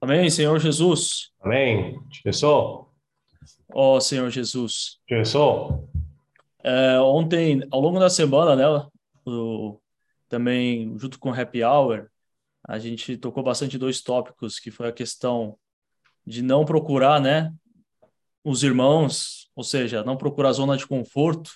[0.00, 1.30] Amém, Senhor Jesus.
[1.40, 2.00] Amém.
[2.24, 2.86] Jesus.
[3.72, 4.98] Ó Senhor Jesus.
[5.08, 5.74] Jesus.
[6.62, 8.88] É, ontem, ao longo da semana, né,
[9.26, 9.80] o,
[10.28, 12.08] também junto com o Happy Hour,
[12.66, 15.58] a gente tocou bastante dois tópicos, que foi a questão
[16.26, 17.52] de não procurar, né,
[18.44, 21.52] os irmãos, ou seja, não procurar zona de conforto,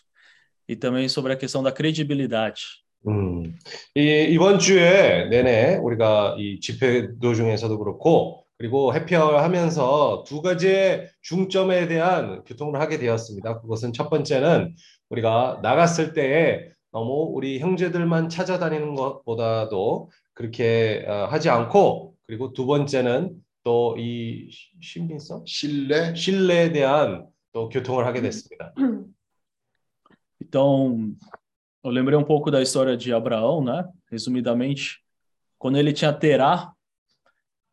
[0.66, 2.81] e também sobre a questão da credibilidade.
[3.08, 3.56] 음,
[3.94, 11.08] 이, 이번 주에 내내 우리가 이 집회 도 중에서도 그렇고, 그리고 해피아워 하면서 두 가지의
[11.22, 13.60] 중점에 대한 교통을 하게 되었습니다.
[13.60, 14.74] 그것은 첫 번째는
[15.10, 23.42] 우리가 나갔을 때에 너무 우리 형제들만 찾아다니는 것보다도 그렇게 어, 하지 않고, 그리고 두 번째는
[23.64, 24.48] 또 이
[24.80, 25.44] 신빙성?
[25.46, 28.74] 신뢰, 신뢰에 대한 또 교통을 하게 됐습니다.
[30.42, 31.14] Então,
[31.83, 33.85] eu lembrei um pouco da história de Abraão, né?
[34.11, 34.99] Resumidamente,
[35.57, 36.71] quando ele tinha Terá,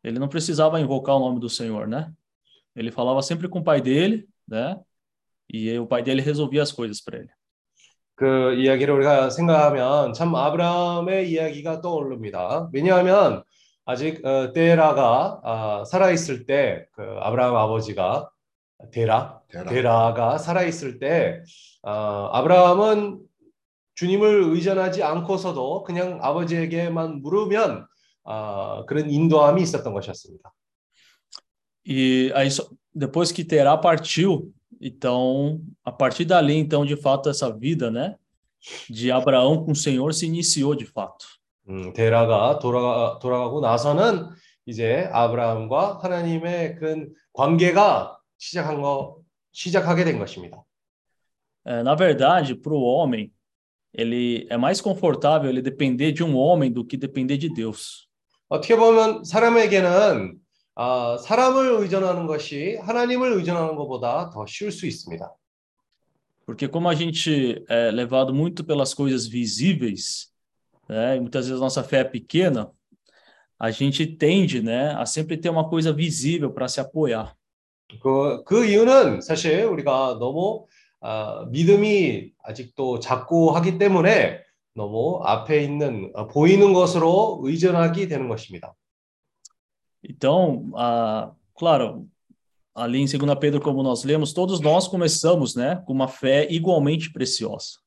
[0.03, 2.13] ele não precisava invocar o nome do Senhor, né?
[2.77, 4.79] Ele falava sempre com o pai dele, né?
[5.53, 7.31] E o pai dele resolvia as coisas para ele.
[8.17, 12.69] 그 이야기를 우리가 생각하면 참 아브라함의 이야기가 떠오릅니다.
[12.73, 13.43] 왜냐하면
[13.85, 18.31] 아직 어, 데라가 아, 살아 있을 때 그 아브라함 아버지가
[18.93, 19.65] 데라 대라.
[19.71, 21.43] 데라가 살아 있을 때
[21.83, 23.19] 어, 아브라함은
[24.00, 27.86] 주님을 의존하지 않고서도 그냥 아버지에게만 물으면
[28.24, 30.54] 아, 그런 인도함이 있었던 것이었습니다.
[31.86, 32.48] E aí,
[32.94, 38.16] depois que Terá partiu, então, a partir dali, então, de fato, essa vida, né?
[38.90, 41.26] De Abraão com o Senhor se iniciou de fato.
[41.68, 44.30] 음, 데라가 돌아가 돌아가고 나서는
[44.66, 49.18] 이제 아브라함과 하나님의 그런 관계가 시작한 거
[49.52, 50.64] 시작하게 된 것입니다.
[51.66, 53.32] É, na verdade, para o homem,
[53.93, 58.09] ele é mais confortável ele depender de um homem do que depender de Deus.
[58.49, 60.39] 어떻게 보면 사람에게는
[60.77, 65.31] 아, 사람을 의존하는 것이 하나님을 의존하는 것보다 더 쉬울 수 있습니다.
[66.47, 70.31] Porque como a gente é levado muito pelas coisas visíveis,
[70.89, 72.71] né, e muitas vezes a nossa fé é pequena,
[73.59, 77.35] a gente tende, né, a sempre ter uma coisa visível para se apoiar.
[78.01, 80.67] 그, 그 이유는 사실 우리가 너무
[81.02, 84.40] 아, 믿음이 아직도 작고 하기 때문에
[84.76, 88.76] 너무 앞에 있는 아, 보이는 것으로 의존하게 되는 것입니다.
[90.02, 92.06] Então, ah, claro,
[92.74, 97.12] ali em 2 Pedro, como nós lemos, todos nós começamos, né, com uma fé igualmente
[97.12, 97.80] preciosa.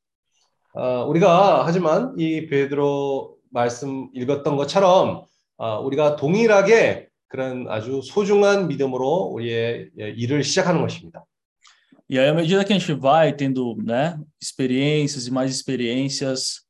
[0.75, 5.23] 어, 우리가 하지만 이 베드로 말씀 읽었던 것처럼
[5.57, 11.25] 어, 우리가 동일하게 그런 아주 소중한 믿음으로 우리의 일을 시작하는 것입니다.
[12.12, 16.62] E aí, à medida que a gente vai tendo, né, experiências e mais experiências,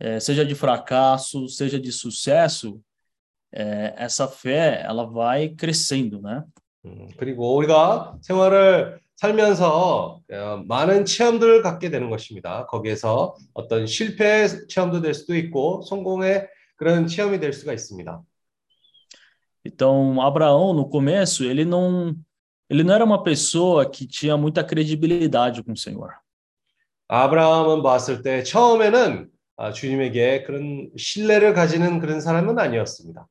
[0.00, 2.80] eh, seja de fracasso, seja de sucesso,
[3.52, 6.42] eh, essa fé, ela vai crescendo, né?
[6.84, 12.66] 음, 그리고 우리가 생활을 살면서 어, 많은 체험들을 갖게 되는 것입니다.
[12.66, 18.22] 거기에서 어떤 실패 체험도 될 수도 있고 성공의 그런 체험이 될 수가 있습니다.
[19.64, 22.14] Então, Abraão, no começo, ele não,
[22.72, 26.14] ele não era uma pessoa que tinha muita credibilidade com o Senhor.
[27.08, 33.26] 아브라함은 봤을 때 처음에는 아, 주님에게 그런 신뢰를 가지는 그런 사람은 아니었습니다.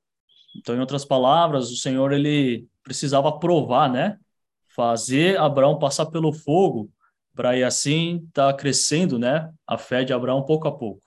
[0.58, 4.18] Então, em outras palavras, o Senhor, ele precisava provar, né?
[4.76, 6.90] Fazer Abraão passar pelo fogo,
[7.36, 9.50] para aí assim estar crescendo, né?
[9.68, 11.02] A fé de Abraão pouco a pouco.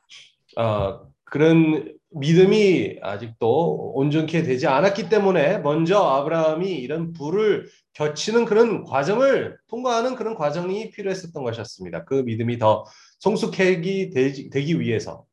[0.57, 9.58] 어, 그런 믿음이 아직도 온전케 되지 않았기 때문에 먼저 아브라함이 이런 불을 겨치는 그런 과정을
[9.68, 12.06] 통과하는 그런 과정이 필요했었던 것이었습니다.
[12.06, 12.86] 그 믿음이 더
[13.20, 15.26] 성숙하기 되지, 되기 위해서.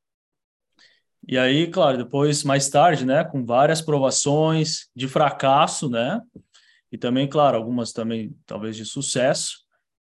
[1.29, 3.23] E aí, claro, depois, mais tarde, né?
[3.23, 6.21] Com várias provações de fracasso, né?
[6.91, 9.59] E também, claro, algumas também, talvez, de sucesso.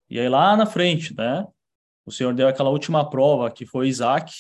[0.09, 1.45] E aí, lá na frente, né?
[2.07, 4.33] O Senhor deu aquela última prova, que foi Isaac,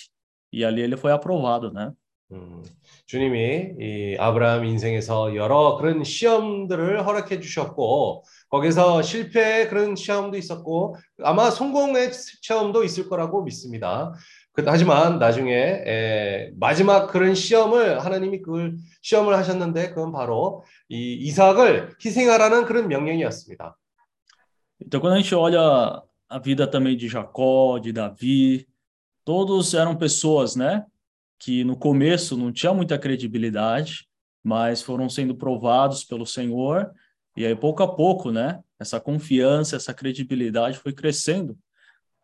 [0.52, 1.92] e ali ele foi aprovado, né?
[2.32, 2.62] 음,
[3.06, 11.50] 주님이 이 아브라함 인생에서 여러 그런 시험들을 허락해 주셨고 거기서 실패의 그런 시험도 있었고 아마
[11.50, 14.12] 성공의 시험도 있을 거라고 믿습니다.
[14.52, 21.94] 그- 하지만 나중에 에, 마지막 그런 시험을 하나님이 그걸 시험을 하셨는데 그건 바로 이 이삭을
[22.04, 23.76] 희생하라는 그런 명령이었습니다.
[24.80, 28.66] Então, quando a gente olha a vida também de Jacó, de Davi,
[29.24, 30.84] todos eram pessoas, né?
[31.39, 34.07] Que no começo não tinham muita credibilidade,
[34.43, 36.91] mas foram sendo provados pelo Senhor,
[37.35, 38.59] e aí pouco a pouco, né?
[38.79, 41.57] Essa confiança, essa credibilidade foi crescendo,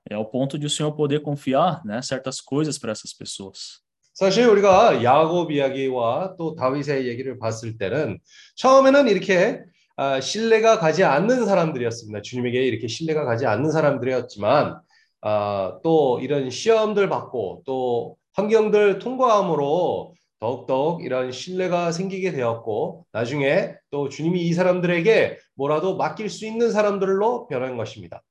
[0.09, 2.01] é ao ponto de o Senhor poder confiar, né?
[2.01, 3.81] Certas coisas para essas pessoas.
[4.13, 8.19] 사실 우리가 야곱 이야기와 또 다윗의 얘기를 봤을 때는
[8.55, 9.63] 처음에는 이렇게
[9.95, 12.21] 아, 신뢰가 가지 않는 사람들이었습니다.
[12.21, 14.81] 주님에게 이렇게 신뢰가 가지 않는 사람들이었지만
[15.21, 24.08] 아, 또 이런 시험들 받고 또 환경들 통과함으로 더욱더욱 이런 신뢰가 생기게 되었고 나중에 또
[24.08, 28.22] 주님이 이 사람들에게 뭐라도 맡길 수 있는 사람들로 변한 것입니다.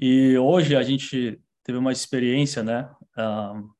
[0.00, 2.88] E hoje a gente teve uma experiência, né?
[3.16, 3.70] Um,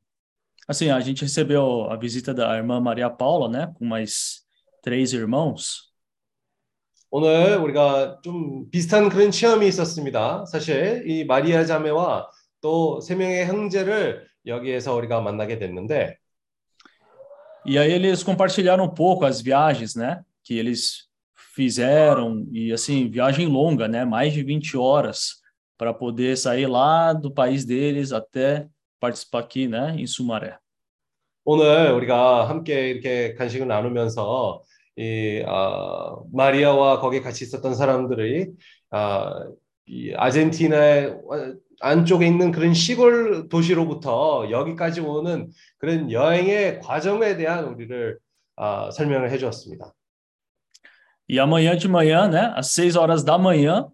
[0.68, 3.72] assim, a gente recebeu a visita da irmã Maria Paula, né?
[3.78, 4.44] Com mais
[4.82, 5.92] três irmãos.
[7.10, 10.44] 오늘 우리가 좀 비슷한 그런 체험이 있었습니다.
[10.46, 12.28] 사실 이 마리아 자매와
[12.60, 16.16] 또 세 명의 형제를 여기에서 우리가 만나게 됐는데
[17.66, 20.22] E aí eles compartilharam um pouco as viagens, né?
[20.42, 21.08] Que eles
[21.54, 24.04] fizeram, e assim, viagem longa, né?
[24.04, 25.36] Mais de 20 horas
[25.78, 28.68] para poder sair lá do país deles até
[29.00, 29.94] participar aqui, né?
[29.96, 30.58] Em Sumaré.
[31.46, 34.62] 오늘 우리가 함께 이렇게 간식을 나누면서
[34.96, 38.52] 이 아, 마리아와 거기 같이 있었던 사람들이
[38.90, 39.46] 아,
[39.86, 41.16] 이 아르헨티나의
[41.80, 48.18] 안쪽에 있는 그런 시골 도시로부터 여기까지 오는 그런 여행의 과정에 대한 우리를
[48.56, 49.92] 아, 설명을 해주었습니다.
[51.26, 52.52] E amanhã de manhã, né?
[52.54, 53.88] Às 6 horas da manhã,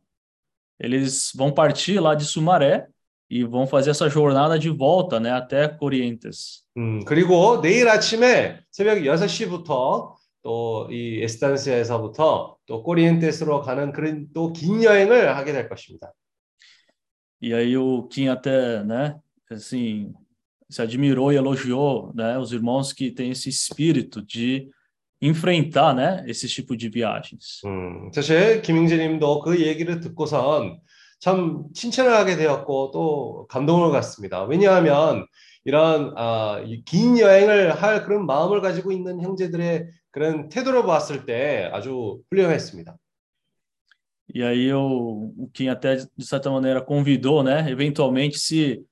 [0.80, 2.88] eles vão partir lá de Sumaré
[3.30, 5.30] e vão fazer essa jornada de volta, né?
[5.30, 6.64] Até Corrientes.
[6.76, 14.82] 음, 그리고 내일 아침에 새벽 6시부터 또 이 에스탄시아에서부터 또 꼬리엔테스로 가는 그런 또 긴
[14.82, 16.12] 여행을 하게 될 것입니다.
[17.42, 19.16] E aí o Kim até, né,
[19.50, 20.12] assim,
[20.68, 24.68] se admirou e elogiou, né, os irmãos que têm esse espírito de
[25.22, 27.60] enfrentar, né, esse tipo de viagens.
[27.64, 30.80] 음, 사실 김ing재님도 그 얘기를 듣고선
[31.18, 34.44] 참 칭찬을 하게 되었고 또 감동을 갖습니다.
[34.44, 35.26] 왜냐하면
[35.64, 42.21] 이런 아, 긴 여행을 할 그런 마음을 가지고 있는 형제들의 그런 태도를 봤을 때 아주
[42.31, 42.97] 훌륭했습니다.
[44.33, 48.83] E aí o, o Kim até de certa maneira convidou, né, eventualmente se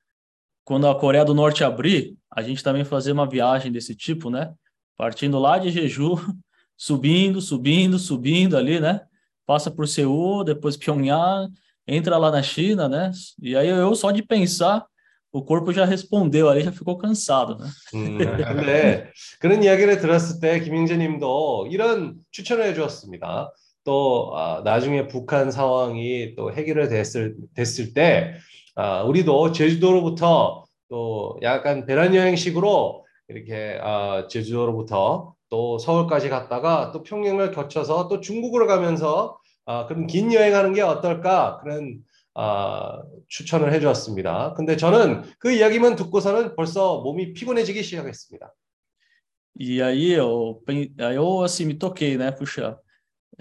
[0.64, 4.54] quando a Coreia do Norte abrir, a gente também fazer uma viagem desse tipo, né?
[4.96, 6.16] Partindo lá de Jeju,
[6.78, 9.02] subindo, subindo, subindo ali, né?
[9.46, 11.52] Passa por Seul, depois Pyongyang,
[11.86, 13.12] entra lá na China, né?
[13.42, 14.86] E aí eu só de pensar
[15.33, 17.69] o corpo já respondeu ali, já ficou cansado, né?
[17.95, 18.19] 음,
[18.57, 19.11] 근데
[19.41, 23.53] 그런 이야기를 들었을 때 김ing재님도 이런 추천을 해주었습니다.
[23.85, 28.35] 또 아, 나중에 북한 상황이 또 해결이 됐을 됐을 때
[28.75, 37.53] 아, 우리도 제주도로부터 또 약간 배란 여행식으로 이렇게 아, 제주도로부터 또 서울까지 갔다가 또 평양을
[37.53, 41.99] 거쳐서 또 중국으로 가면서 아, 그런 긴 여행하는 게 어떨까 그런
[42.41, 44.55] 아, 추천을 해주었습니다.
[44.55, 48.55] 근데 저는 그 이야기만 듣고서는 벌써 몸이 피곤해지기 시작했습니다.
[49.61, 52.31] E aí eu, aí eu assim me toquei, né?
[52.31, 52.79] Puxa,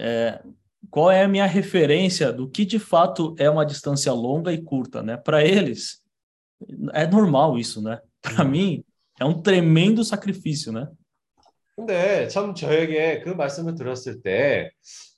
[0.00, 0.42] é,
[0.90, 5.00] qual é a minha referência do que de fato é uma distância longa e curta,
[5.00, 5.16] né?
[5.16, 6.02] Para eles
[6.92, 8.00] é normal isso, né?
[8.20, 8.82] Para mim
[9.20, 10.88] é um tremendo sacrifício, né?
[11.76, 14.72] 근데 참 저에게 그 말씀을 들었을 때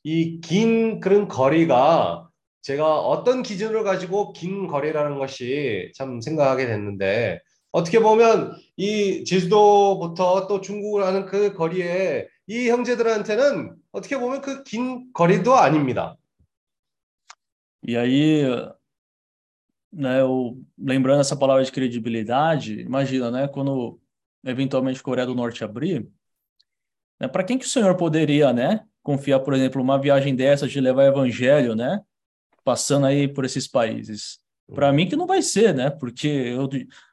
[0.05, 2.30] 이 긴 그런 거리가
[2.63, 7.41] 제가 어떤 기준을 가지고 긴 거리라는 것이 참 생각하게 됐는데
[7.73, 15.13] 어떻게 보면 이 제주도부터 또 중국을 하는 그 거리에 이 형제들한테는 어떻게 보면 그 긴
[15.13, 16.17] 거리도 아닙니다.
[17.83, 18.45] E aí,
[19.91, 23.99] né, eu, lembrando essa palavra de credibilidade, imagina, né, quando
[24.45, 26.07] eventualmente a Coreia do Norte abrir,
[27.19, 30.79] né, para quem que o senhor poderia, né, confiar, por exemplo, uma viagem dessa de
[30.79, 32.01] levar evangelho, né,
[32.70, 34.40] passando aí por esses países?
[34.74, 36.68] Para mim que não vai ser, né, porque eu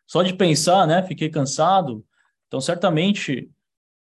[0.06, 2.04] só de pensar, né, fiquei cansado.
[2.46, 3.50] Então, certamente,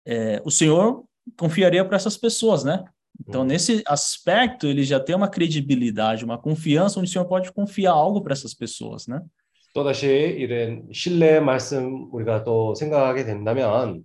[0.07, 1.05] é, o senhor
[1.39, 2.85] confiaria para essas pessoas, né?
[3.27, 7.93] Então, nesse aspecto, ele já tem uma credibilidade, uma confiança onde o senhor pode confiar
[7.93, 9.21] algo para essas pessoas, né?
[9.75, 14.05] 또다시 이런 신뢰의 말씀 우리가 또 생각하게 된다면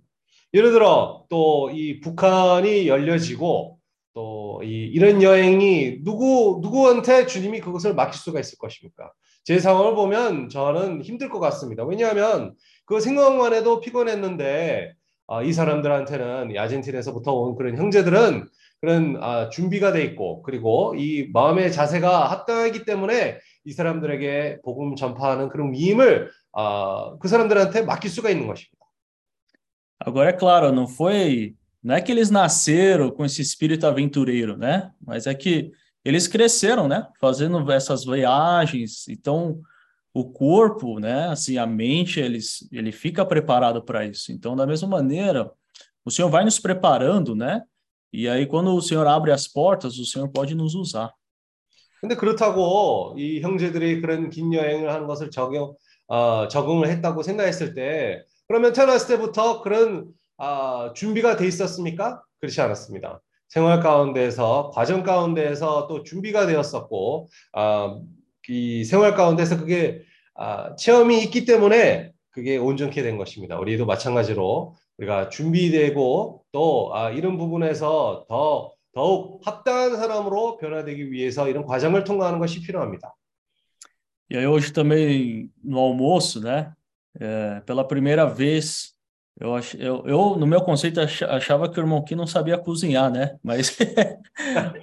[0.52, 3.78] 예를 들어 또 이 북한이 열려지고
[4.15, 9.11] 또이 이런 여행이 누구 누구한테 주님이 그것을 맡길 수가 있을 것입니까?
[9.43, 11.83] 제 상황을 보면 저는 힘들 것 같습니다.
[11.83, 12.55] 왜냐하면
[12.85, 14.93] 그 생각만 해도 피곤했는데
[15.27, 18.47] 아, 이 사람들한테는 아르헨티나에서부터 온 그런 형제들은
[18.79, 25.49] 그런 아, 준비가 돼 있고 그리고 이 마음의 자세가 합당하기 때문에 이 사람들에게 복음 전파하는
[25.49, 28.75] 그런 위임을 아, 그 사람들한테 맡길 수가 있는 것입니다.
[30.05, 34.90] Agora é claro, não foi, não é que eles nasceram com esse espírito aventureiro, né?
[35.00, 35.72] Mas é que
[36.04, 37.06] eles cresceram, né?
[37.20, 39.60] Fazendo essas viagens, então
[40.12, 42.40] o corpo, né, assim, a mente, ele,
[42.72, 44.32] ele fica preparado para isso.
[44.32, 45.50] Então, da mesma maneira,
[46.04, 47.62] o Senhor vai nos preparando, né?
[48.12, 51.12] E aí, quando o Senhor abre as portas, o Senhor pode nos usar.
[52.00, 55.76] 근데 그렇다고 이 형제들이 그런 긴 여행을 하는 것을 적용
[56.08, 62.21] 어, 적응을 했다고 생각했을 때 그러면 태어났을 때부터 그런 어, 준비가 돼 있었습니까?
[62.39, 63.21] 그렇지 않았습니다.
[63.47, 68.01] 생활 가운데서 과정 가운데에서 또 준비가 되었었고 어,
[68.49, 70.01] 이 생활 가운데서 그게
[70.35, 73.57] 아, 체험이 있기 때문에 그게 온전케 된 것입니다.
[73.57, 81.65] 우리도 마찬가지로 우리가 준비되고 또 아, 이런 부분에서 더 더욱 합당한 사람으로 변화되기 위해서 이런
[81.65, 83.13] 과정을 통과하는 것이 필요합니다.
[84.31, 86.73] E hoje também no almoço, né?
[87.19, 88.94] É, pela primeira vez,
[89.39, 93.11] eu, ach, eu, eu, no meu conceito achava que o irmão Kim não sabia cozinhar,
[93.11, 93.37] né?
[93.43, 93.77] Mas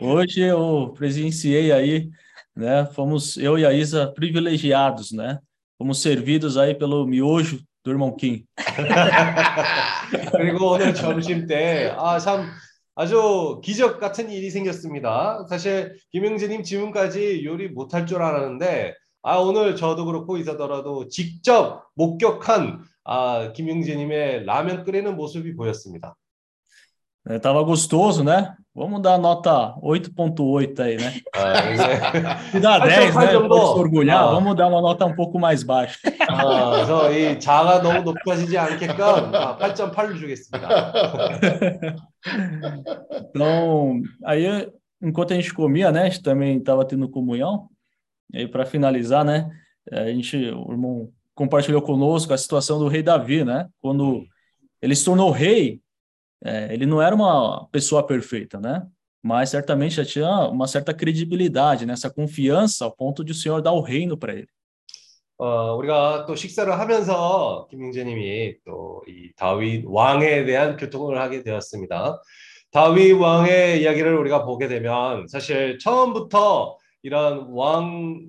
[0.00, 2.10] hoje eu presenciei aí
[2.54, 2.86] né?
[2.86, 5.38] Fomos eu e a Isa privilegiados, né?
[5.78, 8.44] Fomos servidos aí pelo miojo do irmão Kim.
[10.32, 12.50] 그리고 오늘 점심 때 아 참
[12.94, 15.46] 아주 기적 같은 일이 생겼습니다.
[15.48, 23.51] 사실 김영재님 지금까지 요리 못할 줄 알았는데 아 o늘 저도 그렇고 이사더라도 직접 목격한 아
[23.53, 26.15] 김영재님의 라면 끓이는 모습이 보였습니다.
[27.29, 28.55] É, tava gostoso, né?
[28.73, 31.13] Vamos dar nota 8.8 aí, né?
[31.35, 33.39] 아, Se dá 10, né?
[33.39, 34.23] Pode se orgulhar.
[34.23, 34.31] 아.
[34.31, 35.99] Vamos dar uma nota um pouco mais baixa.
[36.29, 38.95] 아, 그래서 이 자가 너무 높아지지 않게끔
[39.59, 40.93] 8.8로 주겠습니다.
[43.29, 44.69] então, aí
[45.01, 46.03] enquanto a gente comia, né?
[46.03, 47.67] A gente também estava tendo comunhão.
[48.33, 49.49] E aí, para finalizar, né?
[49.91, 53.67] A gente, o irmão compartilhou conosco a situação do rei Davi, né?
[53.79, 54.25] Quando
[54.81, 55.79] ele se tornou rei,
[56.43, 58.85] é, ele não era uma pessoa perfeita, né?
[59.21, 62.13] Mas certamente já tinha uma certa credibilidade, nessa né?
[62.15, 64.47] confiança ao ponto de o Senhor dar o reino para ele.
[65.39, 72.19] 어, 우리가 또 식사를 하면서 김영재님이 또 이 다윗 왕에 대한 교통을 하게 되었습니다.
[72.71, 78.25] 다윗 왕의 이야기를 우리가 보게 되면 사실 처음부터 이런 왕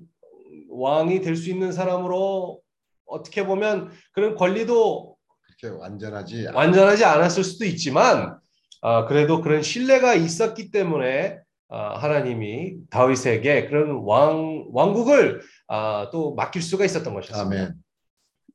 [0.69, 2.61] 왕이 될 수 있는 사람으로
[3.05, 8.37] 어떻게 보면 그런 권리도 그렇게 완전하지 완전하지 않았을 수도 있지만
[8.81, 11.39] 아, 그래도 그런 신뢰가 있었기 때문에
[11.69, 17.63] 아, 하나님이 다윗에게 그런 왕 왕국을 아, 또 맡길 수가 있었던 것이었습니다.
[17.63, 17.73] 아멘.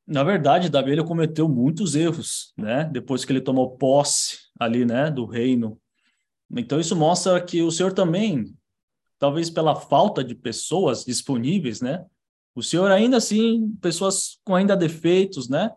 [0.07, 2.85] Na verdade, Davi ele cometeu muitos erros, né?
[2.93, 5.79] Depois que ele tomou posse ali, né, do reino.
[6.55, 8.55] Então isso mostra que o Senhor também,
[9.19, 12.05] talvez pela falta de pessoas disponíveis, né?
[12.56, 15.70] O Senhor ainda assim, pessoas com ainda defeitos, né?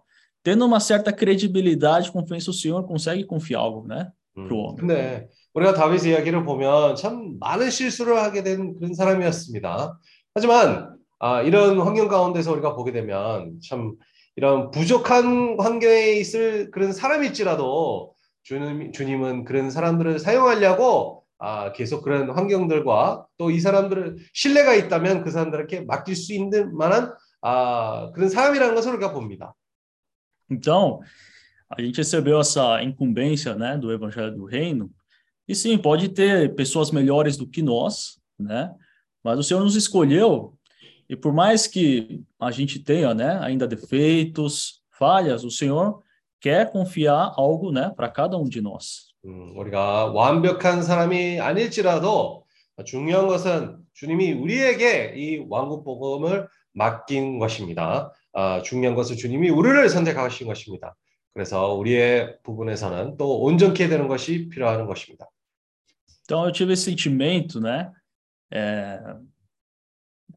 [0.43, 4.11] tendo uma certa credibilidade, confiança, o Senhor consegue confiar algo, né?
[4.35, 4.87] Pro homem.
[4.87, 5.29] 네.
[5.55, 9.99] 우리가 다윗의 이야기를 보면 참 많은 실수를 하게 된 그런 사람이었습니다.
[10.35, 13.95] 하지만 아, 이런 환경 가운데서 우리가 보게 되면 참
[14.35, 23.28] 이런 부족한 환경에 있을 그런 사람일지라도 주님, 주님은 그런 사람들을 사용하려고 아, 계속 그런 환경들과
[23.38, 28.94] 또 이 사람들을 신뢰가 있다면 그 사람들에게 맡길 수 있는 만한 아, 그런 사람이라는 것을
[28.94, 29.54] 우리가 봅니다.
[30.50, 31.00] Então,
[31.70, 34.90] a gente recebeu essa incumbência, né, do Evangelho do Reino,
[35.48, 38.74] e sim, pode ter pessoas melhores do que nós, né,
[39.24, 40.58] mas o Senhor nos escolheu,
[41.10, 46.02] e por mais que a gente tenha, né, ainda defeitos, falhas, o Senhor
[46.40, 49.11] quer confiar algo, né, para cada um de nós.
[49.25, 52.45] 음, 우리가 완벽한 사람이 아닐지라도
[52.85, 58.13] 중요한 것은 주님이 우리에게 이 왕국 복음을 맡긴 것입니다.
[58.33, 60.97] 아, 중요한 것은 주님이 우리를 선택하신 것입니다.
[61.33, 65.29] 그래서 우리의 부분에서는 또 온전케 되는 것이 필요한 것입니다.
[66.25, 67.91] Então eu tive esse sentimento, né?
[68.51, 69.01] É,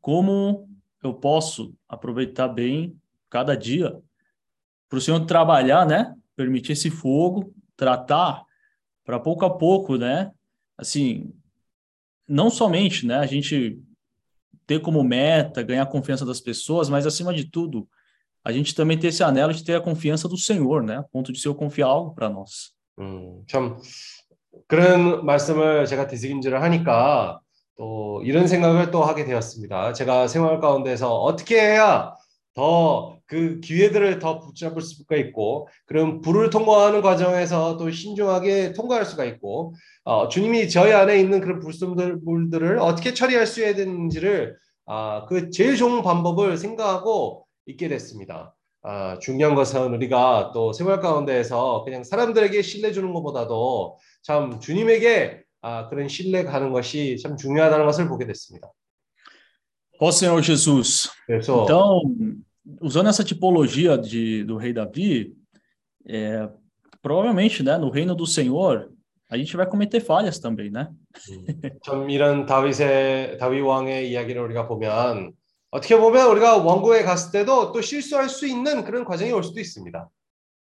[0.01, 0.67] como
[1.03, 2.99] eu posso aproveitar bem
[3.29, 3.97] cada dia
[4.89, 6.13] para o Senhor trabalhar, né?
[6.35, 8.43] Permitir esse fogo, tratar
[9.04, 10.30] para pouco a pouco, né?
[10.76, 11.32] Assim,
[12.28, 13.16] não somente, né?
[13.16, 13.80] A gente
[14.66, 17.88] ter como meta ganhar a confiança das pessoas, mas acima de tudo,
[18.44, 20.98] a gente também ter esse anelo de ter a confiança do Senhor, né?
[20.98, 22.72] A ponto de o Senhor confiar algo para nós.
[22.98, 23.78] 음, 참
[24.66, 27.40] 그런 말씀을 제가 되새김질을 하니까
[27.76, 29.92] 또 이런 생각을 또 하게 되었습니다.
[29.92, 32.14] 제가 생활 가운데서 어떻게 해야
[32.54, 39.25] 더 그 기회들을 더 붙잡을 수가 있고 그런 불을 통과하는 과정에서 또 신중하게 통과할 수가
[39.25, 44.55] 있고 어, 주님이 저희 안에 있는 그런 불순물들을 어떻게 처리할 수 있어야 되는지를
[44.85, 48.55] 아, 그 제일 좋은 방법을 생각하고 있게 됐습니다.
[48.83, 55.89] 아, 중요한 것은 우리가 또 생활 가운데에서 그냥 사람들에게 신뢰 주는 것보다도 참 주님에게 아,
[55.89, 58.71] 그런 신뢰 가는 것이 참 중요하다는 것을 보게 됐습니다.
[59.99, 61.09] Ó Senhor Jesus.
[61.29, 62.05] Então,
[62.80, 65.34] usando essa tipologia de, do rei Davi,
[66.06, 66.48] é,
[67.02, 68.90] provavelmente, né, no reino do Senhor,
[69.30, 70.88] a gente vai cometer falhas também, né?
[71.84, 75.32] 좀 이런 다윗의 다윗 왕의 이야기를 우리가 보면
[75.70, 80.08] 어떻게 보면 우리가 왕국에 갔을 때도 또 실수할 수 있는 그런 과정이 올 수도 있습니다.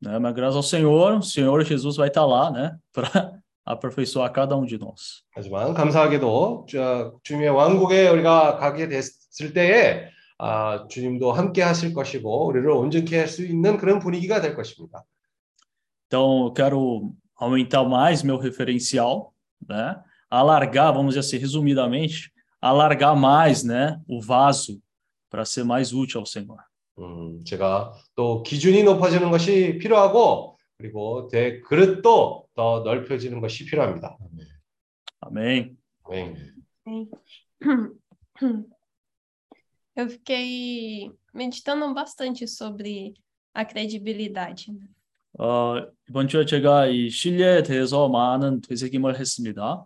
[0.02, 0.20] né?
[0.20, 3.34] Mas graças ao Senhor, o Senhor Jesus vai estar lá, né, para
[3.66, 5.24] aperfeiçoar cada um de nós.
[5.36, 12.69] 하지만 감사하게도 주, 주님의 왕국에 우리가 가게 됐을 때에 아, 주님도 함께 하실 것이고 우리를
[12.71, 15.05] 온전케 할 수 있는 그런 분위기가 될 것입니다.
[16.07, 19.33] Então, eu quero aumentar mais meu referencial,
[19.69, 19.97] né?
[20.29, 24.81] Alargar, vamos dizer assim, resumidamente, alargar mais, né, o vaso
[25.31, 26.59] para ser mais útil ao Senhor.
[26.99, 34.19] 음, 제가 또 기준이 높아지는 것이 필요하고 그리고 대 그릇도 더 넓혀지는 것이 필요합니다.
[35.25, 35.77] Amém.
[36.11, 36.35] 네.
[39.96, 43.14] Eu fiquei meditando bastante sobre
[43.54, 44.72] a credibilidade.
[44.72, 44.88] né?
[45.40, 45.76] 어,
[46.10, 49.86] 이번 주에 제가 이 신뢰에 대해서 많은 되새김을 했습니다.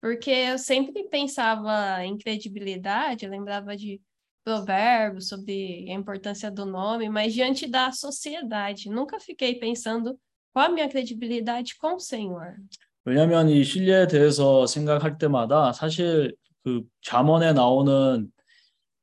[0.00, 4.00] Porque eu sempre pensava em credibilidade, eu lembrava de
[4.44, 10.16] provérbios sobre a importância do nome, mas diante da sociedade, nunca fiquei pensando
[10.52, 12.56] qual a minha credibilidade com o Senhor.
[13.04, 18.30] 왜냐하면 이 신뢰에 대해서 생각할 때마다 사실 그 잠언에 나오는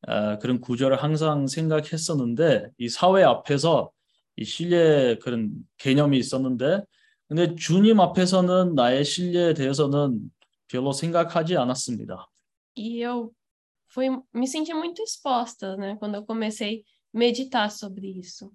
[0.07, 3.91] 어, 그런 구절을 항상 생각했었는데 이 사회 앞에서
[4.37, 6.83] 이 신뢰 그런 개념이 있었는데
[7.27, 10.31] 근데 주님 앞에서는 나의 신뢰에 대해서는
[10.69, 12.27] 별로 생각하지 않았습니다.
[12.77, 13.33] E eu
[13.91, 18.51] fui me senti muito exposta, né, quando eu comecei meditar sobre isso.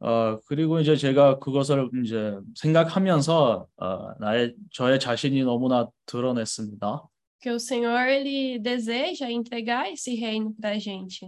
[0.00, 7.02] 어, 그리고 이제 제가 그것을 이제 생각하면서 어, 나의 저의 자신이 너무나 드러냈습니다.
[7.43, 11.25] Que o Senhor ele deseja entregar esse reino para a gente.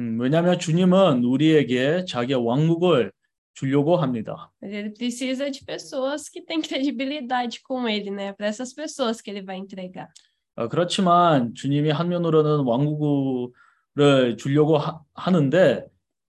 [0.00, 3.12] 음, 왜냐하면 주님은 우리에게 자기의 왕국을
[3.54, 4.52] 주려고 합니다.
[4.62, 8.32] Mas ele precisa de pessoas que têm credibilidade com ele, né?
[8.32, 10.08] Para essas pessoas que ele vai entregar.
[10.54, 15.86] 어, 그렇지만 주님이 한면으로는 왕국을 주려고 하, 하는데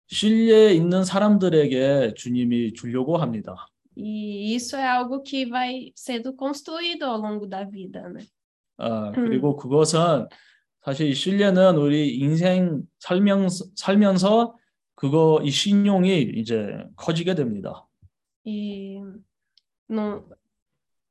[0.06, 3.66] 신뢰 있는 사람들에게 주님이 주려고 합니다.
[3.96, 8.24] E isso é algo que vai sendo construído ao longo da vida, né?
[8.83, 10.27] 어, 그리고 그것은
[10.81, 14.55] 사실 이 신뢰는 우리 인생 살면서, 살면서
[14.95, 17.87] 그거 이 신용이 이제 커지게 됩니다.
[18.45, 18.99] E
[19.89, 20.27] no,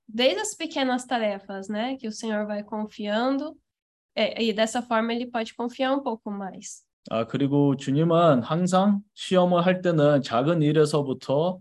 [0.06, 1.96] desde as pequenas tarefas, né?
[1.96, 3.56] Que o Senhor vai confiando,
[4.14, 6.85] é, e dessa forma ele pode confiar um pouco mais.
[7.11, 11.58] 아, 그리고 주님은 항상 시험을 할 때는 작은 일에서부터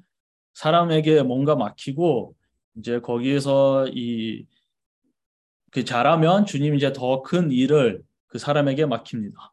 [0.54, 2.36] 사람에게 뭔가 맡기고
[2.78, 4.46] 이제 거기에서 이
[5.72, 9.52] 그 잘하면 주님 이제 더 큰 일을 그 사람에게 맡깁니다.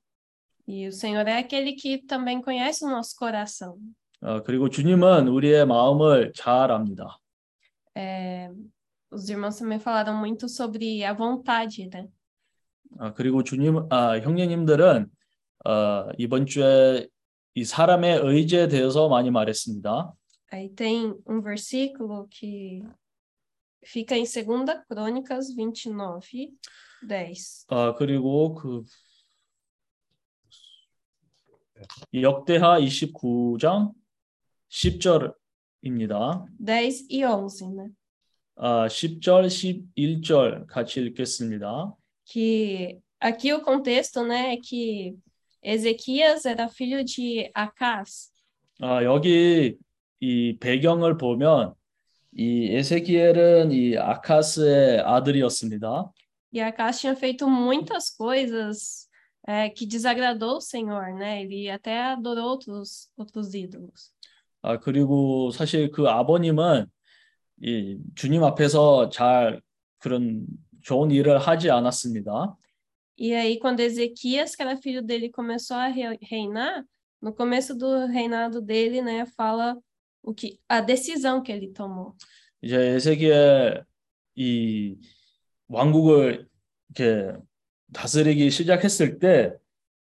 [0.66, 3.78] E o Senhor é aquele que também conhece o nosso coração.
[4.20, 7.18] 어, 그리고 주님은 우리의 마음을 잘 압니다.
[7.96, 8.50] É,
[9.10, 12.06] os irmãos também falaram muito sobre a vontade, né?
[12.98, 15.06] 아, 그리고 주님, 아, 형제님들은
[15.64, 17.08] 어, 이번 주에
[17.54, 20.12] 이 사람의 의지에 대해서 많이 말했습니다.
[20.52, 22.82] Aí tem um versículo que
[23.84, 26.52] fica em 2 Crônicas 29,
[27.02, 27.66] 10.
[27.68, 28.84] 아, 그리고 그
[32.12, 33.92] 역대하 29장
[34.70, 36.46] 10절입니다.
[36.58, 37.90] 10 e 11, né?
[38.56, 41.94] 아, 10절, 11절 같이 읽겠습니다.
[42.24, 45.16] Que aqui o contexto, né, é que
[45.62, 48.32] Ezequias era filho de Acás.
[48.80, 49.76] 아, 여기
[50.20, 51.74] 이 배경을 보면
[52.35, 56.11] 이 에세키엘은 이 아카스의 아들이었습니다.
[56.55, 59.07] E Acás tinha feito muitas coisas
[59.47, 61.41] é, que desagradou o Senhor, né?
[61.41, 64.11] Ele até adorou outros, outros ídolos.
[64.61, 66.85] 아, 그리고 사실 그 아버님은
[67.61, 69.61] 이 주님 앞에서 잘
[69.97, 70.45] 그런
[70.81, 72.55] 좋은 일을 하지 않았습니다.
[73.17, 76.83] E aí, quando Ezequias, que era filho dele, começou a re- reinar,
[77.21, 79.77] no começo do reinado dele, né, fala
[80.27, 82.15] o que a decisão que ele tomou.
[82.61, 83.83] 이제 에세키엘
[84.35, 84.95] 이
[85.67, 86.47] 왕국을
[86.95, 87.33] 이렇게
[87.93, 89.53] 다스리기 시작했을 때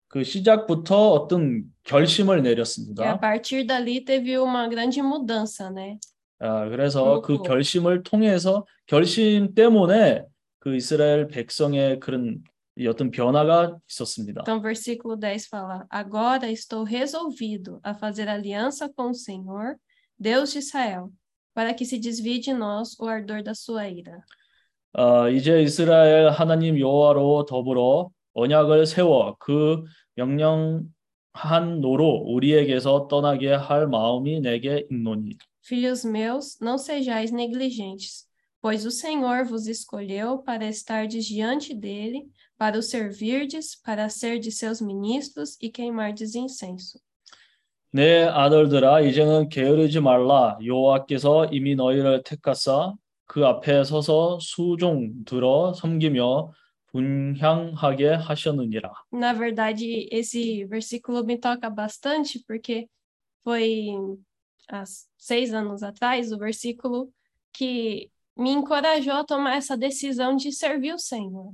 [0.09, 3.19] 그 시작부터 어떤 결심을 E a 내렸습니다.
[3.19, 5.99] partir dali teve uma grande mudança, né?
[6.39, 7.43] 아, 그래서 그 그렇고.
[7.45, 10.25] 결심을 통해서 결심 때문에
[10.59, 12.43] 그 이스라엘 백성의 그런
[12.77, 14.43] 이 어떤 변화가 있었습니다.
[14.43, 19.77] Então, versículo 10 fala: Agora estou resolvido a fazer aliança com o Senhor,
[20.19, 21.11] Deus de Israel,
[21.55, 24.23] para que se desvie de nós o ardor da sua ira.
[24.95, 29.83] 아, 이제 이스라엘 하나님 여호와로 더불어 언약을 세워 그
[30.17, 38.27] 명령한 노로 우리에게서 떠나게 할 마음이 내게 있노니 Filhos meus, não sejais negligentes,
[38.61, 44.81] pois o Senhor vos escolheu para estardes diante dele, para o servirdes, para serdes seus
[44.81, 47.01] ministros e queimardes incenso.
[47.98, 52.94] 내 아들들아 이제는 게으르지 말라 여호와께서 이미 너희를 택하사
[53.26, 56.52] 그 앞에 서서 수종 들어 섬기며
[56.92, 58.94] 분향하게 하셨느니라.
[59.12, 62.88] Na verdade, esse versículo me toca bastante, porque
[63.44, 63.88] foi
[64.70, 64.84] há
[65.18, 67.10] seis anos atrás o versículo
[67.52, 71.52] que me encorajou a tomar essa decisão de servir o Senhor.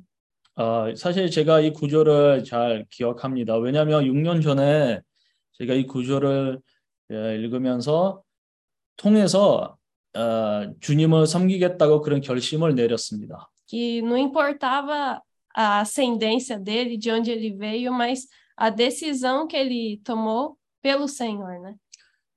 [0.55, 3.57] 아, 사실 제가 이 구절을 잘 기억합니다.
[3.59, 4.99] 왜냐하면 6년 전에
[5.53, 6.59] 제가 이 구절을
[7.11, 8.21] 예, 읽으면서
[8.97, 9.77] 통해서
[10.15, 13.49] 어, 주님을 섬기겠다고 그런 결심을 내렸습니다.
[13.67, 15.21] Que não importava
[15.55, 21.59] a ascendência dele, de onde ele veio, mas a decisão que ele tomou pelo Senhor,
[21.59, 21.75] né?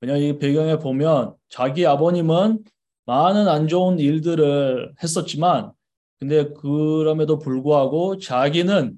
[0.01, 2.65] 왜냐 이 배경에 보면 자기 아버님은
[3.07, 5.73] 많은 안 좋은 일들을 했었지만
[6.19, 8.97] 근데 그럼에도 불구하고 자기는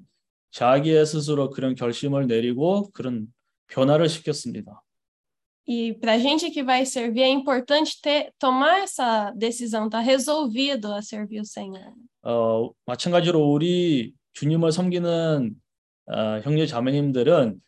[0.51, 3.27] 자기의 스스로 그런 결심을 내리고 그런
[3.68, 4.82] 변화를 시켰습니다.
[5.66, 10.92] E para a gente que vai servir, é importante ter, tomar essa decisão, tá resolvido
[10.92, 11.94] a servir o Senhor.
[12.22, 15.54] 어, 마찬가지로 우리 주님을 섬기는
[16.06, 17.60] 어, 형제 자매님들은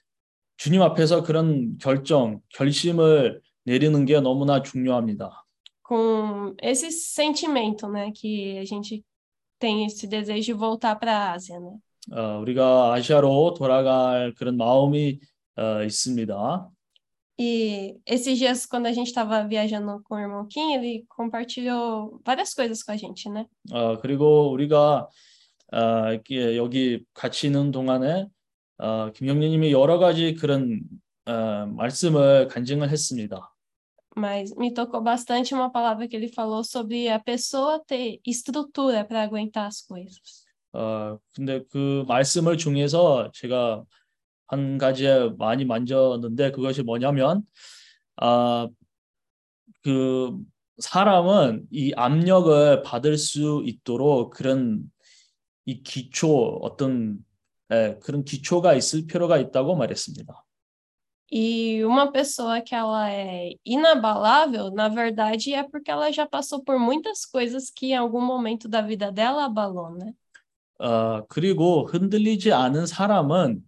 [0.58, 5.44] 주님 앞에서 그런 결정, 결심을 내리는 게 너무나 중요합니다.
[5.82, 8.10] Com esse sentimento, né?
[8.12, 9.04] Que a gente
[9.58, 11.78] tem esse desejo de voltar para a Ásia, né?
[12.12, 15.18] 어, 우리가 아시아로 돌아갈 그런 마음이
[15.56, 16.70] 어, 있습니다.
[17.38, 22.54] E esses dias, quando a gente estava viajando com o irmão Kim, ele compartilhou várias
[22.54, 23.46] coisas com a gente, né?
[23.70, 25.06] 어, 그리고 우리가
[25.72, 28.26] 어, 이렇게 여기 같이 있는 동안에
[28.78, 30.80] 어, 김영님이 여러 가지 그런
[31.26, 33.52] 어, 말씀을 간증을 했습니다.
[34.16, 39.22] Mas me tocou bastante uma palavra que ele falou sobre a pessoa ter estrutura para
[39.22, 40.46] aguentar as coisas.
[40.72, 43.84] 어, 근데 그 말씀을 중에서 제가
[44.51, 47.43] 한 가지 많이 만졌는데 그것이 뭐냐면
[48.17, 48.67] 아,
[49.81, 50.37] 그
[50.77, 54.83] 사람은 이 압력을 받을 수 있도록 그런
[55.65, 57.19] 이 기초 어떤
[57.71, 60.43] 예, 그런 기초가 있을 필요가 있다고 말했습니다.
[61.33, 66.77] E uma pessoa que ela é inabalável, na verdade, é porque ela já passou por
[66.77, 70.13] muitas coisas que em algum momento da vida dela abalou, né?
[70.77, 73.63] 어, 그리고 흔들리지 않은 사람은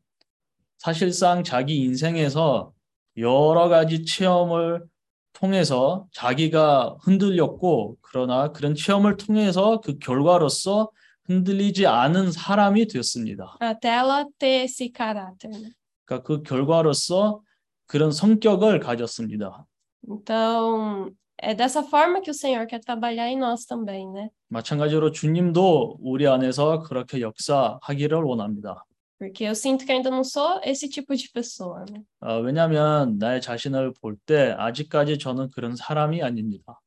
[0.83, 2.73] 사실상 자기 인생에서
[3.15, 4.83] 여러 가지 체험을
[5.31, 10.91] 통해서 자기가 흔들렸고 그러나 그런 체험을 통해서 그 결과로서
[11.23, 13.59] 흔들리지 않은 사람이 되었습니다.
[13.61, 15.71] Até ela ter esse caráter, né?
[16.03, 17.39] 그러니까 그 결과로서
[17.87, 19.65] 그런 성격을 가졌습니다.
[20.05, 24.29] Então, é dessa forma que o Senhor quer trabalhar em nós também, né?
[24.49, 28.83] 마찬가지로 주님도 우리 안에서 그렇게 역사하기를 원합니다.
[29.22, 32.02] Porque eu sinto que ainda não sou esse tipo de pessoa, né?
[32.20, 36.80] 어, 왜냐하면 나의 자신을 볼 때 아직까지 저는 그런 사람이 아닙니다.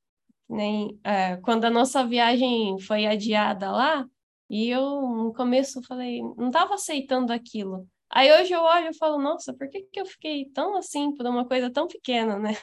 [0.49, 4.05] Nem, é, quando a nossa viagem foi adiada lá,
[4.49, 7.87] e eu no começo falei, não estava aceitando aquilo.
[8.09, 11.25] Aí hoje eu olho e falo, nossa, por que que eu fiquei tão assim por
[11.25, 12.57] uma coisa tão pequena, né?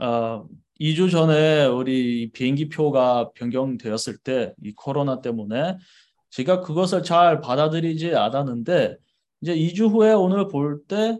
[0.00, 0.46] 어,
[0.80, 5.76] 2주 전에 우리 비행기 표가 변경되었을 때 이 코로나 때문에
[6.33, 8.97] 제가 그것을 잘 받아들이지 않았는데
[9.41, 11.17] 이제 2주 후에 오늘 볼 때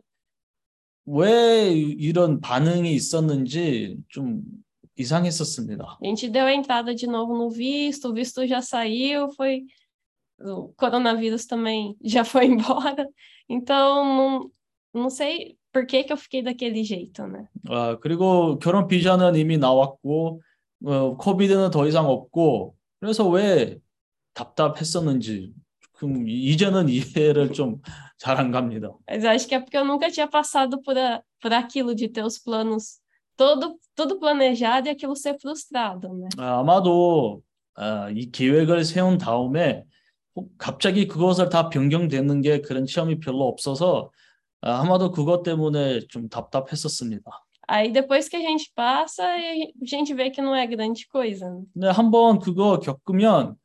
[1.05, 4.41] 왜 이런 반응이 있었는지 좀
[4.95, 5.99] 이상했었습니다.
[6.01, 9.65] A gente deu a entrada de novo no visto, o visto já saiu, foi
[10.39, 13.07] o coronavírus também já foi embora.
[13.49, 14.51] Então, não,
[14.93, 17.47] não sei por que que eu fiquei daquele jeito, né?
[17.67, 20.41] 아, 그리고 결혼 비자는 이미 나왔고
[20.85, 23.77] 어, 코비드는 더 이상 없고 그래서 왜
[24.33, 25.53] 답답했었는지
[25.93, 27.81] 그 이제는 이해를 좀
[28.23, 28.89] 잘 안 갑니다.
[29.09, 32.07] Mas eu acho que é porque eu nunca tinha passado por, a, por aquilo de
[32.07, 33.01] ter os planos
[33.35, 36.29] todo, tudo planejado e aquilo ser frustrado, né?
[36.37, 37.41] 아, 아마도
[37.75, 39.83] 아, 이 계획을 세운 다음에
[40.35, 44.09] 혹 갑자기 그것을 다 변경되는 게 그런 체험이 별로 없어서
[44.61, 47.23] 아, 아마도 그것 때문에 좀 답답했었습니다.
[47.67, 51.61] Aí depois que a gente passa, a gente vê que não é grande coisa.
[51.73, 53.55] 근데 한번 그거 겪으면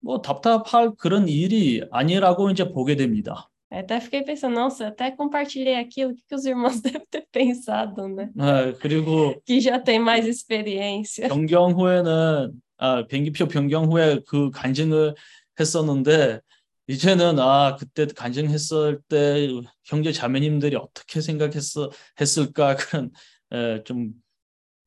[0.00, 3.48] 뭐 답답할 그런 일이 아니라고 이제 보게 됩니다.
[3.70, 8.30] Até fiquei pensando, nossa, até compartilhei aquilo, que, os irmãos devem ter pensado, né?
[8.38, 11.28] 아, 그리고 Que já tem mais experiência.
[11.28, 15.14] 변경 후에는 아, 비행기표 변경 후에 그 간증을
[15.60, 16.40] 했었는데
[16.86, 19.48] 이제는 아 그때 간증했을 때
[19.84, 23.10] 형제 자매님들이 어떻게 생각했어 했을까 그런
[23.52, 24.12] 에, 좀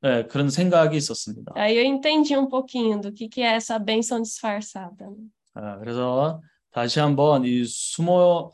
[0.03, 1.53] 에, 그런 생각이 있었습니다.
[1.55, 5.09] Aí eu entendi um pouquinho do que, que é essa bênção disfarçada.
[5.53, 8.51] 아, 그래서 다시 한번 이 숨어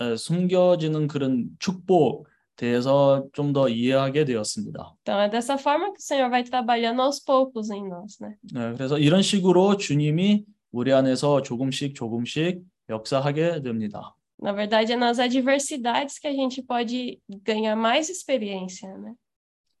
[0.00, 4.94] 에, 숨겨지는 그런 축복 대해서 좀 더 이해하게 되었습니다.
[5.02, 8.36] Então é dessa forma que o Senhor vai trabalhando aos poucos em nós, né?
[8.52, 14.14] 네, 그래서 이런 식으로 주님이 우리 안에서 조금씩 조금씩 역사하게 됩니다.
[14.42, 19.14] Na verdade, é nas adversidades que a gente pode ganhar mais experiência, né?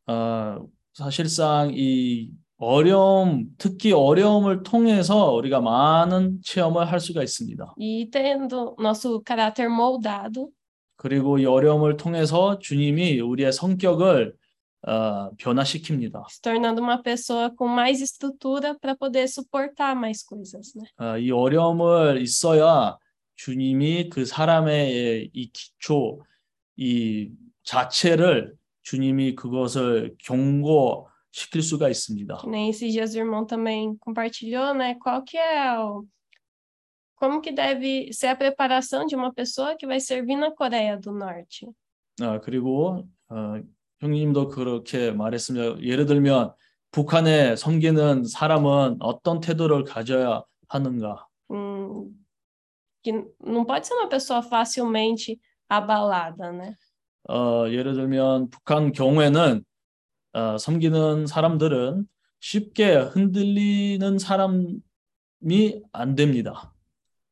[0.06, 7.74] 어, 사실상 이 어려움, 특히 어려움을 통해서 우리가 많은 체험을 할 수가 있습니다.
[7.78, 10.50] E tendo nosso caráter moldado,
[10.96, 14.34] 그리고 이 어려움을 통해서 주님이 우리의 성격을
[14.86, 16.22] 어, 변화시킵니다.
[16.28, 20.84] se tornando uma pessoa com mais estrutura para poder suportar mais coisas, né?
[20.98, 22.96] 어, 이 어려움을 있어야
[23.36, 26.20] 주님이 그 사람의 이 기초,
[26.76, 27.30] 이
[27.64, 32.38] 자체를 주님이 그것을 경고시킬 수가 있습니다.
[32.38, 34.96] Que nem esses dias o irmão também compartilhou, né?
[35.02, 36.06] Qual que é o...
[37.16, 41.12] Como que deve ser a preparação de uma pessoa que vai servir na Coreia do
[41.12, 41.68] Norte?
[42.22, 43.60] 아, 그리고 어,
[44.00, 45.82] 형님도 그렇게 말했습니다.
[45.82, 46.52] 예를 들면
[46.90, 51.26] 북한에 섬기는 사람은 어떤 태도를 가져야 하는가?
[51.50, 52.10] Hum,
[53.02, 56.74] que não pode ser uma pessoa facilmente abalada, né?
[57.30, 59.64] 어, 예를 들면 북한 경우에는
[60.32, 62.06] 어, 섬기는 사람들은
[62.40, 64.80] 쉽게 흔들리는 사람이
[65.92, 66.74] 안 됩니다.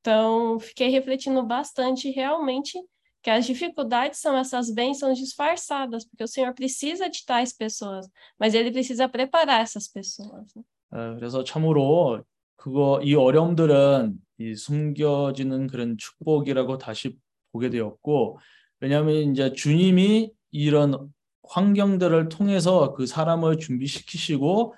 [0.01, 2.79] Então, fiquei refletindo bastante realmente
[3.23, 8.09] que as dificuldades são essas bênçãos disfarçadas, porque o Senhor precisa de tais pessoas,
[8.39, 10.55] mas Ele precisa preparar essas pessoas.
[10.55, 10.63] né?
[10.93, 12.23] 어, 그래서 참으로
[12.57, 17.17] 그거 이 어려움들은 이 숨겨지는 그런 축복이라고 다시
[17.53, 18.39] 보게 되었고
[18.81, 21.13] 왜냐하면 이제 주님이 이런
[21.49, 24.75] 환경들을 통해서 그 사람을 준비시키시고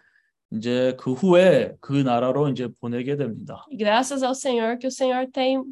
[0.53, 3.67] 이제 그 후에 그 나라로 이제 보내게 됩니다.
[3.71, 5.63] E graças ao Senhor que o Senhor tem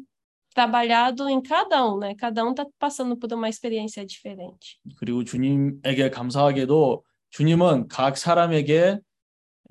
[0.53, 2.15] trabalhado em cada um, né?
[2.15, 4.79] Cada um está passando por uma experiência diferente.
[4.97, 8.99] 그리고 주님에게 감사하게도 주님은 각 사람에게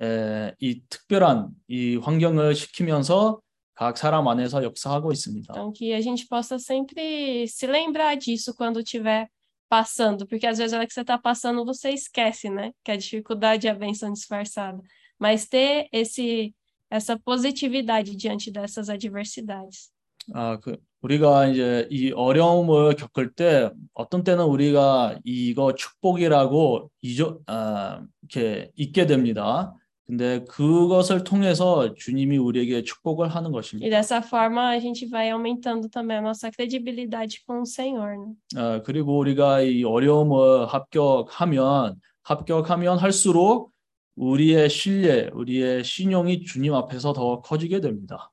[0.00, 3.40] 에, 이 특별한 이 환경을 시키면서
[3.77, 5.53] 각 사람 안에서 역사하고 있습니다.
[5.53, 9.27] Então, que a gente possa sempre se lembrar disso quando estiver
[9.67, 12.71] passando, porque às vezes a hora que você está passando, você esquece, né?
[12.83, 14.79] Que a dificuldade é a bênção disfarçada.
[15.17, 16.53] Mas ter esse,
[16.89, 19.91] essa positividade diante dessas adversidades.
[20.33, 28.05] 아, 그 우리가 이제 이 어려움을 겪을 때 어떤 때는 우리가 이거 축복이라고 잊어 아,
[28.21, 29.73] 이렇게 잊게 됩니다.
[30.08, 33.90] 근데 그것을 통해서 주님이 우리에게 축복을 하는 E 것입니다.
[33.90, 38.32] dessa forma a gente vai aumentando também a nossa credibilidade com o Senhor, né?
[38.56, 43.70] 아, 그리고 우리가 이 어려움을 합격하면 합격하면 할수록
[44.16, 48.30] 우리의 신뢰, 우리의 신용이 주님 앞에서 더 커지게 됩니다.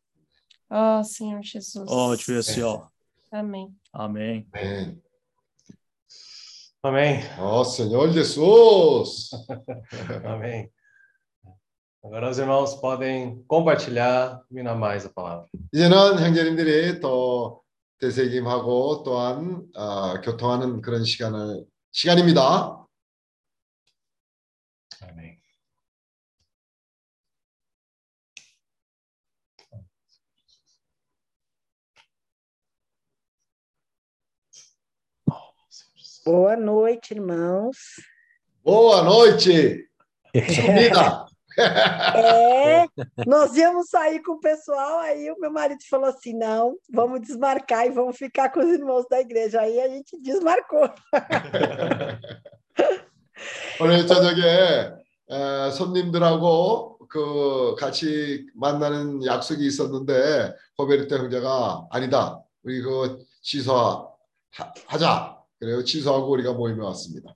[0.72, 1.86] Oh, Senhor Jesus.
[1.92, 2.90] 어, 주 예수여.
[3.34, 3.68] Amém.
[3.92, 4.46] 아멘.
[4.54, 5.02] 아멘.
[6.84, 7.20] Amém.
[7.40, 9.32] Ó Senhor Jesus!
[10.24, 10.70] Amém.
[12.06, 15.48] Agora os irmãos podem compartilhar e minar mais a palavra.
[15.74, 17.64] 이제는 형제님들이 또
[18.00, 22.86] 되새김하고 또한 아, 교통하는 그런 시간을 시간입니다.
[25.02, 25.40] Amém.
[36.24, 37.76] Boa noite, irmãos.
[38.64, 39.90] Boa noite.
[40.36, 41.26] Sumida.
[41.58, 42.86] É,
[43.26, 47.86] nós íamos sair com o pessoal, aí o meu marido falou assim: não, vamos desmarcar
[47.86, 49.62] e vamos ficar com os irmãos da igreja.
[49.62, 50.90] Aí a gente desmarcou.
[53.80, 54.92] 오늘 저녁에
[55.30, 62.42] 에, 손님들하고 그 같이 만나는 약속이 있었는데 호베르트 형제가 아니다.
[62.64, 64.16] 우리 그 취소하자.
[65.60, 65.84] 그래요.
[65.84, 67.36] 취소하고 우리가 모임에 왔습니다.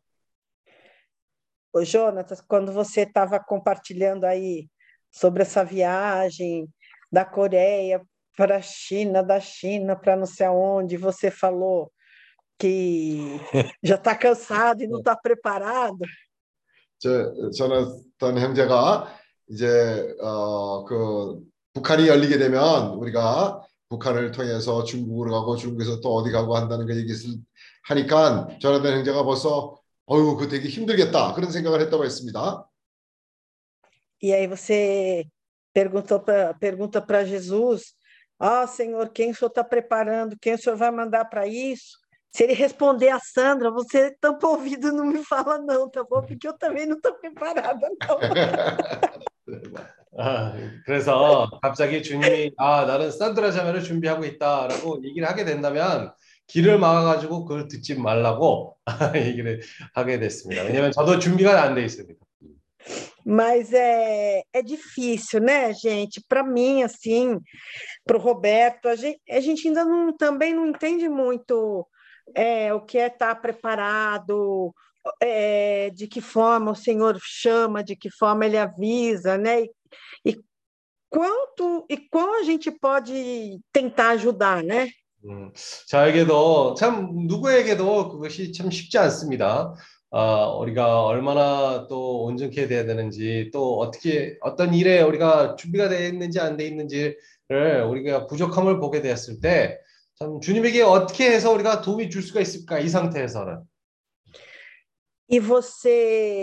[1.72, 4.68] Ô, Jonatas, quando você estava compartilhando aí
[5.10, 6.68] sobre essa viagem
[7.10, 8.00] da Coreia
[8.36, 11.92] para a China, da China para não sei aonde, você falou
[12.58, 13.40] que
[13.82, 16.04] já está cansado e não está preparado.
[16.98, 17.50] 저
[18.18, 19.08] 저는 형제가
[19.48, 21.42] 이제 어 그
[21.74, 27.16] 북한이 열리게 되면 우리가 북한을 통해서 중국으로 가고 중국에서 또 어디 가고 한다는 그 얘기를
[27.82, 29.76] 하니까 조나단 형제가 벌써
[30.09, 32.65] 어유 그 되게 힘들겠다 그런 생각을 했다고 했습니다.
[34.21, 35.23] E aí você
[35.73, 37.95] perguntou pra, pergunta para Jesus
[38.41, 40.37] Ó, oh, Senhor, quem o Senhor está preparando?
[40.39, 41.97] Quem o Senhor vai mandar para isso?
[42.31, 46.21] Se ele responder a Sandra, você tampa o ouvido não me fala não, tá bom?
[46.21, 48.19] Porque eu também não estou preparada, não.
[50.17, 50.53] 아,
[50.85, 56.13] 그래서 갑자기 주님이 아 나는 산드라 자매를 준비하고 있다라고 얘기를 하게 된다면
[56.48, 58.76] 길을 막아가지고 그걸 듣지 말라고
[59.16, 59.60] 얘기를
[59.94, 60.62] 하게 됐습니다.
[60.62, 62.20] 왜냐하면 저도 준비가 안 돼 있습니다.
[63.26, 66.20] Mas é, é difícil, né, gente?
[66.28, 67.40] Para mim, assim,
[68.04, 71.86] para o Roberto, a gente, a gente ainda não, também não entende muito
[72.34, 74.74] é, o que é estar preparado,
[75.18, 79.62] é, de que forma o Senhor chama, de que forma ele avisa, né?
[79.62, 79.70] E,
[80.26, 80.36] e
[81.08, 84.88] quanto e como a gente pode tentar ajudar, né?
[85.25, 85.51] 음,
[85.87, 89.73] 저에게도 참 누구에게도 그것이 참 쉽지 않습니다.
[90.11, 96.39] 어, 우리가 얼마나 또 온전케 돼야 되는지 또 어떻게 어떤 일에 우리가 준비가 되어 있는지
[96.39, 97.17] 안 돼 있는지를
[97.89, 99.79] 우리가 부족함을 보게 되었을 때
[100.19, 103.63] 참 주님에게 어떻게 해서 우리가 도움이 줄 수가 있을까 이 상태에서는.
[105.29, 106.41] E você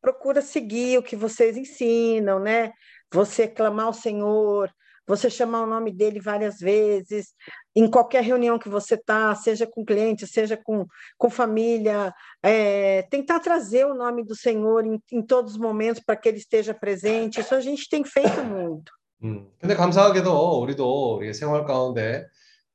[0.00, 2.72] procura seguir o que vocês ensinam, né?
[3.12, 4.70] Você clamar ao Senhor,
[5.07, 7.33] você chamar o nome dele várias vezes,
[7.75, 10.85] em qualquer reunião que você está, seja com cliente, seja com,
[11.17, 16.15] com família, é, tentar trazer o nome do Senhor em, em todos os momentos para
[16.15, 17.41] que ele esteja presente.
[17.41, 18.91] Isso a gente tem feito muito.
[19.23, 22.25] 음, 근데 감사하게도 우리도 생활 가운데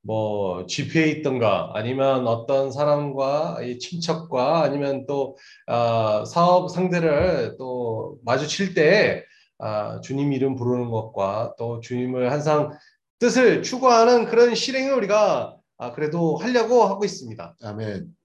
[0.02, 8.72] 뭐 집회에 있던가 아니면 어떤 사람과 이 친척과 아니면 또 아, 사업 상대를 또 마주칠
[8.72, 9.26] 때
[9.59, 12.71] 아, 주님 이름 부르는 것과 또 주님을 항상
[13.19, 17.55] 뜻을 추구하는 그런 실행을 우리가 아, 그래도 하려고 하고 있습니다.
[17.61, 18.15] 아멘.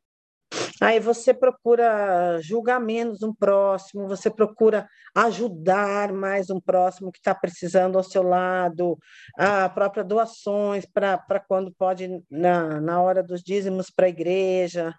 [0.81, 7.35] Aí você procura julgar menos um próximo, você procura ajudar mais um próximo que está
[7.35, 8.97] precisando ao seu lado,
[9.37, 14.95] a própria doações para quando pode, na, na hora dos dízimos para a igreja.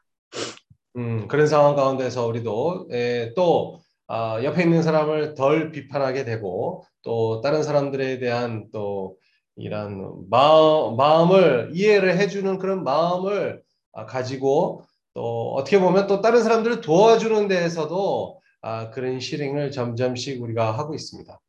[0.97, 3.79] 음, 그런 상황 가운데서 우리도 에, 또
[4.12, 9.17] 아, 옆에 있는 사람을 덜 비판하게 되고 또 다른 사람들에 대한 또
[9.56, 13.62] 이런 마음, 마음을 이해를 해주는 그런 마음을
[13.93, 20.72] 아, 가지고 또 어떻게 보면 또 다른 사람들을 도와주는 데에서도 아, 그런 실행을 점점씩 우리가
[20.72, 21.39] 하고 있습니다.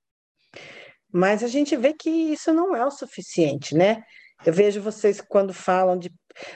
[1.12, 4.03] Mas a gente vê que isso não é o suficiente, né?
[4.46, 6.12] Eu vejo vocês quando falam de,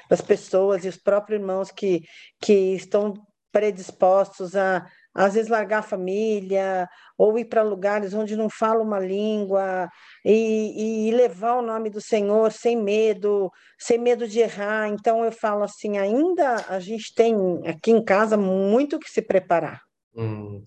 [0.08, 2.02] das pessoas e os próprios irmãos que,
[2.40, 3.14] que estão
[3.50, 8.99] predispostos a às vezes largar a família, ou ir para lugares onde não fala uma
[8.99, 9.89] língua,
[10.23, 14.87] e, e, levar o nome do Senhor sem medo, sem medo de errar.
[14.89, 17.35] Então eu falo assim, ainda a gente tem
[17.67, 19.81] aqui em casa muito que se preparar.
[20.17, 20.61] 음,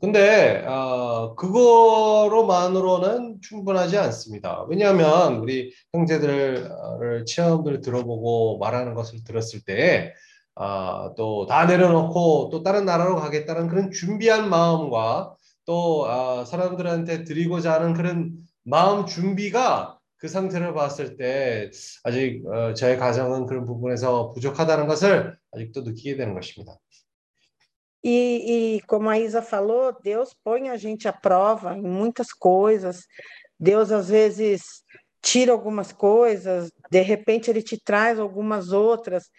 [0.00, 4.64] 근데 어, 그거로만으로는 충분하지 않습니다.
[4.68, 10.14] 왜냐하면 우리 형제들 체험들 들어보고 말하는 것을 들었을 때
[10.55, 15.35] 아, 또 다 내려놓고 또 다른 나라로 가겠다는 그런 준비한 마음과
[15.65, 18.33] 또 아, 사람들한테 드리고자 하는 그런
[18.63, 21.71] 마음 준비가 그 상태를 봤을 때
[22.03, 26.77] 아직 어, 저의 가정은 그런 부분에서 부족하다는 것을 아직도 느끼게 되는 것입니다.
[28.03, 33.05] E, e como a Isa falou, Deus põe a gente à prova em muitas coisas.
[33.59, 34.83] Deus às vezes
[35.21, 39.29] tira algumas coisas, de repente ele te traz algumas outras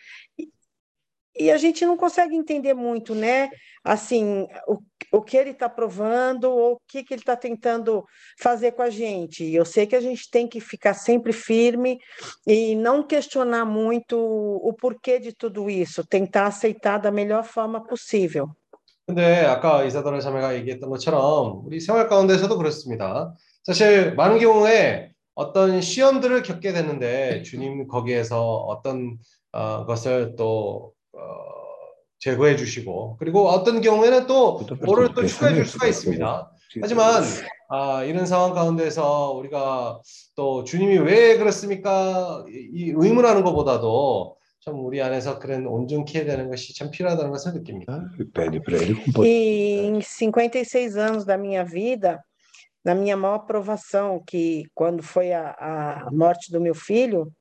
[1.40, 3.50] e a gente não consegue entender muito, né?
[3.84, 4.80] Assim, o,
[5.12, 8.04] o que ele está provando ou o que, que ele está tentando
[8.40, 9.46] fazer com a gente.
[9.54, 12.00] Eu sei que a gente tem que ficar sempre firme
[12.46, 18.50] e não questionar muito o porquê de tudo isso, tentar aceitar da melhor forma possível.
[19.06, 23.34] 근데 아까 이사도라 자매가 얘기했던 것처럼 우리 생활 가운데서도 그렇습니다.
[23.64, 29.18] 사실 많은 경우에 어떤 시험들을 겪게 되는데 주님 거기에서 어떤
[29.54, 31.01] 어, 것을 또 어,
[32.19, 36.53] 제거해 주시고 그리고 어떤 경우에는 또 뭐를 또 추가해 줄 수가 있습니다.
[36.81, 37.23] 하지만
[37.69, 40.01] 아, 이런 상황 가운데서 우리가
[40.37, 42.45] 또 주님이 왜 그렇습니까?
[42.49, 48.01] 이 의문하는 것보다도 참 우리 안에서 그런 온전케 해야 되는 것이 참 필요하다는 것을 느낍니다.
[49.25, 52.23] E em 56 anos da minha vida,
[52.84, 57.32] na minha maior provação, que quando foi a, a morte do meu filho,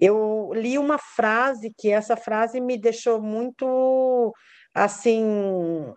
[0.00, 4.32] eu li uma frase que essa frase me deixou muito
[4.72, 5.92] assim,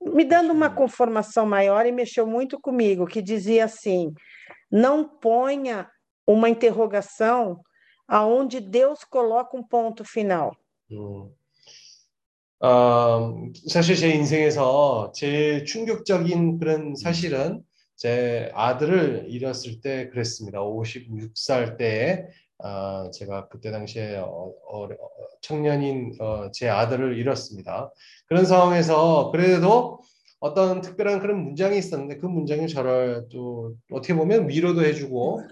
[0.00, 4.12] me dando uma conformação maior e mexeu muito comigo, que dizia assim:
[4.70, 5.86] não ponha
[6.26, 7.60] uma interrogação
[8.06, 10.56] aonde Deus coloca um ponto final.
[10.90, 11.30] 음.
[12.60, 13.34] 어,
[13.68, 17.62] 사실 제 인생에서 제일 충격적인 그런 사실은
[17.95, 20.59] 제 아들을 잃었을 때 그랬습니다.
[20.59, 22.25] 56살 때에
[22.59, 24.87] 아, 제가 그때 당시에 어, 어,
[25.41, 27.91] 청년인 어, 제 아들을 잃었습니다.
[28.27, 29.99] 그런 상황에서 그래도
[30.39, 35.43] 어떤 특별한 그런 문장이 있었는데 그 문장이 저를 또 어떻게 보면 위로도 해주고?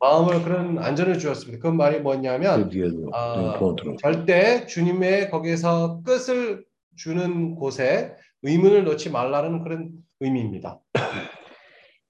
[0.00, 1.62] 마음을 그런 안전을 주었습니다.
[1.62, 3.96] 그 말이 뭐냐면 do 아, encontro.
[3.98, 6.64] 절대 주님의 거기에서 끝을
[6.96, 10.80] 주는 곳에 의문을 넣지 말라는 그런 의미입니다.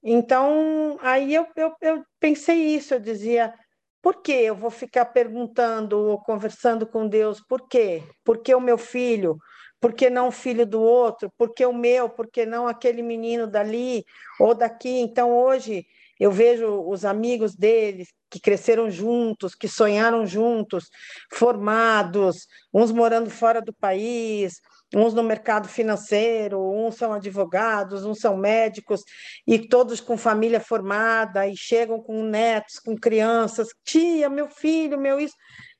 [0.09, 3.53] Então, aí eu, eu, eu pensei isso, eu dizia,
[4.01, 7.41] por que eu vou ficar perguntando ou conversando com Deus?
[7.41, 8.01] Por quê?
[8.23, 9.37] Por que o meu filho?
[9.81, 11.29] Por que não o filho do outro?
[11.37, 12.09] Por que o meu?
[12.09, 14.05] Por que não aquele menino dali
[14.39, 14.97] ou daqui?
[14.99, 15.85] Então, hoje,
[16.17, 20.85] eu vejo os amigos deles que cresceram juntos, que sonharam juntos,
[21.33, 24.61] formados, uns morando fora do país,
[24.94, 29.02] uns no mercado financeiro, uns são advogados, uns são médicos,
[29.46, 35.18] e todos com família formada, e chegam com netos, com crianças, tia, meu filho, meu
[35.18, 35.34] isso.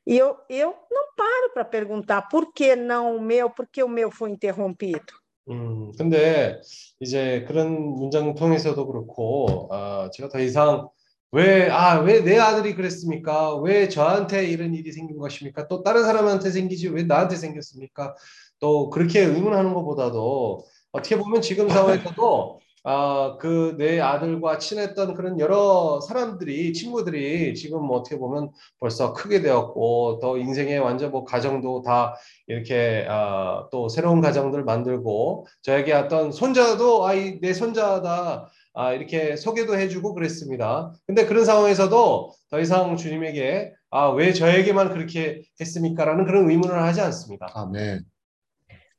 [0.07, 3.88] E eu, eu não paro para perguntar por que não o meu, por que o
[3.88, 5.22] meu foi interrompido.
[5.49, 6.61] 음, 근데
[7.01, 10.88] 이제 그런 문장 통해서도 그렇고, 아, 제가 더 이상
[11.32, 13.57] 왜, 아, 왜 내 아들이 그랬습니까?
[13.57, 15.66] 왜 저한테 이런 일이 생긴 것입니까?
[15.66, 18.14] 또 다른 사람한테 생기지 왜 나한테 생겼습니까?
[18.60, 25.99] 또 그렇게 의문하는 것보다도 어떻게 보면 지금 상황에서도 아, 그 내 아들과 친했던 그런 여러
[25.99, 32.16] 사람들이 친구들이 지금 뭐 어떻게 보면 벌써 크게 되었고 또 인생의 완전 뭐 가정도 다
[32.47, 39.78] 이렇게 아, 또 새로운 가정들 만들고 저에게 어떤 손자도 아이 내 손자다 아, 이렇게 소개도
[39.78, 40.93] 해주고 그랬습니다.
[41.05, 47.47] 근데 그런 상황에서도 더 이상 주님에게 아, 왜 저에게만 그렇게 했습니까라는 그런 의문을 하지 않습니다.
[47.53, 48.05] 아멘.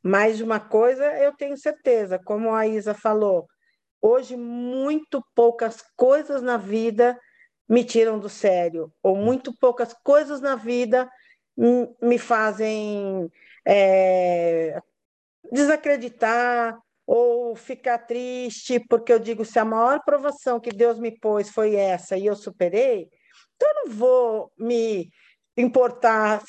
[0.08, 3.46] Mas uma coisa eu tenho certeza, como a Isa falou,
[4.00, 7.20] hoje muito poucas coisas na vida
[7.68, 11.06] me tiram do sério, ou muito poucas coisas na vida
[12.00, 13.30] me fazem
[13.66, 14.80] é,
[15.52, 21.50] desacreditar ou ficar triste, porque eu digo, se a maior provação que Deus me pôs
[21.50, 23.10] foi essa e eu superei,
[23.56, 25.10] então eu não vou me
[25.54, 26.42] importar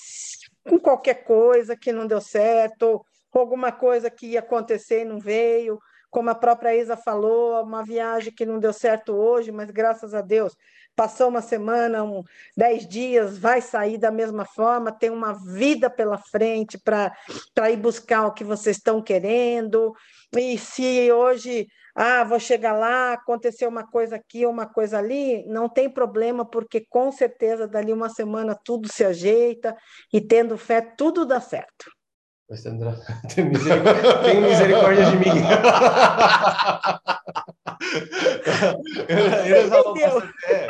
[0.65, 3.03] com qualquer coisa que não deu certo,
[3.37, 5.77] alguma coisa que ia acontecer e não veio,
[6.09, 10.21] como a própria Isa falou, uma viagem que não deu certo hoje, mas graças a
[10.21, 10.55] Deus
[10.95, 12.21] passou uma semana, um,
[12.57, 18.25] dez dias, vai sair da mesma forma, tem uma vida pela frente para ir buscar
[18.25, 19.93] o que vocês estão querendo.
[20.35, 25.69] E se hoje, ah, vou chegar lá, aconteceu uma coisa aqui, uma coisa ali, não
[25.69, 29.77] tem problema, porque com certeza dali uma semana tudo se ajeita
[30.11, 31.98] e tendo fé, tudo dá certo.
[32.55, 32.95] Sandra,
[33.29, 35.35] tem misericórdia, tem misericórdia de mim.
[39.45, 40.67] 이런, 상황 봤을 때,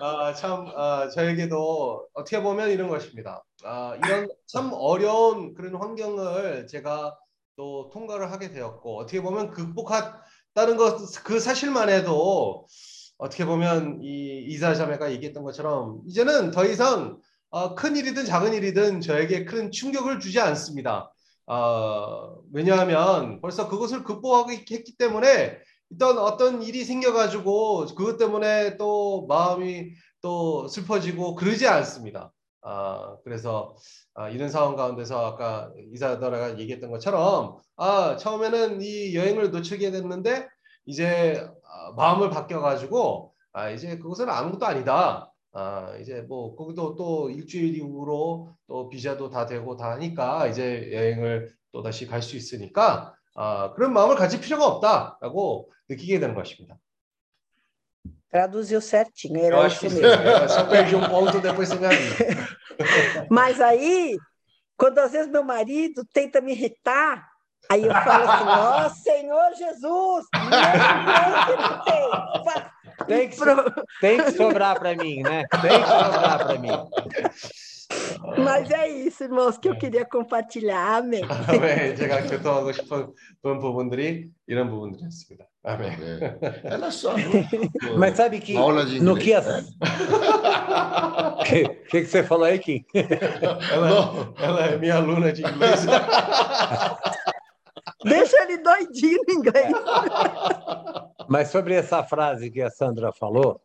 [0.00, 3.44] 아, 참, 아, 저에게도 어떻게 보면 이런 것입니다.
[3.64, 7.16] 아, 이런 참 어려운 그런 환경을 제가
[7.56, 12.66] 또 통과를 하게 되었고, 어떻게 보면 극복했다는 것, 그 사실만 해도
[13.16, 17.20] 어떻게 보면 이 이사 자매가 얘기했던 것처럼 이제는 더 이상
[17.50, 21.11] 어, 큰 일이든 작은 일이든 저에게 큰 충격을 주지 않습니다.
[21.46, 25.58] 어, 왜냐하면 벌써 그것을 극복하기 했기 때문에
[25.94, 32.32] 어떤 어떤 일이 생겨가지고 그것 때문에 또 마음이 또 슬퍼지고 그러지 않습니다.
[32.62, 33.76] 아, 그래서
[34.14, 40.48] 아, 이런 상황 가운데서 아까 이사더라가 얘기했던 것처럼 아, 처음에는 이 여행을 놓치게 됐는데
[40.86, 45.31] 이제 아, 마음을 바뀌어가지고 아, 이제 그것은 아무것도 아니다.
[45.54, 51.52] 아, 이제 뭐 거기도 또 일주일 이후로 또 비자도 다 되고 다 하니까 이제 여행을
[51.72, 56.76] 또 다시 갈 수 있으니까 아, 그런 마음을 가질 필요가 없다라고 느끼게 되는 것입니다.
[58.30, 60.22] Traduziu certinho, Eu era acho isso que mesmo.
[60.24, 62.48] Eu só perdi um ponto depois você me avisa.
[63.30, 64.16] Mas aí,
[64.74, 67.28] quando às vezes meu marido tenta me irritar,
[67.70, 72.10] aí eu falo assim, ó Senhor Jesus, meu Deus que não tem.
[72.42, 72.72] Pá,
[73.16, 73.84] Tem que, pro...
[74.00, 75.44] tem que sobrar para mim, né?
[75.60, 76.70] Tem que sobrar para mim.
[78.38, 80.96] Mas é isso, irmãos, que eu queria compartilhar.
[80.96, 81.22] Amém.
[81.24, 81.96] Amém.
[81.96, 82.80] Chegar que todos
[83.42, 85.02] vamos Bundri e não Bundri.
[85.64, 85.92] Amém.
[86.64, 87.14] Ela só.
[87.98, 88.54] Mas sabe que
[89.00, 89.44] no que as...
[91.46, 92.84] que, que que você falou aí, Kim?
[93.72, 95.86] Ela, ela é minha aluna de inglês.
[98.03, 99.71] Deixa ele doidinho no inglês.
[101.27, 103.61] Mas sobre essa frase que a Sandra falou,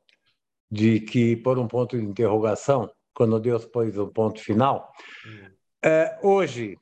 [0.70, 4.90] de que por um ponto de interrogação, quando Deus pôs o ponto final,
[5.84, 6.78] é, hoje,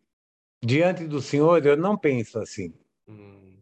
[0.63, 2.73] diante do Senhor, eu não penso assim.
[3.09, 3.59] 음,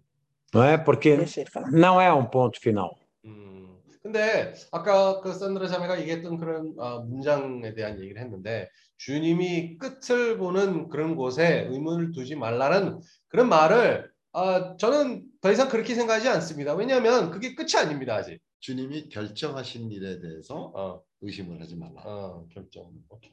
[0.53, 0.77] não é?
[0.77, 1.71] Porque Deixa ele falar.
[1.71, 2.99] não é um ponto final.
[3.25, 10.39] 음, 근데 아까 그 산드라 자매가 얘기했던 그런 아, 문장에 대한 얘기를 했는데 주님이 끝을
[10.39, 13.01] 보는 그런 곳에 의문을 두지 말라는
[13.33, 16.75] 그런 말을 아, 저는 더 이상 그렇게 생각하지 않습니다.
[16.75, 18.41] 왜냐하면 그게 끝이 아닙니다 아직.
[18.61, 22.03] 주님이 결정하신 일에 대해서 어, 의심을 하지 말라.
[22.05, 22.91] 어, 결정.
[23.09, 23.33] 오케이.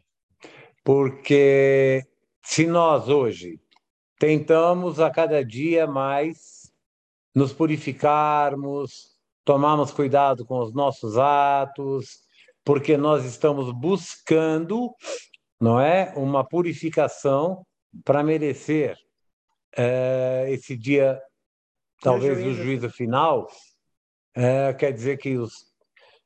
[0.84, 2.04] Porque
[2.44, 3.60] se nós hoje
[4.20, 6.72] tentamos a cada dia mais
[7.34, 12.20] nos purificarmos, tomarmos cuidado com os nossos atos,
[12.64, 14.94] porque nós estamos buscando,
[15.60, 17.66] não é, uma purificação
[18.04, 18.96] para merecer
[19.77, 21.21] eh, esse dia,
[22.03, 22.91] talvez o juízo.
[22.91, 23.47] final,
[24.37, 25.71] eh, quer dizer que os,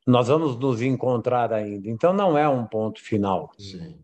[0.06, 1.88] nós vamos nos encontrar ainda.
[1.88, 3.50] Então não é um ponto final.
[3.58, 3.96] 네.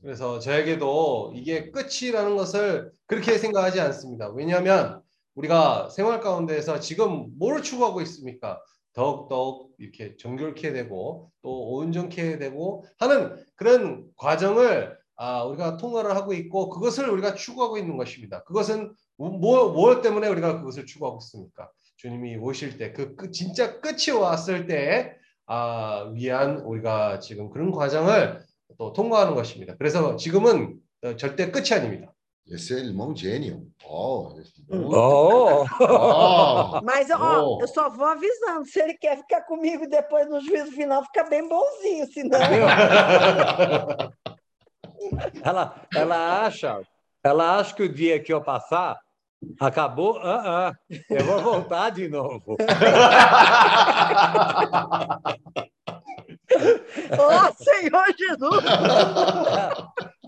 [0.00, 4.30] 그래서 저에게도 이게 끝이라는 것을 그렇게 생각하지 않습니다.
[4.30, 5.02] 왜냐하면
[5.34, 8.60] 우리가 생활 가운데에서 지금 뭐를 추구하고 있습니까?
[8.92, 16.68] 더욱더욱 이렇게 정결케 되고 또 온전케 되고 하는 그런 과정을 아, 우리가 통과를 하고 있고
[16.68, 18.44] 그것을 우리가 추구하고 있는 것입니다.
[18.44, 21.68] 그것은 뭐, 뭐 때문에 우리가 그것을 추구하고 있습니까?
[21.96, 25.16] 주님이 오실 때그 진짜 끝이 왔을 때
[25.46, 28.40] 아, 위한 우리가 지금 그런 과정을
[28.78, 29.74] 또 통과하는 것입니다.
[29.76, 32.12] 그래서 지금은 어, 절대 끝이 아닙니다.
[32.50, 33.66] Esse é irmão gênio.
[33.84, 34.34] Oh,
[34.70, 35.66] Oh!
[35.80, 37.60] Ah, Mas, ó, Oh.
[37.60, 38.64] eu só vou avisando.
[38.64, 42.38] Se ele quer ficar comigo depois no juízo final, fica bem bonzinho, senão.
[45.42, 46.80] Ela, ela acha,
[47.22, 48.98] ela acha que o dia que eu passar
[49.60, 50.72] acabou, ah, ah,
[51.10, 52.56] eu vou voltar de novo.
[57.18, 58.64] Ó Senhor Jesus!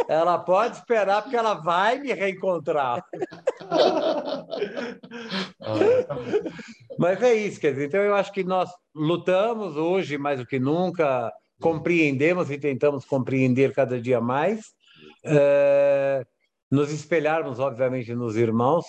[0.08, 3.04] Ela pode esperar porque ela vai me reencontrar.
[6.98, 10.58] Mas é isso, quer dizer, então eu acho que nós lutamos hoje mais do que
[10.58, 14.73] nunca, compreendemos e tentamos compreender cada dia mais,
[15.23, 16.25] eh,
[16.69, 18.85] nos espelharmos, obviamente, nos irmãos,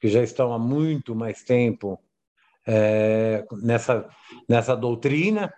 [0.00, 1.98] que já estão há muito mais tempo
[2.66, 4.08] eh, nessa,
[4.48, 5.52] nessa doutrina,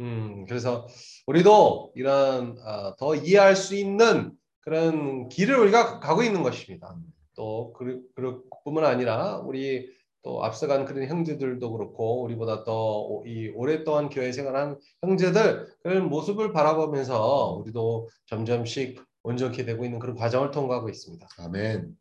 [0.00, 0.86] 음, 그래서
[1.26, 6.96] 우리도 이런 아, 더 이해할 수 있는 그런 길을 우리가 가고 있는 것입니다.
[7.34, 9.90] 또 그, 그뿐만 아니라 우리
[10.23, 17.59] 또 앞서간 그런 형제들도 그렇고 우리보다 더 이 오랫동안 교회 생활한 형제들 그런 모습을 바라보면서
[17.61, 21.27] 우리도 점점씩 온전케 되고 있는 그런 과정을 통과하고 있습니다.
[21.39, 21.95] 아멘.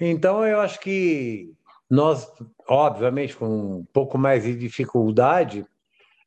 [0.00, 1.52] Então, eu acho que
[1.88, 2.26] nós,
[2.68, 5.64] obviamente, com um pouco mais de dificuldade,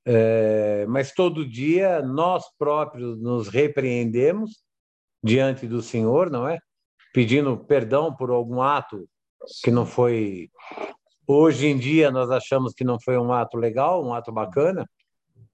[0.05, 4.63] eh, mas todo dia nós próprios nos repreendemos
[5.21, 6.59] diante do Senhor, não é?
[7.13, 9.07] Pedindo perdão por algum ato
[9.62, 10.50] que não foi.
[11.26, 14.88] Hoje em dia, nós achamos que não foi um ato legal, um ato bacana.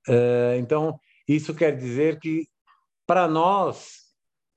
[0.08, 2.48] Eh, então, isso quer dizer que,
[3.06, 4.08] para nós,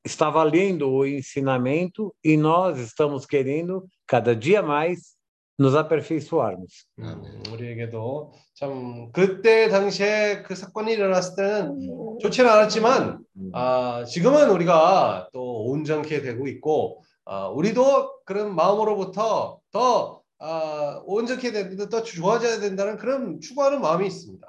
[0.04, 5.16] está valendo o ensinamento e nós estamos querendo cada dia mais
[5.60, 6.88] nos aperfeiçoarmos.
[6.98, 13.52] 음, 우리에게도 참 그때 당시에 그 사건이 일어났을 때는 좋지는 않았지만 음.
[13.54, 17.15] 아, 지금은 우리가 또 온전케 되고 있고 아,
[17.54, 24.48] 우리도 그런 마음으로부터 더 아, 온전케 되는데 더 좋아져야 된다는 그런 추구하는 마음이 있습니다.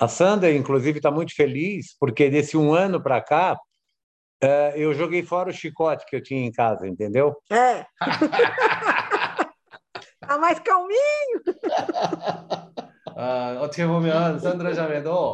[0.00, 3.56] A Sandra, inclusive, está muito feliz porque desse um ano para cá
[4.42, 7.36] eh, eu joguei fora o chicote que eu tinha em casa, entendeu?
[7.52, 7.86] É.
[10.20, 11.42] Tá mais calminho.
[13.16, 15.32] 아, 어떻게 보면 산드라 자매도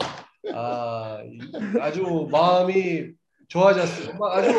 [0.53, 1.39] 아, 이-
[1.81, 3.13] 아주 마음이
[3.49, 4.19] 좋아졌습니다.
[4.31, 4.51] 아주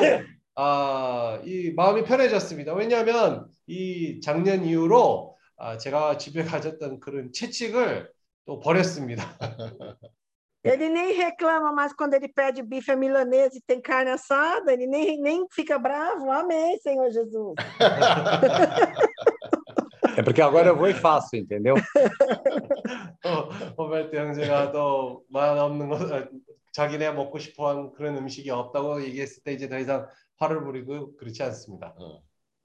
[0.56, 2.74] 아, 이 마음이 편해졌습니다.
[2.74, 8.10] 왜냐하면 이 작년 이후로 아, 제가 집에 가졌던 그런 채찍을
[8.46, 9.24] 또 버렸습니다.
[10.64, 14.86] Ele nem reclama mais quando ele pede bife à milanesa e tem carne assada, ele
[14.86, 16.30] nem, nem fica bravo.
[16.30, 17.54] Amém, Senhor Jesus.
[20.16, 21.74] É porque agora eu vou e faço, entendeu?
[23.24, 26.28] 어, 호벨트 형제가 또 맛없는 거 아,
[26.72, 30.06] 자기네 먹고 싶어하는 그런 음식이 없다고 얘기했을 때 이제 더 이상
[30.37, 31.93] 화를 부리고 그렇지 않습니다.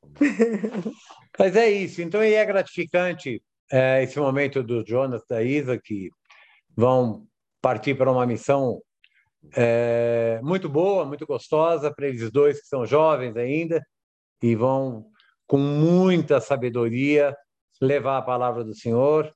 [1.38, 2.02] Mas é isso.
[2.02, 6.10] Então, e é gratificante eh, esse momento do Jonas, da Isa, que
[6.76, 7.26] vão
[7.60, 8.80] partir para uma missão
[9.56, 13.82] eh, muito boa, muito gostosa para eles dois que são jovens ainda
[14.42, 15.06] e vão
[15.46, 17.34] com muita sabedoria
[17.80, 19.32] levar a palavra do Senhor,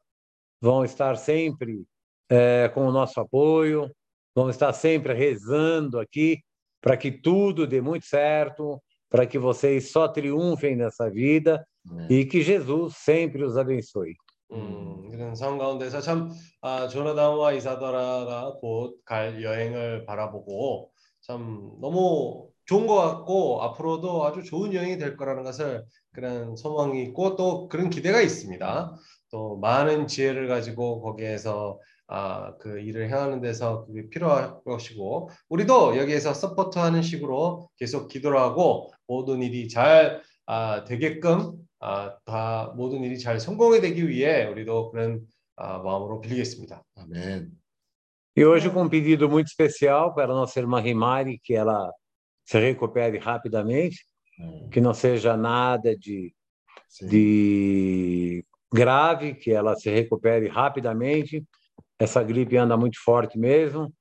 [0.61, 1.85] vão estar sempre
[2.31, 3.91] eh, com o nosso apoio,
[4.35, 6.41] vão estar sempre rezando aqui
[6.84, 12.08] para que tudo dê muito certo, para que vocês só triunfem nessa vida 네.
[12.10, 14.16] e que Jesus sempre os abençoe.
[14.52, 16.30] 음, 그런 상황 가운데서 참
[16.62, 24.74] 아, 조나단과 이사더라가 곧 갈 여행을 바라보고 참 너무 좋은 것 같고 앞으로도 아주 좋은
[24.74, 28.94] 여행이 될 거라는 것을 그런 소망이 있고 또 그런 기대가 있습니다.
[29.32, 31.80] 또 많은 지혜를 가지고 거기에서
[32.16, 38.91] 아, 그 일을 행하는 데서 그게 필요할 것이고 우리도 여기에서 서포트하는 식으로 계속 기도를 하고
[39.07, 45.22] 모든 일이 잘 아, 되게끔 아, 다 모든 일이 잘 성공이 되기 위해 우리도 그런
[45.55, 46.84] 아, 마음으로 빌리겠습니다.
[46.95, 47.49] 아멘.
[48.36, 51.91] E hoje com um pedido muito especial para a nossa irmã Rimari, que ela
[52.45, 54.05] se recupere rapidamente,
[54.39, 54.70] 네.
[54.72, 56.34] que não seja nada de,
[56.89, 57.07] sim.
[57.07, 61.43] de grave, que ela se recupere rapidamente.
[62.00, 63.94] Essa gripe anda muito forte mesmo,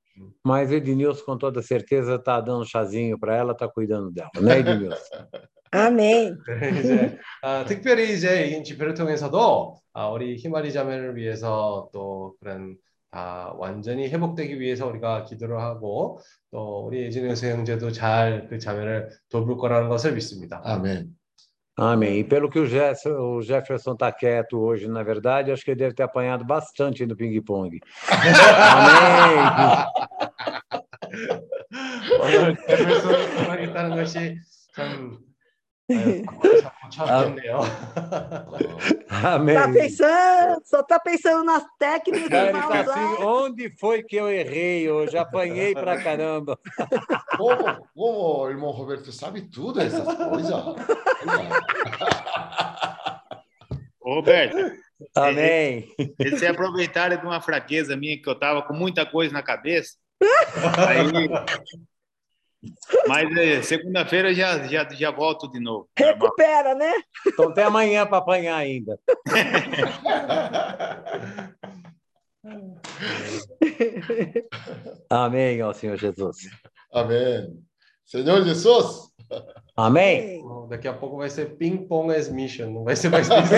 [0.45, 5.27] mas Ednilson, com toda certeza, está dando chazinho para ela, está cuidando dela, né, Ednilson?
[5.75, 6.37] Amém.
[6.81, 12.77] 이제 아, 특별히 이제 이 집회를 통해서도 아, 우리 희마리 자매를 위해서 또 그런
[13.11, 16.19] 다 완전히 회복되기 위해서 우리가 기도를 하고
[16.51, 20.61] 또 우리 예진영수 형제도 잘 그 자매를 돌볼 거라는 것을 믿습니다.
[20.65, 21.09] 아멘.
[21.77, 22.19] Amém.
[22.19, 25.95] E pelo que o Jefferson, Jefferson está quieto hoje, na verdade, acho que ele deve
[25.95, 27.81] ter apanhado bastante no ping-pong.
[28.09, 29.39] Amém.
[34.93, 35.32] 오
[35.90, 36.24] 아유,
[36.92, 37.60] 참겠네요.
[39.08, 39.74] Tá Amém.
[39.74, 42.94] pensando, só tá pensando nas técnicas Ele pra tá usar.
[43.14, 45.18] assim, onde foi que eu errei hoje?
[45.18, 46.60] Apanhei pra caramba.
[47.38, 50.52] Como, como o irmão Roberto sabe tudo essas coisas.
[54.02, 54.72] Roberto,
[55.16, 55.88] Amém.
[56.20, 59.96] eles se aproveitaram de uma fraqueza minha que eu tava com muita coisa na cabeça.
[60.88, 61.30] Aí,
[63.09, 65.89] mas é, segunda-feira já, já, já volto de novo.
[65.99, 66.93] Recupera, né?
[67.27, 68.97] Então até amanhã para apanhar ainda.
[75.11, 76.37] Amém, ó Senhor Jesus.
[76.93, 77.59] Amém.
[78.05, 79.11] Senhor Jesus.
[79.77, 80.41] Amém.
[80.43, 83.49] Bom, daqui a pouco vai ser ping-pong as mission, não vai ser mais ping pong.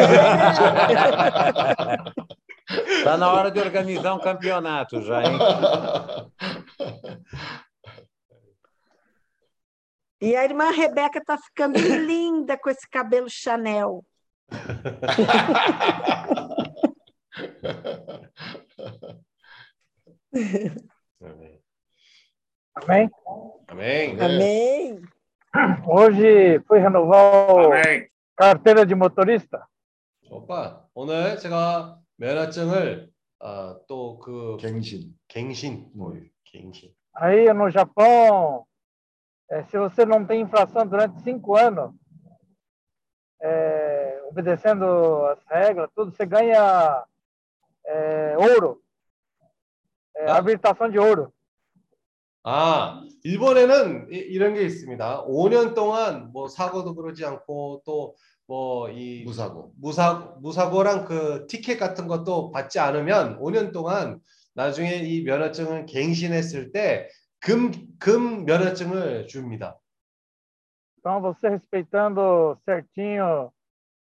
[2.99, 5.37] Está na hora de organizar um campeonato já, hein?
[10.24, 14.04] E a irmã Rebeca tá ficando linda com esse cabelo Chanel.
[22.76, 23.10] Amém?
[23.68, 24.18] Amém.
[24.20, 25.02] Amém.
[25.88, 28.08] Hoje fui renovar o Amém.
[28.36, 29.66] carteira de motorista.
[30.32, 33.10] 오빠, 오늘 제가 면허증을
[33.40, 35.16] 아, 또그 갱신.
[35.28, 36.14] 갱신, 뭐
[36.44, 36.94] 갱신.
[37.16, 38.66] Aí no Japão,
[39.51, 41.93] eh, se você não tem infração durante cinco anos,
[43.43, 47.05] eh, obedecendo as regras, tudo, você ganha
[47.87, 48.81] eh, ouro,
[50.17, 50.37] eh, Ah.
[50.39, 51.33] habilitação de ouro.
[52.47, 55.25] 아, 일본에는 이, 이런 게 있습니다.
[55.27, 58.15] 5년 동안 뭐 사고도 그러지 않고 또
[58.47, 59.73] 뭐 이 무사고.
[59.81, 64.21] 무사 무사고랑 그 티켓 같은 것도 받지 않으면 5년 동안
[64.55, 67.09] 나중에 이 면허증을 갱신했을 때
[67.45, 69.79] 금 금 면허증을 줍니다.
[70.99, 73.53] Então, você respeitando certinho,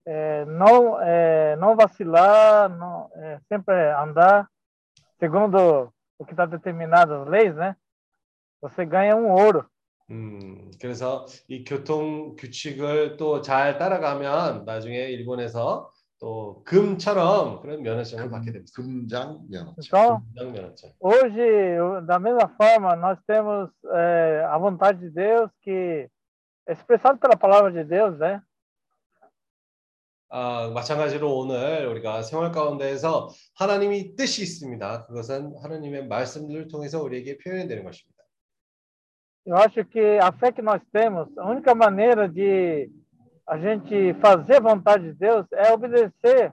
[0.07, 4.49] eh, não, eh, não vacilar, não, eh, sempre andar
[5.21, 7.77] segundo o que está determinado as leis, né?
[8.63, 9.67] Você ganha um ouro.
[10.11, 15.91] 음, 그래서 이 교통 규칙을 또 잘 따라가면 나중에 일본에서
[16.21, 18.73] 또 금처럼 그런 면허증을 받게 됩니다.
[18.75, 19.83] 금장 면허증.
[19.87, 20.93] Então, 금장 면허증.
[20.99, 26.09] hoje, da mesma forma, nós temos eh, a vontade de Deus que
[26.67, 28.43] é expressado pela palavra de Deus, né?
[30.31, 35.07] 아, 마찬가지로 오늘 우리가 생활 gaunde에서 하나님이 뜻이 있습니다.
[35.07, 38.19] 그것은 하나님의 말씀들을 통해서 우리에게 표현되는 것입니다.
[39.47, 42.91] Eu acho que a fé que nós temos, a única maneira de
[43.49, 46.53] a gente fazer a vontade de Deus é obedecer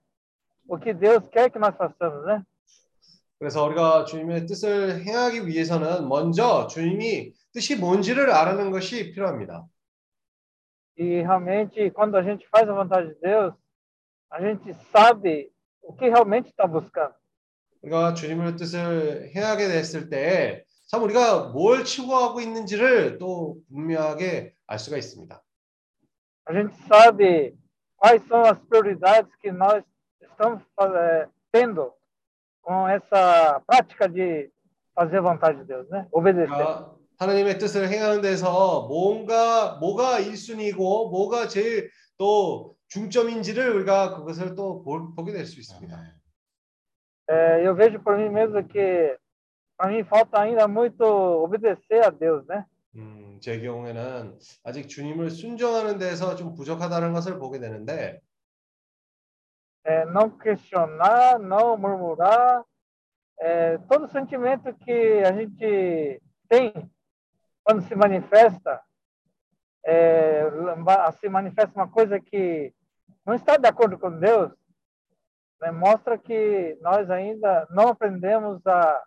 [0.68, 2.44] o que Deus quer que nós façamos, né?
[3.38, 9.68] 그래서 우리가 주님의 뜻을 행하기 위해서는 먼저 주님이 뜻이 뭔지를 알아는 것이 필요합니다.
[10.98, 13.54] E realmente, quando a gente faz a vontade de Deus,
[14.32, 17.14] a gente sabe o que realmente está buscando.
[17.82, 24.98] 우리가 주님의 뜻을 행하게 됐을 때 참 우리가 뭘 추구하고 있는지를 또 분명하게 알 수가
[24.98, 25.42] 있습니다.
[26.47, 27.55] A gente sabe
[27.97, 29.85] quais são as prioridades que nós
[30.21, 31.93] estamos eh, tendo
[32.63, 34.51] com essa prática de
[34.95, 36.07] fazer a vontade de Deus, né?
[36.13, 36.53] Obedecer.
[36.53, 44.83] 우리가 하나님의 뜻을 행하는 데서 뭔가 뭐가 1순위고 뭐가 제일 또 중점인지를 우리가 그것을 또
[44.83, 45.95] 볼, 보게 될 수 있습니다.
[45.97, 46.21] 아멘.
[47.29, 49.17] É, eu vejo por mim mesmo que
[49.77, 52.65] para mim falta ainda muito obedecer a Deus, né?
[53.35, 58.21] 음, 제 경우에는 아직 주님을 순종하는 데서 좀 부족하다는 것을 보게 되는데
[59.83, 62.63] É, não questionar, não murmurar,
[63.41, 66.21] é, todo sentimento que a gente
[66.51, 66.71] tem
[67.65, 68.83] quando se manifesta,
[69.87, 70.45] é,
[71.19, 72.75] se manifesta uma coisa que
[73.25, 74.53] não está de acordo com Deus,
[75.63, 79.03] né, mostra que nós ainda não aprendemos a,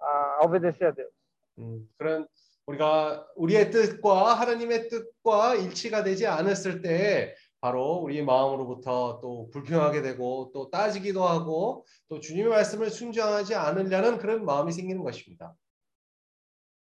[0.00, 1.12] a obedecer a Deus.
[1.58, 2.26] 음, 그런
[2.67, 10.51] 우리가 우리의 뜻과 하나님의 뜻과 일치가 되지 않았을 때 바로 우리 마음으로부터 또 불평하게 되고
[10.53, 15.55] 또 따지기도 하고 또 주님의 말씀을 순종하지 않으려는 그런 마음이 생기는 것입니다.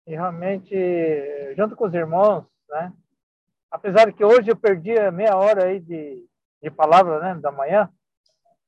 [0.07, 0.73] E realmente,
[1.55, 2.91] junto com os irmãos, né?
[3.69, 6.25] Apesar que hoje eu perdi meia hora aí de,
[6.63, 7.87] de palavra, né, da manhã,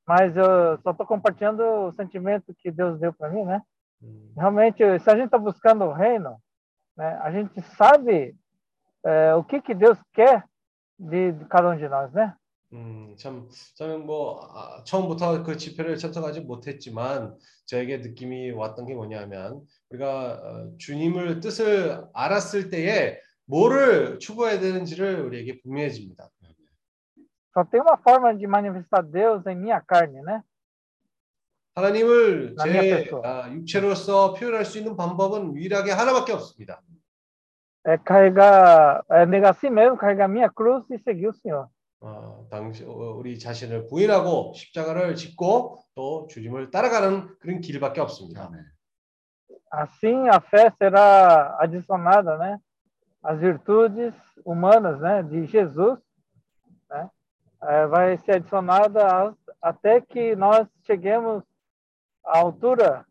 [0.06, 3.60] mas eu só estou compartilhando o sentimento que Deus deu para mim, né?
[4.04, 6.38] 음, Realmente, se a gente está buscando o reino,
[6.98, 8.36] né, a gente sabe
[9.04, 10.44] é, o que que Deus quer
[10.98, 12.36] de, de cada um de nós, né?
[12.74, 19.62] 음, 참 저는 뭐 아, 처음부터 그 집회를 참석하지 못했지만 저에게 느낌이 왔던 게 뭐냐면
[19.90, 26.30] 우리가 어, 주님을 뜻을 알았을 때에 뭐를 추구해야 되는지를 우리에게 분명해집니다.
[27.54, 30.42] Só tem uma forma de manifestar Deus em minha carne, né?
[31.76, 33.10] 하나님을 제.
[33.24, 36.82] 아, 육체로서 표현할 수 있는 방법은 유일하게 하나밖에 없습니다.
[37.84, 41.68] É carregar, é negar a si mesmo, carregar minha cruz e seguir o Senhor.
[42.04, 48.46] 어, 당시 어, 우리 자신을 부인하고 십자가를 짓고 또 주님을 따라가는 그런 길밖에 없습니다.
[48.48, 48.66] 아멘.
[49.72, 52.58] Assim a fé será adicionada, né?
[53.24, 54.14] As virtudes
[54.46, 55.24] humanas, né?
[55.24, 55.98] De Jesus,
[56.90, 57.10] né?
[57.64, 61.44] eh, vai ser adicionada a- até que nós cheguemos
[62.26, 63.06] à altura,